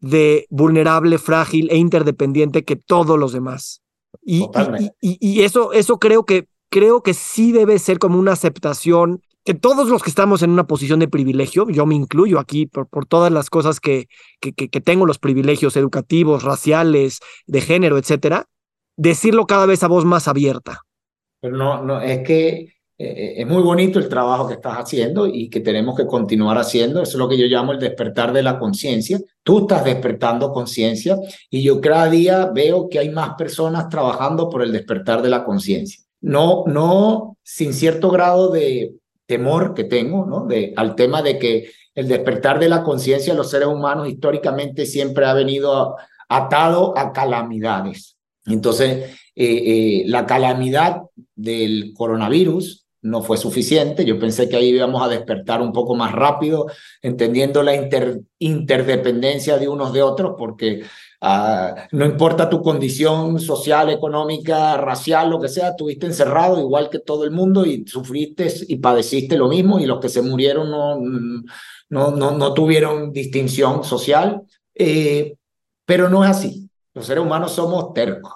de 0.00 0.46
vulnerable, 0.50 1.16
frágil 1.18 1.70
e 1.70 1.76
interdependiente 1.76 2.64
que 2.64 2.76
todos 2.76 3.18
los 3.18 3.32
demás. 3.32 3.82
Y, 4.24 4.46
y, 5.00 5.16
y, 5.20 5.42
eso, 5.42 5.72
eso 5.72 5.98
creo 5.98 6.24
que 6.24 6.46
creo 6.72 7.02
que 7.02 7.12
sí 7.12 7.52
debe 7.52 7.78
ser 7.78 7.98
como 7.98 8.18
una 8.18 8.32
aceptación 8.32 9.20
que 9.44 9.52
todos 9.52 9.88
los 9.88 10.02
que 10.02 10.08
estamos 10.08 10.42
en 10.42 10.50
una 10.50 10.66
posición 10.66 11.00
de 11.00 11.08
privilegio, 11.08 11.68
yo 11.68 11.84
me 11.84 11.94
incluyo 11.94 12.38
aquí 12.38 12.66
por, 12.66 12.88
por 12.88 13.06
todas 13.06 13.30
las 13.30 13.50
cosas 13.50 13.78
que, 13.78 14.06
que, 14.40 14.52
que, 14.54 14.80
tengo, 14.80 15.04
los 15.04 15.18
privilegios 15.18 15.76
educativos, 15.76 16.44
raciales, 16.44 17.20
de 17.46 17.60
género, 17.60 17.98
etcétera, 17.98 18.46
decirlo 18.96 19.46
cada 19.46 19.66
vez 19.66 19.82
a 19.82 19.88
voz 19.88 20.04
más 20.04 20.28
abierta. 20.28 20.80
Pero 21.40 21.56
no, 21.56 21.82
no, 21.82 22.00
es 22.00 22.20
que 22.20 22.48
eh, 22.50 22.72
eh, 22.98 23.34
es 23.38 23.46
muy 23.46 23.62
bonito 23.62 23.98
el 23.98 24.08
trabajo 24.08 24.46
que 24.46 24.54
estás 24.54 24.76
haciendo 24.76 25.26
y 25.26 25.50
que 25.50 25.60
tenemos 25.60 25.96
que 25.96 26.06
continuar 26.06 26.56
haciendo. 26.56 27.02
Eso 27.02 27.12
es 27.12 27.18
lo 27.18 27.28
que 27.28 27.36
yo 27.36 27.46
llamo 27.46 27.72
el 27.72 27.80
despertar 27.80 28.32
de 28.32 28.44
la 28.44 28.58
conciencia. 28.58 29.20
Tú 29.42 29.62
estás 29.62 29.84
despertando 29.84 30.52
conciencia 30.52 31.18
y 31.50 31.62
yo 31.62 31.80
cada 31.80 32.08
día 32.08 32.46
veo 32.46 32.88
que 32.88 33.00
hay 33.00 33.10
más 33.10 33.34
personas 33.34 33.88
trabajando 33.90 34.48
por 34.48 34.62
el 34.62 34.72
despertar 34.72 35.20
de 35.20 35.30
la 35.30 35.44
conciencia 35.44 36.01
no, 36.22 36.64
no 36.66 37.36
sin 37.42 37.74
cierto 37.74 38.10
grado 38.10 38.50
de 38.50 38.94
temor 39.26 39.74
que 39.74 39.84
tengo, 39.84 40.24
¿no? 40.24 40.46
De, 40.46 40.72
al 40.76 40.94
tema 40.94 41.22
de 41.22 41.38
que 41.38 41.70
el 41.94 42.08
despertar 42.08 42.58
de 42.58 42.68
la 42.68 42.82
conciencia 42.82 43.32
de 43.32 43.36
los 43.36 43.50
seres 43.50 43.68
humanos 43.68 44.08
históricamente 44.08 44.86
siempre 44.86 45.26
ha 45.26 45.34
venido 45.34 45.96
atado 46.28 46.96
a 46.96 47.12
calamidades. 47.12 48.16
Entonces, 48.46 49.10
eh, 49.34 49.44
eh, 49.44 50.02
la 50.06 50.26
calamidad 50.26 51.02
del 51.34 51.92
coronavirus 51.94 52.81
no 53.02 53.22
fue 53.22 53.36
suficiente. 53.36 54.04
Yo 54.04 54.18
pensé 54.18 54.48
que 54.48 54.56
ahí 54.56 54.70
íbamos 54.70 55.02
a 55.02 55.08
despertar 55.08 55.60
un 55.60 55.72
poco 55.72 55.94
más 55.94 56.12
rápido, 56.12 56.66
entendiendo 57.02 57.62
la 57.62 57.74
interdependencia 58.38 59.58
de 59.58 59.68
unos 59.68 59.92
de 59.92 60.02
otros, 60.02 60.34
porque 60.38 60.82
Ah, 61.24 61.86
no 61.92 62.04
importa 62.04 62.50
tu 62.50 62.60
condición 62.60 63.38
social, 63.38 63.90
económica, 63.90 64.76
racial, 64.76 65.30
lo 65.30 65.40
que 65.40 65.46
sea, 65.46 65.68
estuviste 65.68 66.06
encerrado 66.06 66.58
igual 66.58 66.90
que 66.90 66.98
todo 66.98 67.22
el 67.22 67.30
mundo 67.30 67.64
y 67.64 67.86
sufriste 67.86 68.52
y 68.66 68.78
padeciste 68.78 69.36
lo 69.36 69.46
mismo 69.46 69.78
y 69.78 69.86
los 69.86 70.00
que 70.00 70.08
se 70.08 70.20
murieron 70.20 70.68
no, 70.68 70.98
no, 71.90 72.10
no, 72.10 72.30
no 72.32 72.54
tuvieron 72.54 73.12
distinción 73.12 73.84
social. 73.84 74.42
Eh, 74.74 75.36
pero 75.86 76.08
no 76.08 76.24
es 76.24 76.30
así. 76.30 76.68
Los 76.92 77.06
seres 77.06 77.22
humanos 77.22 77.52
somos 77.52 77.94
tercos, 77.94 78.32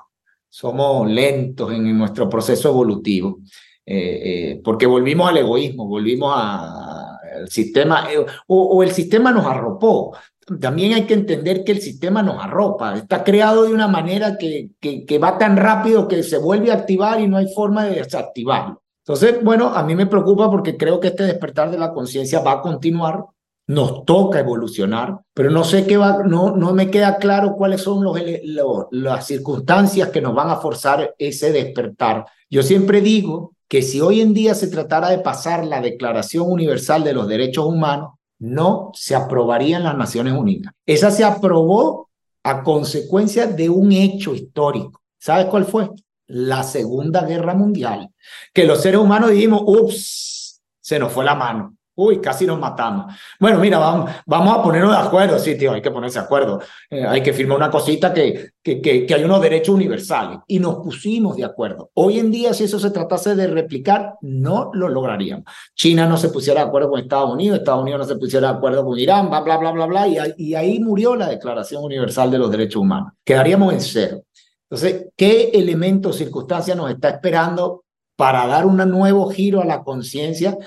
somos 0.49 1.11
lentos 1.11 1.73
en 1.73 1.99
nuestro 1.99 2.29
proceso 2.29 2.69
evolutivo, 2.69 3.41
eh, 3.87 4.21
eh, 4.25 4.61
porque 4.63 4.87
volvimos 4.87 5.29
al 5.29 5.39
egoísmo, 5.39 5.87
volvimos 5.87 6.35
al 6.37 7.49
sistema, 7.49 8.09
o, 8.49 8.63
o, 8.63 8.83
el 8.83 8.91
sistema 8.91 9.31
nos 9.31 9.47
arropó 9.47 10.13
también 10.61 10.95
hay 10.95 11.07
que 11.07 11.15
entender 11.15 11.65
que 11.65 11.73
el 11.73 11.81
sistema 11.81 12.23
nos 12.23 12.43
arropa, 12.43 12.97
está 12.97 13.25
creado 13.25 13.65
de 13.65 13.75
una 13.75 13.89
manera 13.89 14.39
que, 14.39 14.71
que, 14.81 15.05
que, 15.05 15.19
va 15.19 15.39
tan 15.39 15.57
rápido 15.57 16.07
que 16.07 16.23
se 16.23 16.39
vuelve 16.39 16.71
a 16.71 16.75
activar 16.75 17.21
y 17.21 17.27
no 17.27 17.37
hay 17.37 17.53
forma 17.53 17.85
de 17.85 17.97
desactivarlo. 17.97 18.83
Entonces, 19.05 19.43
bueno, 19.43 19.69
a 19.69 19.83
mí 19.83 19.97
me 19.97 20.07
preocupa 20.07 20.51
porque 20.51 20.77
creo 20.77 21.01
que 21.01 21.09
este 21.09 21.25
despertar 21.25 21.71
de 21.71 21.79
la 21.79 21.93
conciencia 21.93 22.41
va 22.41 22.53
a 22.53 22.61
continuar, 22.61 23.25
nos 23.69 24.05
toca 24.05 24.39
evolucionar, 24.39 25.19
pero 25.35 25.51
no 25.51 25.65
sé 25.65 25.85
qué 25.85 25.97
va, 25.97 26.23
no, 26.23 26.57
no 26.57 26.73
me 26.73 26.91
queda 26.91 27.17
claro 27.17 27.57
cuáles 27.57 27.83
son 27.83 28.05
los, 28.05 28.17
los, 28.45 28.87
las 28.93 29.27
circunstancias 29.27 30.11
que 30.11 30.21
nos 30.21 30.35
van 30.35 30.51
a 30.51 30.57
forzar 30.57 31.15
ese 31.19 31.51
despertar. 31.51 32.25
Yo 32.49 32.63
siempre 32.63 33.01
digo 33.01 33.56
que 33.69 33.83
si 33.83 34.01
hoy 34.01 34.21
en 34.21 34.35
día 34.35 34.55
se 34.55 34.69
tratara 34.69 35.11
de 35.11 35.19
pasar 35.19 35.65
la 35.65 35.81
Declaración 35.81 36.51
Universal 36.51 37.05
de 37.05 37.13
los 37.13 37.29
Derechos 37.29 37.67
Humanos, 37.67 38.13
no 38.39 38.91
se 38.95 39.15
aprobaría 39.15 39.79
en 39.79 39.85
las 39.85 39.97
Naciones 39.97 40.35
Unidas. 40.35 40.73
Esa 40.85 41.11
se 41.11 41.25
aprobó 41.25 42.11
a 42.43 42.63
consecuencia 42.63 43.47
de 43.47 43.69
un 43.69 43.93
hecho 43.93 44.35
histórico. 44.35 45.03
¿Sabes 45.19 45.47
cuál 45.47 45.65
fue? 45.65 45.91
La 46.27 46.63
Segunda 46.63 47.25
Guerra 47.25 47.55
Mundial. 47.55 48.11
Que 48.53 48.65
los 48.65 48.83
seres 48.83 49.01
humanos 49.01 49.31
dijimos, 49.31 49.63
ups, 49.67 50.63
se 50.81 50.99
nos 50.99 51.13
fue 51.13 51.25
la 51.25 51.35
mano. 51.35 51.77
Uy, 51.99 52.21
casi 52.21 52.47
nos 52.47 52.59
matamos. 52.59 53.15
Bueno, 53.41 53.59
mira, 53.59 53.79
vamos, 53.79 54.11
vamos 54.27 54.59
a 54.59 54.63
ponernos 54.63 54.91
de 54.91 55.03
acuerdo. 55.03 55.39
Sí, 55.39 55.57
tío, 55.57 55.73
hay 55.73 55.81
que 55.81 55.91
ponerse 55.91 56.19
de 56.19 56.27
acuerdo. 56.27 56.61
Eh, 56.91 57.05
hay 57.07 57.23
que 57.23 57.33
firmar 57.33 57.57
una 57.57 57.71
cosita 57.71 58.13
que, 58.13 58.51
que, 58.63 58.83
que, 58.83 59.07
que, 59.07 59.15
hay 59.15 59.25
unos 59.25 59.41
derechos 59.41 59.75
universales. 59.75 60.41
Y 60.47 60.59
nos 60.59 60.77
pusimos 60.77 61.37
de 61.37 61.45
acuerdo. 61.45 61.91
Hoy 61.95 62.19
en 62.19 62.31
día, 62.31 62.53
si 62.53 62.65
eso 62.65 62.79
se 62.79 62.91
tratase 62.91 63.35
de 63.35 63.47
replicar, 63.47 64.17
no 64.21 64.71
lo 64.75 64.91
lograríamos. 64.91 65.47
China 65.75 66.07
no 66.07 66.19
se 66.19 66.29
pusiera 66.29 66.61
de 66.61 66.67
acuerdo 66.67 66.91
con 66.91 67.01
Estados 67.01 67.33
Unidos, 67.33 67.61
Estados 67.61 67.83
Unidos 67.83 68.01
no 68.01 68.07
se 68.07 68.17
pusiera 68.17 68.53
de 68.53 68.57
acuerdo 68.59 68.85
con 68.85 68.99
Irán, 68.99 69.31
bla, 69.31 69.41
bla, 69.41 69.57
bla, 69.57 69.73
bla, 69.73 69.87
bla. 69.87 70.07
Y, 70.07 70.19
y 70.37 70.55
ahí 70.55 70.79
murió 70.81 71.17
la 71.17 71.29
Declaración 71.29 71.83
Universal 71.83 72.31
de 72.31 72.39
los 72.39 72.51
Derechos 72.51 72.83
Humanos. 72.83 73.15
Quedaríamos 73.25 73.73
en 73.73 73.81
cero. 73.81 74.23
Entonces, 74.69 75.07
¿qué 75.17 75.51
elemento 75.55 76.11
o 76.11 76.13
circunstancia 76.13 76.75
nos 76.75 76.91
está 76.91 77.09
esperando 77.09 77.85
para 78.17 78.47
dar 78.47 78.67
un 78.67 78.77
nuevo 78.77 79.31
giro 79.31 79.61
a 79.61 79.65
la 79.65 79.83
conciencia 79.83 80.59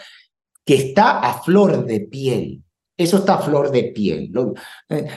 que 0.70 0.76
está 0.76 1.18
a 1.22 1.42
flor 1.42 1.84
de 1.84 2.02
piel. 2.02 2.62
Eso 2.96 3.18
está 3.18 3.34
a 3.34 3.42
flor 3.42 3.72
de 3.72 3.86
piel. 3.86 4.32
Eh, 4.88 5.08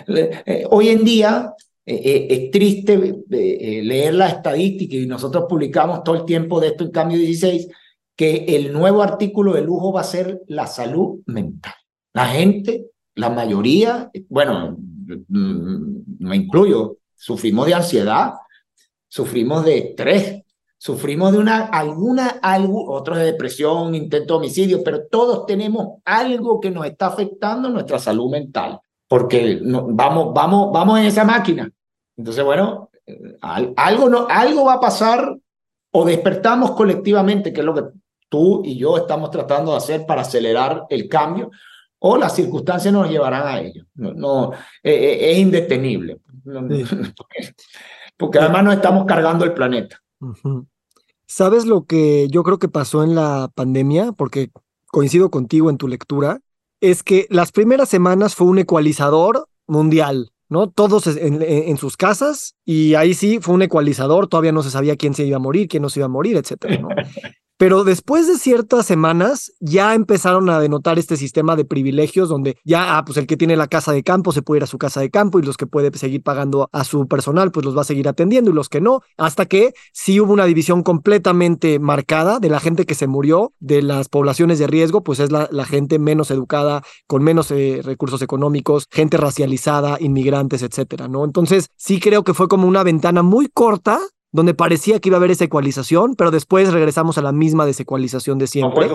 eh, 0.46 0.64
hoy 0.70 0.88
en 0.88 1.04
día 1.04 1.52
eh, 1.84 2.26
es 2.30 2.50
triste 2.50 3.22
leer 3.28 4.14
la 4.14 4.28
estadística 4.28 4.96
y 4.96 5.04
nosotros 5.04 5.44
publicamos 5.46 6.02
todo 6.02 6.14
el 6.16 6.24
tiempo 6.24 6.58
de 6.58 6.68
esto 6.68 6.84
en 6.84 6.90
Cambio 6.90 7.18
16, 7.18 7.68
que 8.16 8.46
el 8.48 8.72
nuevo 8.72 9.02
artículo 9.02 9.52
de 9.52 9.60
lujo 9.60 9.92
va 9.92 10.00
a 10.00 10.04
ser 10.04 10.40
la 10.46 10.66
salud 10.66 11.20
mental. 11.26 11.74
La 12.14 12.28
gente, 12.28 12.86
la 13.14 13.28
mayoría, 13.28 14.10
bueno, 14.30 14.78
mm, 14.78 16.02
me 16.18 16.36
incluyo, 16.36 16.96
sufrimos 17.14 17.66
de 17.66 17.74
ansiedad, 17.74 18.32
sufrimos 19.06 19.66
de 19.66 19.76
estrés, 19.76 20.41
sufrimos 20.82 21.30
de 21.30 21.38
una, 21.38 21.66
alguna, 21.66 22.40
algo, 22.42 22.90
otros 22.90 23.16
de 23.16 23.26
depresión, 23.26 23.94
intento 23.94 24.34
de 24.34 24.38
homicidio, 24.38 24.82
pero 24.82 25.06
todos 25.06 25.46
tenemos 25.46 26.00
algo 26.04 26.58
que 26.58 26.72
nos 26.72 26.84
está 26.86 27.06
afectando 27.06 27.68
nuestra 27.68 28.00
salud 28.00 28.28
mental, 28.28 28.80
porque 29.06 29.60
no, 29.62 29.86
vamos, 29.90 30.34
vamos, 30.34 30.72
vamos 30.72 30.98
en 30.98 31.06
esa 31.06 31.24
máquina. 31.24 31.70
Entonces, 32.16 32.42
bueno, 32.42 32.90
eh, 33.06 33.38
algo, 33.76 34.08
no, 34.08 34.26
algo 34.28 34.64
va 34.64 34.72
a 34.72 34.80
pasar 34.80 35.36
o 35.92 36.04
despertamos 36.04 36.72
colectivamente, 36.72 37.52
que 37.52 37.60
es 37.60 37.66
lo 37.66 37.74
que 37.74 37.84
tú 38.28 38.62
y 38.64 38.76
yo 38.76 38.96
estamos 38.96 39.30
tratando 39.30 39.70
de 39.70 39.76
hacer 39.76 40.04
para 40.04 40.22
acelerar 40.22 40.86
el 40.88 41.08
cambio, 41.08 41.52
o 42.00 42.16
las 42.16 42.34
circunstancias 42.34 42.92
nos 42.92 43.08
llevarán 43.08 43.46
a 43.46 43.60
ello. 43.60 43.84
No, 43.94 44.14
no 44.14 44.52
eh, 44.82 44.92
eh, 44.92 45.30
es 45.30 45.38
indetenible, 45.38 46.18
porque, 48.16 48.40
además 48.40 48.64
no 48.64 48.72
estamos 48.72 49.04
cargando 49.04 49.44
el 49.44 49.54
planeta. 49.54 50.02
¿Sabes 51.34 51.64
lo 51.64 51.86
que 51.86 52.28
yo 52.30 52.42
creo 52.42 52.58
que 52.58 52.68
pasó 52.68 53.02
en 53.02 53.14
la 53.14 53.50
pandemia? 53.54 54.12
Porque 54.12 54.50
coincido 54.88 55.30
contigo 55.30 55.70
en 55.70 55.78
tu 55.78 55.88
lectura. 55.88 56.40
Es 56.82 57.02
que 57.02 57.26
las 57.30 57.52
primeras 57.52 57.88
semanas 57.88 58.34
fue 58.34 58.48
un 58.48 58.58
ecualizador 58.58 59.46
mundial, 59.66 60.30
¿no? 60.50 60.68
Todos 60.68 61.06
en, 61.06 61.76
sus 61.78 61.96
casas 61.96 62.54
y 62.66 62.96
ahí 62.96 63.14
sí 63.14 63.38
fue 63.40 63.54
un 63.54 63.62
ecualizador, 63.62 64.28
todavía 64.28 64.52
no 64.52 64.62
se 64.62 64.70
sabía 64.70 64.96
quién 64.96 65.14
se 65.14 65.24
iba 65.24 65.36
a 65.36 65.40
morir, 65.40 65.68
quién 65.68 65.82
no 65.82 65.88
se 65.88 66.00
iba 66.00 66.04
a 66.04 66.10
morir, 66.10 66.36
etcétera. 66.36 66.78
Pero 67.62 67.84
después 67.84 68.26
de 68.26 68.38
ciertas 68.38 68.86
semanas 68.86 69.52
ya 69.60 69.94
empezaron 69.94 70.50
a 70.50 70.58
denotar 70.58 70.98
este 70.98 71.16
sistema 71.16 71.54
de 71.54 71.64
privilegios 71.64 72.28
donde 72.28 72.56
ya, 72.64 72.98
ah, 72.98 73.04
pues 73.04 73.18
el 73.18 73.28
que 73.28 73.36
tiene 73.36 73.54
la 73.54 73.68
casa 73.68 73.92
de 73.92 74.02
campo 74.02 74.32
se 74.32 74.42
puede 74.42 74.58
ir 74.58 74.64
a 74.64 74.66
su 74.66 74.78
casa 74.78 74.98
de 74.98 75.10
campo 75.10 75.38
y 75.38 75.44
los 75.44 75.56
que 75.56 75.68
puede 75.68 75.96
seguir 75.96 76.24
pagando 76.24 76.68
a 76.72 76.82
su 76.82 77.06
personal, 77.06 77.52
pues 77.52 77.64
los 77.64 77.76
va 77.76 77.82
a 77.82 77.84
seguir 77.84 78.08
atendiendo 78.08 78.50
y 78.50 78.54
los 78.54 78.68
que 78.68 78.80
no, 78.80 79.02
hasta 79.16 79.46
que 79.46 79.74
sí 79.92 80.18
hubo 80.18 80.32
una 80.32 80.46
división 80.46 80.82
completamente 80.82 81.78
marcada 81.78 82.40
de 82.40 82.48
la 82.48 82.58
gente 82.58 82.84
que 82.84 82.96
se 82.96 83.06
murió, 83.06 83.52
de 83.60 83.80
las 83.80 84.08
poblaciones 84.08 84.58
de 84.58 84.66
riesgo, 84.66 85.04
pues 85.04 85.20
es 85.20 85.30
la, 85.30 85.46
gente 85.64 86.00
menos 86.00 86.32
educada, 86.32 86.82
con 87.06 87.22
menos 87.22 87.52
eh, 87.52 87.80
recursos 87.84 88.22
económicos, 88.22 88.88
gente 88.90 89.18
racializada, 89.18 89.98
inmigrantes, 90.00 90.62
etcétera, 90.62 91.06
¿no? 91.06 91.24
Entonces 91.24 91.68
sí 91.76 92.00
creo 92.00 92.24
que 92.24 92.34
fue 92.34 92.48
como 92.48 92.66
una 92.66 92.82
ventana 92.82 93.22
muy 93.22 93.46
corta 93.46 94.00
donde 94.32 94.54
parecía 94.54 94.98
que 94.98 95.10
iba 95.10 95.16
a 95.16 95.20
haber 95.20 95.30
esa 95.30 95.44
ecualización, 95.44 96.16
pero 96.16 96.30
después 96.30 96.72
regresamos 96.72 97.18
a 97.18 97.22
la 97.22 97.32
misma 97.32 97.66
desecualización 97.66 98.38
de 98.38 98.46
siempre. 98.46 98.90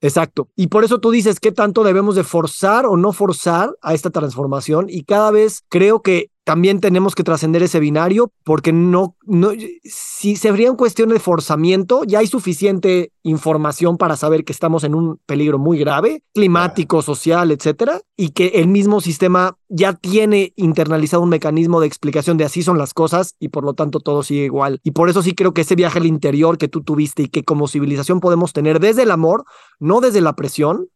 Exacto. 0.00 0.48
Y 0.56 0.68
por 0.68 0.84
eso 0.84 0.98
tú 0.98 1.10
dices 1.10 1.40
qué 1.40 1.52
tanto 1.52 1.84
debemos 1.84 2.14
de 2.14 2.24
forzar 2.24 2.86
o 2.86 2.96
no 2.96 3.12
forzar 3.12 3.76
a 3.82 3.92
esta 3.92 4.10
transformación 4.10 4.86
y 4.88 5.02
cada 5.02 5.30
vez 5.30 5.62
creo 5.68 6.00
que 6.00 6.30
también 6.50 6.80
tenemos 6.80 7.14
que 7.14 7.22
trascender 7.22 7.62
ese 7.62 7.78
binario 7.78 8.32
porque 8.42 8.72
no, 8.72 9.14
no, 9.22 9.52
si 9.84 10.34
se 10.34 10.50
vería 10.50 10.66
en 10.66 10.74
cuestión 10.74 11.10
de 11.10 11.20
forzamiento, 11.20 12.02
ya 12.02 12.18
hay 12.18 12.26
suficiente 12.26 13.12
información 13.22 13.96
para 13.96 14.16
saber 14.16 14.44
que 14.44 14.52
estamos 14.52 14.82
en 14.82 14.96
un 14.96 15.20
peligro 15.26 15.60
muy 15.60 15.78
grave, 15.78 16.24
climático, 16.34 17.02
social, 17.02 17.52
etcétera, 17.52 18.00
y 18.16 18.30
que 18.30 18.48
el 18.56 18.66
mismo 18.66 19.00
sistema 19.00 19.58
ya 19.68 19.92
tiene 19.92 20.52
internalizado 20.56 21.22
un 21.22 21.28
mecanismo 21.28 21.80
de 21.80 21.86
explicación 21.86 22.36
de 22.36 22.46
así 22.46 22.64
son 22.64 22.78
las 22.78 22.94
cosas 22.94 23.36
y 23.38 23.50
por 23.50 23.62
lo 23.62 23.74
tanto 23.74 24.00
todo 24.00 24.24
sigue 24.24 24.46
igual. 24.46 24.80
Y 24.82 24.90
por 24.90 25.08
eso 25.08 25.22
sí 25.22 25.36
creo 25.36 25.54
que 25.54 25.60
ese 25.60 25.76
viaje 25.76 26.00
al 26.00 26.06
interior 26.06 26.58
que 26.58 26.66
tú 26.66 26.82
tuviste 26.82 27.22
y 27.22 27.28
que 27.28 27.44
como 27.44 27.68
civilización 27.68 28.18
podemos 28.18 28.52
tener 28.52 28.80
desde 28.80 29.04
el 29.04 29.12
amor, 29.12 29.44
no 29.78 30.00
desde 30.00 30.20
la 30.20 30.34
presión, 30.34 30.88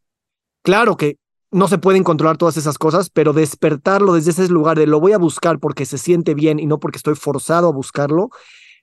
claro 0.64 0.96
que 0.96 1.18
no 1.54 1.68
se 1.68 1.78
pueden 1.78 2.02
controlar 2.02 2.36
todas 2.36 2.56
esas 2.56 2.78
cosas, 2.78 3.10
pero 3.10 3.32
despertarlo 3.32 4.14
desde 4.14 4.32
ese 4.32 4.48
lugar 4.48 4.76
de 4.76 4.88
lo 4.88 4.98
voy 4.98 5.12
a 5.12 5.18
buscar 5.18 5.60
porque 5.60 5.86
se 5.86 5.98
siente 5.98 6.34
bien 6.34 6.58
y 6.58 6.66
no 6.66 6.80
porque 6.80 6.96
estoy 6.96 7.14
forzado 7.14 7.68
a 7.68 7.72
buscarlo, 7.72 8.30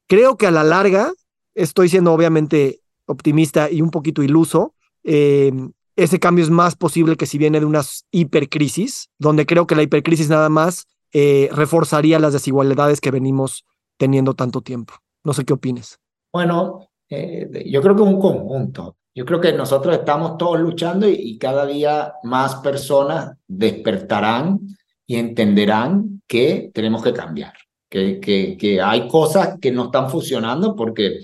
creo 0.08 0.38
que 0.38 0.48
a 0.48 0.52
la 0.52 0.64
larga, 0.64 1.12
estoy 1.54 1.90
siendo 1.90 2.14
obviamente 2.14 2.80
optimista 3.08 3.70
y 3.70 3.82
un 3.82 3.92
poquito 3.92 4.24
iluso, 4.24 4.74
em, 5.04 5.74
ese 5.98 6.20
cambio 6.20 6.46
es 6.46 6.50
más 6.50 6.78
posible 6.78 7.18
que 7.18 7.26
si 7.26 7.38
viene 7.38 7.60
de 7.60 7.66
una 7.66 7.82
hipercrisis, 8.10 9.10
donde 9.20 9.46
creo 9.46 9.68
que 9.68 9.76
la 9.76 9.84
hipercrisis 9.84 10.30
nada 10.30 10.48
más 10.48 10.88
eh, 11.12 11.50
reforzaría 11.52 12.20
las 12.20 12.32
desigualdades 12.32 13.02
que 13.02 13.12
venimos 13.12 13.66
teniendo 13.98 14.34
tanto 14.34 14.62
tiempo. 14.62 14.94
No 15.26 15.34
sé 15.34 15.44
qué 15.44 15.52
opines. 15.52 16.00
Bueno, 16.32 16.88
eh, 17.10 17.66
yo 17.70 17.82
creo 17.82 17.98
que 17.98 18.02
un 18.02 18.18
conjunto. 18.18 18.96
Yo 19.14 19.26
creo 19.26 19.42
que 19.42 19.52
nosotros 19.54 19.96
estamos 19.98 20.38
todos 20.38 20.60
luchando 20.60 21.08
y, 21.08 21.38
cada 21.38 21.66
día 21.66 22.14
más 22.24 22.56
personas 22.56 23.38
despertarán 23.48 24.60
y 25.06 25.18
entenderán 25.18 26.22
que 26.28 26.72
tenemos 26.74 27.04
que 27.04 27.12
cambiar, 27.12 27.54
que, 27.90 28.20
que, 28.22 28.82
hay 28.82 29.08
cosas 29.10 29.58
que 29.60 29.72
no 29.72 29.86
están 29.86 30.10
funcionando 30.10 30.76
porque 30.76 31.20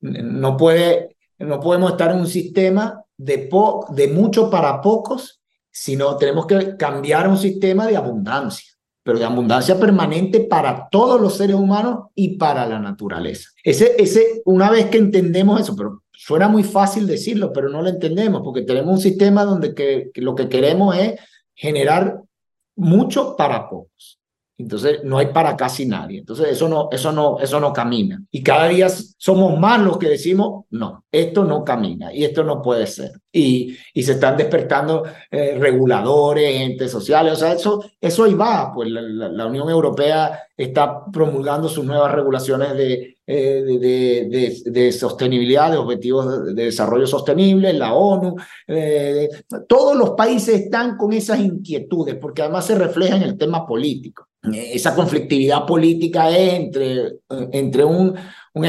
no, 0.00 0.56
puede, 0.56 1.16
no 1.38 1.60
podemos 1.60 1.92
estar 1.92 2.10
en 2.10 2.18
un 2.18 2.26
sistema 2.26 3.02
de, 3.16 3.48
de 3.90 4.08
mucho 4.08 4.50
para 4.50 4.82
pocos, 4.82 5.40
sino 5.70 6.16
tenemos 6.16 6.46
que 6.46 6.76
cambiar 6.76 7.26
un 7.26 7.38
sistema 7.38 7.86
de 7.86 7.96
abundancia 7.96 8.69
pero 9.02 9.18
de 9.18 9.24
abundancia 9.24 9.78
permanente 9.78 10.40
para 10.40 10.88
todos 10.90 11.20
los 11.20 11.36
seres 11.36 11.56
humanos 11.56 12.08
y 12.14 12.36
para 12.36 12.66
la 12.66 12.78
naturaleza. 12.78 13.48
Ese, 13.64 13.94
ese, 13.98 14.42
una 14.44 14.70
vez 14.70 14.86
que 14.86 14.98
entendemos 14.98 15.60
eso, 15.60 15.74
pero 15.74 16.02
Suena 16.22 16.48
muy 16.48 16.64
fácil 16.64 17.06
decirlo, 17.06 17.50
pero 17.50 17.70
no 17.70 17.80
lo 17.80 17.88
entendemos 17.88 18.42
porque 18.44 18.60
tenemos 18.60 18.96
un 18.96 19.00
sistema 19.00 19.42
donde 19.46 19.74
que, 19.74 20.10
lo 20.16 20.34
que 20.34 20.50
queremos 20.50 20.94
es 20.94 21.18
generar 21.54 22.20
mucho 22.76 23.36
para 23.36 23.70
pocos. 23.70 24.19
Entonces 24.60 25.00
no 25.04 25.18
hay 25.18 25.26
para 25.26 25.56
casi 25.56 25.86
nadie. 25.86 26.18
Entonces 26.18 26.48
eso 26.48 26.68
no, 26.68 26.88
eso 26.92 27.12
no, 27.12 27.40
eso 27.40 27.58
no 27.60 27.72
camina. 27.72 28.22
Y 28.30 28.42
cada 28.42 28.68
día 28.68 28.88
somos 28.88 29.58
más 29.58 29.80
los 29.80 29.98
que 29.98 30.08
decimos, 30.08 30.64
no, 30.70 31.04
esto 31.10 31.44
no 31.44 31.64
camina 31.64 32.12
y 32.12 32.24
esto 32.24 32.44
no 32.44 32.60
puede 32.62 32.86
ser. 32.86 33.12
Y, 33.32 33.76
se 33.94 34.12
están 34.12 34.36
despertando 34.36 35.04
eh, 35.30 35.56
reguladores, 35.58 36.60
entes 36.60 36.90
sociales, 36.90 37.34
o 37.34 37.36
sea, 37.36 37.52
eso, 37.52 37.84
eso 38.00 38.24
ahí 38.24 38.34
va. 38.34 38.72
Pues 38.72 38.90
la, 38.90 39.46
Unión 39.46 39.68
Europea 39.68 40.40
está 40.56 41.04
promulgando 41.12 41.68
sus 41.68 41.84
nuevas 41.84 42.12
regulaciones 42.12 42.74
de, 42.74 43.16
eh, 43.26 44.92
sostenibilidad, 44.92 45.70
de 45.70 45.76
objetivos 45.78 46.54
de, 46.54 46.64
desarrollo 46.64 47.06
sostenible, 47.06 47.72
la 47.72 47.94
ONU. 47.94 48.36
Eh, 48.66 49.28
todos 49.68 49.96
los 49.96 50.10
países 50.10 50.62
están 50.62 50.96
con 50.96 51.12
esas 51.12 51.40
inquietudes 51.40 52.16
porque 52.16 52.42
además 52.42 52.66
se 52.66 52.76
refleja 52.76 53.16
en 53.16 53.22
el 53.22 53.38
tema 53.38 53.66
político 53.66 54.29
esa 54.42 54.94
conflictividad 54.94 55.66
política 55.66 56.30
entre, 56.36 57.18
entre 57.52 57.84
un, 57.84 58.14
un 58.54 58.66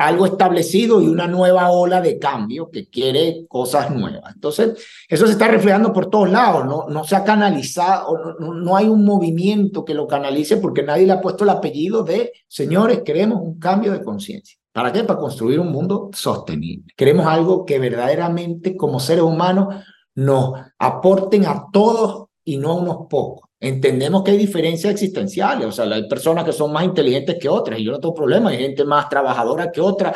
algo 0.00 0.26
establecido 0.26 1.00
y 1.00 1.06
una 1.06 1.26
nueva 1.26 1.70
ola 1.70 2.00
de 2.02 2.18
cambio 2.18 2.70
que 2.70 2.88
quiere 2.88 3.46
cosas 3.48 3.90
nuevas. 3.90 4.34
Entonces, 4.34 4.84
eso 5.08 5.26
se 5.26 5.32
está 5.32 5.48
reflejando 5.48 5.92
por 5.92 6.10
todos 6.10 6.30
lados, 6.30 6.66
no, 6.66 6.86
no 6.88 7.04
se 7.04 7.16
ha 7.16 7.24
canalizado, 7.24 8.36
no, 8.38 8.52
no 8.54 8.76
hay 8.76 8.86
un 8.86 9.04
movimiento 9.04 9.84
que 9.84 9.94
lo 9.94 10.06
canalice 10.06 10.58
porque 10.58 10.82
nadie 10.82 11.06
le 11.06 11.12
ha 11.12 11.20
puesto 11.22 11.44
el 11.44 11.50
apellido 11.50 12.02
de, 12.02 12.32
señores, 12.46 13.00
queremos 13.02 13.40
un 13.40 13.58
cambio 13.58 13.92
de 13.92 14.04
conciencia. 14.04 14.58
¿Para 14.72 14.92
qué? 14.92 15.04
Para 15.04 15.20
construir 15.20 15.60
un 15.60 15.70
mundo 15.70 16.10
sostenible. 16.12 16.92
Queremos 16.96 17.26
algo 17.26 17.64
que 17.64 17.78
verdaderamente 17.78 18.76
como 18.76 19.00
seres 19.00 19.22
humanos 19.22 19.76
nos 20.16 20.54
aporten 20.78 21.46
a 21.46 21.66
todos 21.72 22.26
y 22.44 22.58
no 22.58 22.72
a 22.72 22.74
unos 22.74 22.96
pocos 23.08 23.48
entendemos 23.68 24.22
que 24.22 24.32
hay 24.32 24.36
diferencias 24.36 24.92
existenciales, 24.92 25.66
o 25.66 25.72
sea, 25.72 25.84
hay 25.86 26.08
personas 26.08 26.44
que 26.44 26.52
son 26.52 26.72
más 26.72 26.84
inteligentes 26.84 27.36
que 27.40 27.48
otras, 27.48 27.78
y 27.78 27.84
yo 27.84 27.92
no 27.92 28.00
tengo 28.00 28.14
problema, 28.14 28.50
hay 28.50 28.58
gente 28.58 28.84
más 28.84 29.08
trabajadora 29.08 29.72
que 29.72 29.80
otra, 29.80 30.14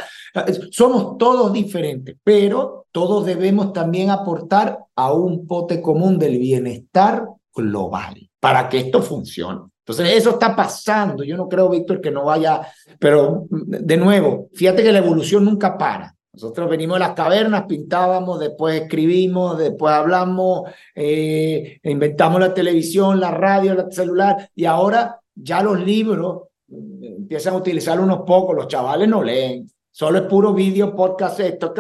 somos 0.71 1.17
todos 1.19 1.53
diferentes, 1.53 2.17
pero 2.23 2.87
todos 2.93 3.25
debemos 3.25 3.73
también 3.73 4.11
aportar 4.11 4.79
a 4.97 5.13
un 5.13 5.47
pote 5.47 5.81
común 5.81 6.19
del 6.19 6.39
bienestar 6.39 7.27
global 7.55 8.29
para 8.41 8.69
que 8.69 8.79
esto 8.79 9.03
funcione. 9.03 9.61
Entonces, 9.81 10.17
eso 10.17 10.31
está 10.31 10.55
pasando. 10.55 11.25
Yo 11.25 11.35
no 11.37 11.49
creo, 11.49 11.71
Víctor, 11.71 12.03
que 12.03 12.11
no 12.11 12.25
vaya, 12.25 12.61
pero 12.99 13.47
de 13.51 13.97
nuevo, 13.97 14.49
fíjate 14.53 14.83
que 14.83 14.93
la 14.93 14.99
evolución 14.99 15.47
nunca 15.47 15.79
para. 15.79 16.15
Nosotros 16.33 16.69
venimos 16.69 16.97
de 16.97 17.01
las 17.01 17.15
cavernas, 17.15 17.65
pintábamos, 17.67 18.39
después 18.39 18.83
escribimos, 18.83 19.59
después 19.59 19.93
hablamos, 19.93 20.71
eh, 20.95 21.81
inventamos 21.83 22.41
la 22.41 22.55
televisión, 22.55 23.19
la 23.19 23.31
radio, 23.31 23.73
el 23.73 23.93
celular, 23.93 24.51
y 24.55 24.65
ahora 24.67 25.21
ya 25.35 25.63
los 25.63 25.81
libros 25.81 26.43
mm, 26.69 27.05
empiezan 27.05 27.55
a 27.55 27.59
utilizar 27.59 27.99
unos 27.99 28.19
pocos, 28.27 28.55
los 28.55 28.69
chavales 28.69 29.09
no 29.09 29.23
leen, 29.23 29.69
solo 29.91 30.19
es 30.19 30.25
puro 30.25 30.53
vídeo, 30.53 30.95
podcast, 30.95 31.41
esto, 31.41 31.75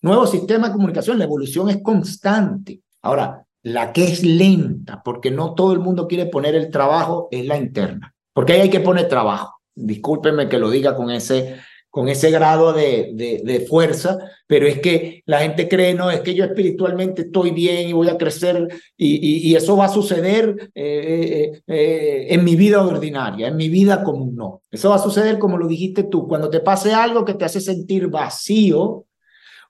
nuevo 0.00 0.26
sistema 0.26 0.68
de 0.68 0.72
comunicación, 0.72 1.18
la 1.18 1.24
evolución 1.24 1.68
es 1.68 1.82
constante. 1.82 2.80
Ahora, 3.02 3.46
la 3.62 3.92
que 3.92 4.04
es 4.04 4.24
lenta, 4.24 5.02
porque 5.04 5.30
no 5.30 5.54
todo 5.54 5.72
el 5.72 5.78
mundo 5.78 6.08
quiere 6.08 6.26
poner 6.26 6.54
el 6.54 6.70
trabajo, 6.70 7.28
es 7.30 7.46
la 7.46 7.56
interna, 7.56 8.14
porque 8.32 8.54
ahí 8.54 8.62
hay 8.62 8.70
que 8.70 8.80
poner 8.80 9.08
trabajo. 9.08 9.60
Discúlpenme 9.74 10.48
que 10.48 10.58
lo 10.58 10.70
diga 10.70 10.96
con 10.96 11.10
ese, 11.10 11.56
con 11.90 12.08
ese 12.08 12.30
grado 12.30 12.72
de, 12.72 13.12
de, 13.14 13.60
fuerza, 13.60 14.18
pero 14.46 14.66
es 14.66 14.78
que 14.80 15.22
la 15.26 15.40
gente 15.40 15.68
cree, 15.68 15.94
no, 15.94 16.10
es 16.10 16.20
que 16.20 16.34
yo 16.34 16.44
espiritualmente 16.44 17.22
estoy 17.22 17.50
bien 17.50 17.88
y 17.88 17.92
voy 17.92 18.08
a 18.08 18.18
crecer 18.18 18.68
y, 18.96 19.48
y, 19.50 19.56
eso 19.56 19.76
va 19.76 19.86
a 19.86 19.88
suceder 19.88 20.70
eh, 20.74 21.52
eh, 21.54 21.62
eh, 21.66 22.26
en 22.30 22.44
mi 22.44 22.56
vida 22.56 22.84
ordinaria, 22.86 23.48
en 23.48 23.56
mi 23.56 23.68
vida 23.68 24.04
común, 24.04 24.36
no. 24.36 24.62
Eso 24.70 24.90
va 24.90 24.96
a 24.96 25.00
suceder 25.00 25.38
como 25.38 25.56
lo 25.56 25.66
dijiste 25.66 26.04
tú, 26.04 26.28
cuando 26.28 26.50
te 26.50 26.60
pase 26.60 26.92
algo 26.92 27.24
que 27.24 27.34
te 27.34 27.46
hace 27.46 27.60
sentir 27.60 28.08
vacío 28.08 29.06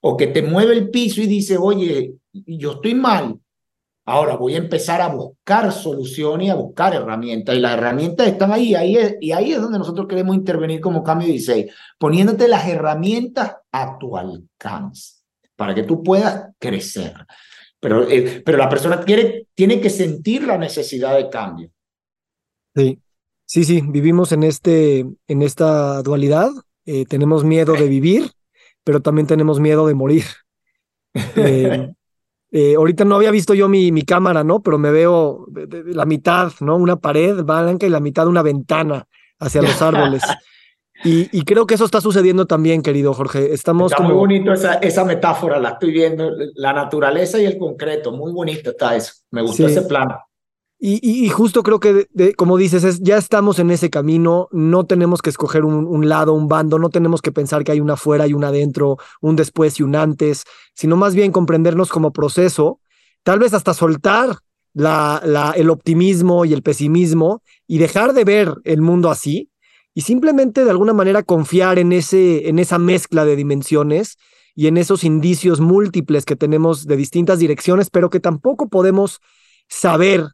o 0.01 0.17
que 0.17 0.27
te 0.27 0.43
mueve 0.43 0.75
el 0.75 0.91
piso 0.91 1.21
y 1.21 1.27
dice, 1.27 1.57
oye, 1.57 2.15
yo 2.33 2.73
estoy 2.73 2.95
mal, 2.95 3.39
Ahora 4.11 4.37
voy 4.37 4.55
a 4.55 4.59
empezar 4.59 5.03
a 5.03 5.09
buscar 5.09 5.71
soluciones 5.71 6.47
y 6.47 6.51
a 6.51 6.55
buscar 6.55 6.95
herramientas. 6.95 7.55
Y 7.55 7.61
las 7.61 7.75
herramientas 7.75 8.27
están 8.27 8.51
ahí, 8.53 8.75
ahí 8.75 8.97
y 9.21 9.33
ahí 9.33 9.53
es 9.53 9.61
donde 9.61 9.79
nosotros 9.79 10.09
queremos 10.09 10.35
intervenir 10.35 10.81
como 10.81 11.05
Cambio 11.05 11.29
16, 11.29 11.71
poniéndote 11.99 12.49
las 12.49 12.67
herramientas 12.67 13.57
a 13.71 13.99
tu 13.99 14.17
alcance 14.17 15.17
para 15.57 15.75
que 15.75 15.83
tú 15.83 16.03
puedas 16.03 16.55
crecer. 16.59 17.13
Pero, 17.81 18.09
eh, 18.09 18.43
pero 18.43 18.57
la 18.57 18.71
persona 18.71 19.03
quiere, 19.03 19.49
tiene 19.55 19.79
que 19.79 19.91
sentir 19.91 20.45
la 20.45 20.57
necesidad 20.57 21.15
de 21.15 21.29
cambio. 21.29 21.71
Sí, 22.75 23.03
sí, 23.45 23.65
sí, 23.65 23.83
vivimos 23.87 24.33
en, 24.33 24.43
este, 24.43 25.01
en 25.01 25.43
esta 25.43 26.03
dualidad. 26.03 26.49
Eh, 26.87 27.05
tenemos 27.05 27.45
miedo 27.45 27.75
de 27.75 27.89
vivir, 27.89 28.31
pero 28.85 29.01
también 29.03 29.27
tenemos 29.27 29.61
miedo 29.61 29.87
de 29.87 29.95
morir. 29.95 30.25
Eh, 31.37 31.93
eh, 32.51 32.75
ahorita 32.77 33.05
no 33.05 33.17
había 33.17 33.31
visto 33.31 33.55
yo 33.55 33.69
mi, 33.69 33.93
mi 33.93 34.03
cámara, 34.03 34.43
¿no? 34.43 34.63
Pero 34.63 34.79
me 34.79 34.91
veo 34.91 35.47
la 35.87 36.07
mitad, 36.07 36.53
¿no? 36.61 36.77
Una 36.77 36.97
pared 36.97 37.43
blanca 37.43 37.87
y 37.87 37.91
la 37.91 38.01
mitad 38.01 38.25
de 38.25 38.31
una 38.31 38.43
ventana 38.43 39.07
hacia 39.39 39.63
los 39.63 39.81
árboles. 39.83 40.23
Y, 41.05 41.29
y, 41.37 41.43
creo 41.45 41.65
que 41.65 41.75
eso 41.75 41.85
está 41.85 42.01
sucediendo 42.01 42.47
también, 42.47 42.83
querido 42.83 43.15
Jorge. 43.15 43.53
Estamos 43.53 43.93
está 43.93 44.03
muy 44.03 44.15
bonito 44.15 44.53
esa, 44.53 44.75
esa 44.75 45.05
metáfora, 45.05 45.61
la 45.61 45.71
estoy 45.71 45.93
viendo, 45.93 46.33
la 46.57 46.73
naturaleza 46.73 47.39
y 47.39 47.45
el 47.45 47.57
concreto, 47.57 48.11
muy 48.11 48.33
bonito 48.33 48.71
está 48.71 48.97
eso. 48.97 49.13
Me 49.31 49.43
gustó 49.43 49.69
ese 49.69 49.83
plano. 49.83 50.19
Y, 50.81 51.29
justo 51.31 51.65
creo 51.65 51.81
que, 51.81 52.07
como 52.37 52.57
dices, 52.57 52.85
es, 52.85 53.01
ya 53.01 53.17
estamos 53.17 53.59
en 53.59 53.73
ese 53.73 53.91
camino, 53.91 54.49
no 54.53 54.87
tenemos 54.87 55.23
que 55.23 55.31
escoger 55.31 55.65
un, 55.65 56.09
lado, 56.09 56.35
un 56.35 56.47
bando, 56.47 56.79
no 56.79 56.89
tenemos 56.89 57.21
que 57.21 57.33
pensar 57.33 57.65
que 57.65 57.73
hay 57.73 57.81
una 57.81 57.95
afuera 57.95 58.29
y 58.29 58.33
una 58.33 58.49
adentro, 58.49 58.97
un 59.21 59.35
después 59.35 59.81
y 59.81 59.83
un 59.83 59.97
antes, 59.97 60.45
sino 60.75 60.97
más 60.97 61.17
bien 61.17 61.33
comprendernos 61.33 61.89
como 61.89 62.13
proceso, 62.13 62.81
tal 63.25 63.41
vez 63.41 63.55
hasta 63.55 63.75
soltar 63.75 64.37
la, 64.73 65.53
el 65.57 65.69
optimismo 65.69 66.45
y 66.45 66.53
el 66.53 66.63
pesimismo 66.63 67.43
y 67.67 67.79
dejar 67.79 68.13
de 68.13 68.23
ver 68.23 68.55
el 68.63 68.81
mundo 68.81 69.11
así 69.11 69.51
y 69.95 70.03
simplemente 70.03 70.65
de 70.65 70.71
alguna 70.71 70.93
manera 70.93 71.25
confiar 71.25 71.81
en, 71.81 71.91
ese, 71.93 72.49
en 72.49 72.61
esa 72.61 72.79
mezcla 72.79 73.25
de 73.25 73.35
dimensiones 73.35 74.17
y 74.55 74.69
en 74.69 74.77
esos 74.77 75.03
indicios 75.03 75.59
múltiples 75.59 76.25
que 76.25 76.37
tenemos 76.37 76.87
de 76.87 76.97
distintas 76.97 77.41
direcciones, 77.41 77.91
pero 77.91 78.11
que 78.11 78.21
tampoco 78.21 78.69
podemos 78.69 79.21
saber 79.69 80.29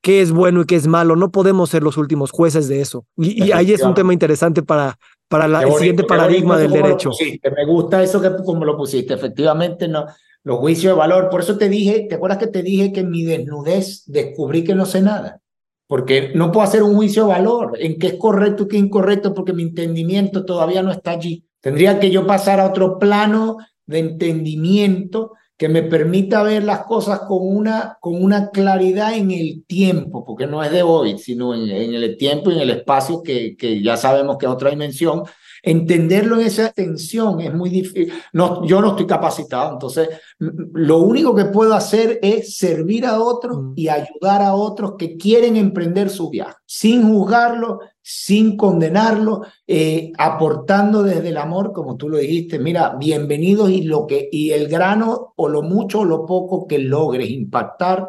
qué 0.00 0.20
es 0.20 0.32
bueno 0.32 0.62
y 0.62 0.64
qué 0.66 0.76
es 0.76 0.86
malo. 0.86 1.16
No 1.16 1.30
podemos 1.30 1.70
ser 1.70 1.82
los 1.82 1.96
últimos 1.96 2.30
jueces 2.30 2.68
de 2.68 2.80
eso. 2.80 3.06
Y, 3.16 3.52
ahí 3.52 3.72
es 3.72 3.82
un 3.82 3.94
tema 3.94 4.12
interesante 4.12 4.62
para, 4.62 4.98
para 5.28 5.46
la, 5.48 5.62
el 5.62 5.72
siguiente 5.74 6.04
paradigma 6.04 6.58
del 6.58 6.72
derecho. 6.72 7.10
Me 7.56 7.66
gusta 7.66 8.02
eso 8.02 8.20
que 8.20 8.30
como 8.44 8.64
lo 8.64 8.76
pusiste. 8.76 9.14
Efectivamente, 9.14 9.88
no, 9.88 10.06
los 10.42 10.58
juicios 10.58 10.94
de 10.94 10.98
valor. 10.98 11.28
Por 11.30 11.40
eso 11.40 11.58
te 11.58 11.68
dije, 11.68 12.06
¿te 12.08 12.14
acuerdas 12.14 12.38
que 12.38 12.46
te 12.46 12.62
dije 12.62 12.92
que 12.92 13.00
en 13.00 13.10
mi 13.10 13.24
desnudez 13.24 14.04
descubrí 14.06 14.64
que 14.64 14.74
no 14.74 14.86
sé 14.86 15.02
nada? 15.02 15.40
Porque 15.86 16.32
no 16.34 16.52
puedo 16.52 16.66
hacer 16.66 16.82
un 16.82 16.94
juicio 16.94 17.24
de 17.24 17.32
valor 17.32 17.76
en 17.78 17.98
qué 17.98 18.08
es 18.08 18.14
correcto 18.14 18.64
y 18.64 18.68
qué 18.68 18.76
es 18.76 18.82
incorrecto 18.84 19.34
porque 19.34 19.52
mi 19.52 19.64
entendimiento 19.64 20.44
todavía 20.44 20.82
no 20.82 20.92
está 20.92 21.10
allí. 21.12 21.44
Tendría 21.60 21.98
que 22.00 22.10
yo 22.10 22.26
pasar 22.26 22.60
a 22.60 22.66
otro 22.66 22.98
plano 22.98 23.58
de 23.86 23.98
entendimiento 23.98 25.32
que 25.60 25.68
me 25.68 25.82
permita 25.82 26.42
ver 26.42 26.64
las 26.64 26.86
cosas 26.86 27.20
con 27.28 27.46
una, 27.46 27.98
con 28.00 28.14
una 28.24 28.48
claridad 28.48 29.14
en 29.14 29.30
el 29.30 29.62
tiempo, 29.66 30.24
porque 30.24 30.46
no 30.46 30.64
es 30.64 30.70
de 30.70 30.82
hoy, 30.82 31.18
sino 31.18 31.54
en, 31.54 31.68
el 31.68 32.16
tiempo 32.16 32.50
y 32.50 32.54
en 32.54 32.60
el 32.60 32.70
espacio 32.70 33.22
que, 33.22 33.58
que 33.58 33.82
ya 33.82 33.98
sabemos 33.98 34.38
que 34.38 34.46
es 34.46 34.52
otra 34.52 34.70
dimensión, 34.70 35.24
Entenderlo 35.62 36.40
en 36.40 36.46
esa 36.46 36.70
tensión 36.72 37.40
es 37.40 37.52
muy 37.52 37.70
difícil. 37.70 38.12
No, 38.32 38.64
yo 38.64 38.80
no 38.80 38.90
estoy 38.90 39.06
capacitado, 39.06 39.72
entonces 39.72 40.08
lo 40.38 40.98
único 40.98 41.34
que 41.34 41.46
puedo 41.46 41.74
hacer 41.74 42.18
es 42.22 42.56
servir 42.56 43.06
a 43.06 43.20
otros 43.20 43.58
mm. 43.58 43.72
y 43.76 43.88
ayudar 43.88 44.42
a 44.42 44.54
otros 44.54 44.94
que 44.98 45.16
quieren 45.16 45.56
emprender 45.56 46.10
su 46.10 46.30
viaje, 46.30 46.56
sin 46.66 47.08
juzgarlo, 47.08 47.80
sin 48.02 48.56
condenarlo, 48.56 49.42
eh, 49.66 50.12
aportando 50.18 51.02
desde 51.02 51.28
el 51.28 51.36
amor, 51.36 51.72
como 51.72 51.96
tú 51.96 52.08
lo 52.08 52.18
dijiste. 52.18 52.58
Mira, 52.58 52.96
bienvenidos 52.98 53.70
y 53.70 53.82
lo 53.82 54.06
que 54.06 54.28
y 54.32 54.50
el 54.50 54.68
grano 54.68 55.34
o 55.36 55.48
lo 55.48 55.62
mucho 55.62 56.00
o 56.00 56.04
lo 56.04 56.24
poco 56.26 56.66
que 56.66 56.78
logres 56.78 57.30
impactar 57.30 58.08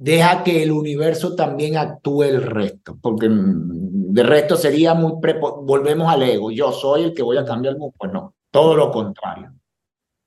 deja 0.00 0.42
que 0.42 0.62
el 0.62 0.72
universo 0.72 1.34
también 1.34 1.76
actúe 1.76 2.22
el 2.22 2.42
resto, 2.42 2.96
porque 3.02 3.28
mm, 3.28 4.12
de 4.14 4.22
resto 4.22 4.56
sería 4.56 4.94
muy, 4.94 5.12
volvemos 5.62 6.10
al 6.10 6.22
ego, 6.22 6.50
yo 6.50 6.72
soy 6.72 7.04
el 7.04 7.14
que 7.14 7.22
voy 7.22 7.36
a 7.36 7.44
cambiar 7.44 7.74
el 7.74 7.78
mundo, 7.78 7.94
pues 7.98 8.10
no, 8.10 8.34
todo 8.50 8.74
lo 8.74 8.90
contrario. 8.90 9.52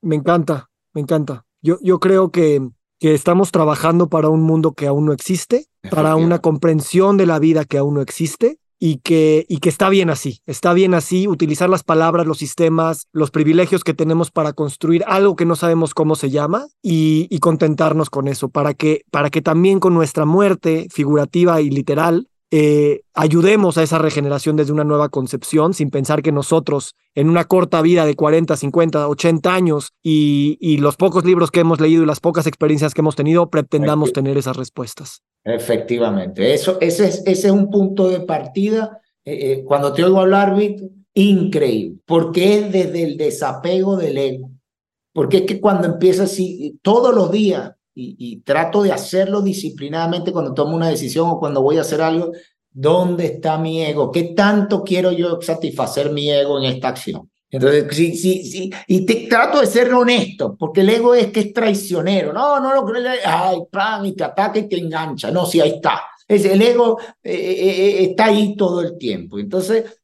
Me 0.02 0.16
encanta, 0.16 0.70
me 0.94 1.02
encanta. 1.02 1.46
Yo, 1.62 1.80
yo 1.82 2.00
creo 2.00 2.30
que, 2.30 2.62
que 3.00 3.16
estamos 3.16 3.52
trabajando 3.52 4.10
para 4.10 4.30
un 4.30 4.44
mundo 4.44 4.74
que 4.74 4.86
aún 4.86 5.08
no 5.08 5.14
existe, 5.14 5.66
para 5.90 6.16
una 6.16 6.40
comprensión 6.40 7.18
de 7.18 7.26
la 7.26 7.40
vida 7.40 7.66
que 7.66 7.80
aún 7.80 7.96
no 7.96 8.02
existe 8.02 8.60
y 8.86 8.98
que, 8.98 9.46
y 9.48 9.60
que 9.60 9.70
está 9.70 9.88
bien 9.88 10.10
así, 10.10 10.42
está 10.46 10.74
bien 10.74 10.94
así 10.94 11.26
utilizar 11.26 11.70
las 11.70 11.84
palabras, 11.84 12.28
los 12.28 12.38
sistemas, 12.38 13.08
los 13.14 13.32
privilegios 13.32 13.82
que 13.86 13.94
tenemos 13.94 14.30
para 14.30 14.52
construir 14.52 15.06
algo 15.08 15.38
que 15.38 15.46
no 15.46 15.56
sabemos 15.56 15.94
cómo 15.94 16.16
se 16.16 16.30
llama 16.30 16.68
y, 16.82 17.28
y 17.30 17.40
contentarnos 17.40 18.10
con 18.10 18.28
eso, 18.28 18.50
para 18.50 18.74
que, 18.74 19.06
para 19.10 19.30
que 19.30 19.42
también 19.42 19.80
con 19.80 19.94
nuestra 19.94 20.26
muerte 20.26 20.88
figurativa 20.92 21.62
y 21.62 21.70
literal 21.70 22.28
eh, 22.52 23.04
ayudemos 23.14 23.78
a 23.78 23.84
esa 23.84 24.00
regeneración 24.00 24.58
desde 24.58 24.74
una 24.74 24.84
nueva 24.84 25.08
concepción, 25.08 25.74
sin 25.74 25.90
pensar 25.90 26.22
que 26.22 26.34
nosotros, 26.34 26.94
en 27.16 27.30
una 27.30 27.46
corta 27.46 27.82
vida 27.82 28.06
de 28.06 28.16
40, 28.16 28.58
50, 28.58 29.08
80 29.08 29.54
años 29.56 29.94
y, 30.04 30.58
y 30.60 30.80
los 30.80 30.98
pocos 30.98 31.24
libros 31.24 31.52
que 31.52 31.62
hemos 31.62 31.80
leído 31.80 32.04
y 32.04 32.06
las 32.06 32.20
pocas 32.20 32.48
experiencias 32.48 32.94
que 32.94 33.00
hemos 33.00 33.16
tenido, 33.16 33.50
pretendamos 33.50 34.12
tener 34.12 34.38
esas 34.38 34.58
respuestas. 34.58 35.22
Efectivamente, 35.44 36.54
eso, 36.54 36.78
ese, 36.80 37.08
es, 37.08 37.24
ese 37.26 37.48
es 37.48 37.54
un 37.54 37.70
punto 37.70 38.08
de 38.08 38.22
partida. 38.22 39.02
Eh, 39.26 39.52
eh, 39.52 39.64
cuando 39.66 39.94
te 39.94 40.04
oigo 40.04 40.20
hablar, 40.20 40.56
Vic, 40.56 40.82
increíble, 41.14 42.00
porque 42.06 42.60
es 42.60 42.72
desde 42.72 43.04
el 43.04 43.18
desapego 43.18 43.98
del 43.98 44.18
ego. 44.18 44.52
Porque 45.12 45.38
es 45.38 45.44
que 45.44 45.62
cuando 45.62 45.88
empiezas 45.88 46.32
así, 46.32 46.80
todos 46.82 47.14
los 47.14 47.32
días, 47.32 47.74
y, 47.96 48.41
trato 48.41 48.84
de 48.84 48.91
hacerlo 48.91 49.41
disciplinadamente 49.41 50.32
cuando 50.32 50.54
tomo 50.54 50.76
una 50.76 50.89
decisión 50.89 51.30
o 51.30 51.39
cuando 51.39 51.62
voy 51.62 51.78
a 51.78 51.82
hacer 51.82 52.02
algo. 52.02 52.32
¿Dónde 52.72 53.26
está 53.26 53.58
mi 53.60 53.84
ego? 53.84 54.12
¿Qué 54.12 54.34
tanto 54.36 54.84
quiero 54.84 55.12
yo 55.12 55.39
satisfacer 55.41 56.12
mi 56.12 56.32
ego 56.32 56.58
en 56.58 56.66
esta 56.66 56.88
acción? 56.88 57.30
Entonces, 57.54 57.86
sí, 57.95 58.16
sí, 58.16 58.43
sí. 58.43 58.72
Y 58.88 59.06
te, 59.06 59.28
trato 59.28 59.62
de 59.62 59.68
ser 59.68 59.93
honesto, 59.93 60.56
porque 60.58 60.82
el 60.82 60.89
ego 60.89 61.14
es 61.14 61.28
que 61.28 61.41
es 61.41 61.54
traicionero. 61.54 62.34
No, 62.34 62.60
no 62.60 62.74
lo 62.74 62.84
creo. 62.84 63.04
Ay, 63.24 63.60
plan, 63.70 64.04
y 64.08 64.14
te 64.14 64.24
ataca 64.24 64.58
y 64.58 64.68
te 64.68 64.80
engancha. 64.80 65.30
No, 65.30 65.45
sí, 65.45 65.62
ahí 65.62 65.74
está. 65.76 66.01
Es, 66.28 66.45
el 66.45 66.60
ego 66.60 66.99
eh, 67.22 67.32
eh, 67.32 67.70
eh, 67.70 68.04
está 68.06 68.26
ahí 68.26 68.56
todo 68.56 68.82
el 68.82 68.97
tiempo. 68.97 69.38
Entonces, 69.38 70.01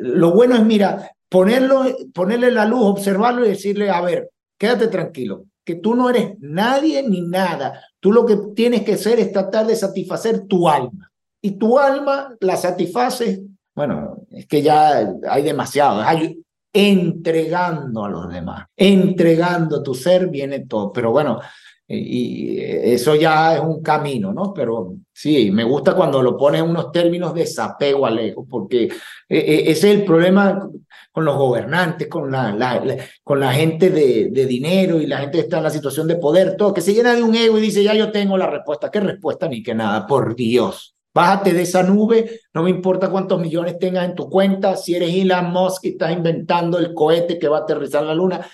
lo 0.00 0.32
bueno 0.32 0.56
es, 0.56 0.62
mira, 0.62 1.10
ponerlo, 1.26 1.86
ponerle 2.12 2.50
la 2.50 2.66
luz, 2.66 2.84
observarlo 2.84 3.46
y 3.46 3.48
decirle, 3.48 3.88
a 3.88 4.02
ver, 4.02 4.30
quédate 4.58 4.88
tranquilo 4.88 5.46
que 5.64 5.76
tú 5.76 5.94
no 5.94 6.10
eres 6.10 6.34
nadie 6.40 7.02
ni 7.02 7.22
nada. 7.22 7.80
Tú 7.98 8.12
lo 8.12 8.26
que 8.26 8.36
tienes 8.54 8.82
que 8.82 8.94
hacer 8.94 9.18
es 9.18 9.32
tratar 9.32 9.66
de 9.66 9.74
satisfacer 9.74 10.46
tu 10.46 10.68
alma. 10.68 11.10
Y 11.40 11.52
tu 11.52 11.78
alma 11.78 12.36
la 12.40 12.58
satisface, 12.58 13.42
bueno, 13.74 14.18
es 14.30 14.46
que 14.46 14.60
ya 14.60 15.10
hay 15.30 15.42
demasiado, 15.42 16.02
hay 16.02 16.44
entregando 16.76 18.04
a 18.04 18.10
los 18.10 18.28
demás, 18.28 18.66
entregando 18.76 19.82
tu 19.82 19.94
ser 19.94 20.26
viene 20.26 20.66
todo. 20.66 20.92
Pero 20.92 21.12
bueno, 21.12 21.40
y 21.86 22.58
eso 22.58 23.14
ya 23.14 23.54
es 23.54 23.60
un 23.60 23.80
camino, 23.80 24.32
¿no? 24.32 24.52
Pero 24.52 24.96
sí, 25.12 25.50
me 25.52 25.62
gusta 25.62 25.94
cuando 25.94 26.20
lo 26.20 26.36
pones 26.36 26.62
en 26.62 26.70
unos 26.70 26.90
términos 26.90 27.32
de 27.32 27.42
desapego 27.42 28.06
al 28.06 28.18
ego, 28.18 28.44
porque 28.48 28.84
e, 29.28 29.38
e, 29.38 29.70
ese 29.70 29.92
es 29.92 29.98
el 29.98 30.04
problema 30.04 30.68
con 31.12 31.24
los 31.24 31.36
gobernantes, 31.36 32.08
con 32.08 32.28
la, 32.32 33.52
gente 33.52 33.90
de, 33.90 34.30
de, 34.32 34.46
dinero 34.46 35.00
y 35.00 35.06
la 35.06 35.18
gente 35.18 35.38
que 35.38 35.44
está 35.44 35.58
en 35.58 35.64
la 35.64 35.70
situación 35.70 36.08
de 36.08 36.16
poder, 36.16 36.56
todo, 36.56 36.74
que 36.74 36.80
se 36.80 36.92
llena 36.92 37.14
de 37.14 37.22
un 37.22 37.36
ego 37.36 37.56
y 37.58 37.62
dice, 37.62 37.84
ya 37.84 37.94
yo 37.94 38.10
tengo 38.10 38.36
la 38.36 38.50
respuesta. 38.50 38.90
¿Qué 38.90 38.98
respuesta 38.98 39.46
ni 39.46 39.62
que 39.62 39.74
nada? 39.74 40.06
Por 40.08 40.34
Dios. 40.34 40.96
Bájate 41.14 41.52
de 41.52 41.62
esa 41.62 41.84
nube, 41.84 42.40
no 42.52 42.64
me 42.64 42.70
importa 42.70 43.08
cuántos 43.08 43.40
millones 43.40 43.78
tengas 43.78 44.04
en 44.04 44.16
tu 44.16 44.28
cuenta, 44.28 44.76
si 44.76 44.96
eres 44.96 45.14
Elon 45.14 45.52
Musk 45.52 45.84
y 45.84 45.88
estás 45.90 46.12
inventando 46.12 46.78
el 46.78 46.92
cohete 46.92 47.38
que 47.38 47.46
va 47.46 47.58
a 47.58 47.60
aterrizar 47.60 48.02
en 48.02 48.08
la 48.08 48.14
luna, 48.14 48.46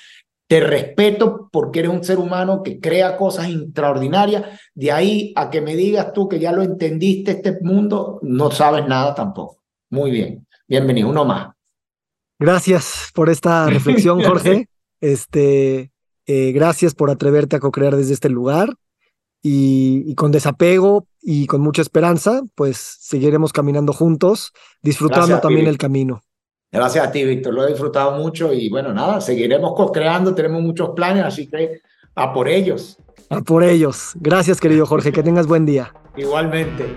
te 0.46 0.58
respeto 0.60 1.48
porque 1.52 1.78
eres 1.78 1.92
un 1.92 2.02
ser 2.02 2.18
humano 2.18 2.62
que 2.62 2.80
crea 2.80 3.16
cosas 3.16 3.48
extraordinarias. 3.48 4.60
De 4.74 4.90
ahí 4.90 5.32
a 5.36 5.48
que 5.48 5.60
me 5.60 5.76
digas 5.76 6.12
tú 6.12 6.28
que 6.28 6.40
ya 6.40 6.50
lo 6.50 6.62
entendiste 6.62 7.30
este 7.30 7.58
mundo, 7.62 8.18
no 8.22 8.50
sabes 8.50 8.84
nada 8.86 9.14
tampoco. 9.14 9.62
Muy 9.90 10.10
bien. 10.10 10.44
Bienvenido, 10.66 11.08
uno 11.08 11.24
más. 11.24 11.54
Gracias 12.38 13.10
por 13.14 13.30
esta 13.30 13.66
reflexión, 13.70 14.22
Jorge. 14.22 14.68
este, 15.00 15.92
eh, 16.26 16.52
gracias 16.52 16.94
por 16.94 17.10
atreverte 17.10 17.56
a 17.56 17.60
co-crear 17.60 17.94
desde 17.94 18.14
este 18.14 18.28
lugar. 18.28 18.74
Y, 19.42 20.14
con 20.16 20.32
desapego 20.32 21.06
y 21.22 21.46
con 21.46 21.60
mucha 21.60 21.82
esperanza, 21.82 22.42
pues 22.54 22.76
seguiremos 22.78 23.52
caminando 23.52 23.92
juntos, 23.92 24.52
disfrutando 24.82 25.40
también 25.40 25.66
el 25.66 25.78
camino. 25.78 26.22
Gracias 26.72 27.06
a 27.06 27.10
ti, 27.10 27.24
Víctor. 27.24 27.54
Lo 27.54 27.64
he 27.64 27.70
disfrutado 27.70 28.12
mucho 28.12 28.52
y 28.52 28.68
bueno, 28.68 28.94
nada, 28.94 29.20
seguiremos 29.20 29.72
co-creando. 29.76 30.34
Tenemos 30.34 30.62
muchos 30.62 30.90
planes, 30.90 31.24
así 31.24 31.48
que 31.48 31.80
a 32.14 32.32
por 32.32 32.48
ellos. 32.48 32.98
A 33.28 33.40
por 33.40 33.64
ellos. 33.64 34.12
Gracias, 34.16 34.60
querido 34.60 34.86
Jorge. 34.86 35.12
Que 35.12 35.22
tengas 35.22 35.46
buen 35.46 35.66
día. 35.66 35.92
Igualmente. 36.16 36.96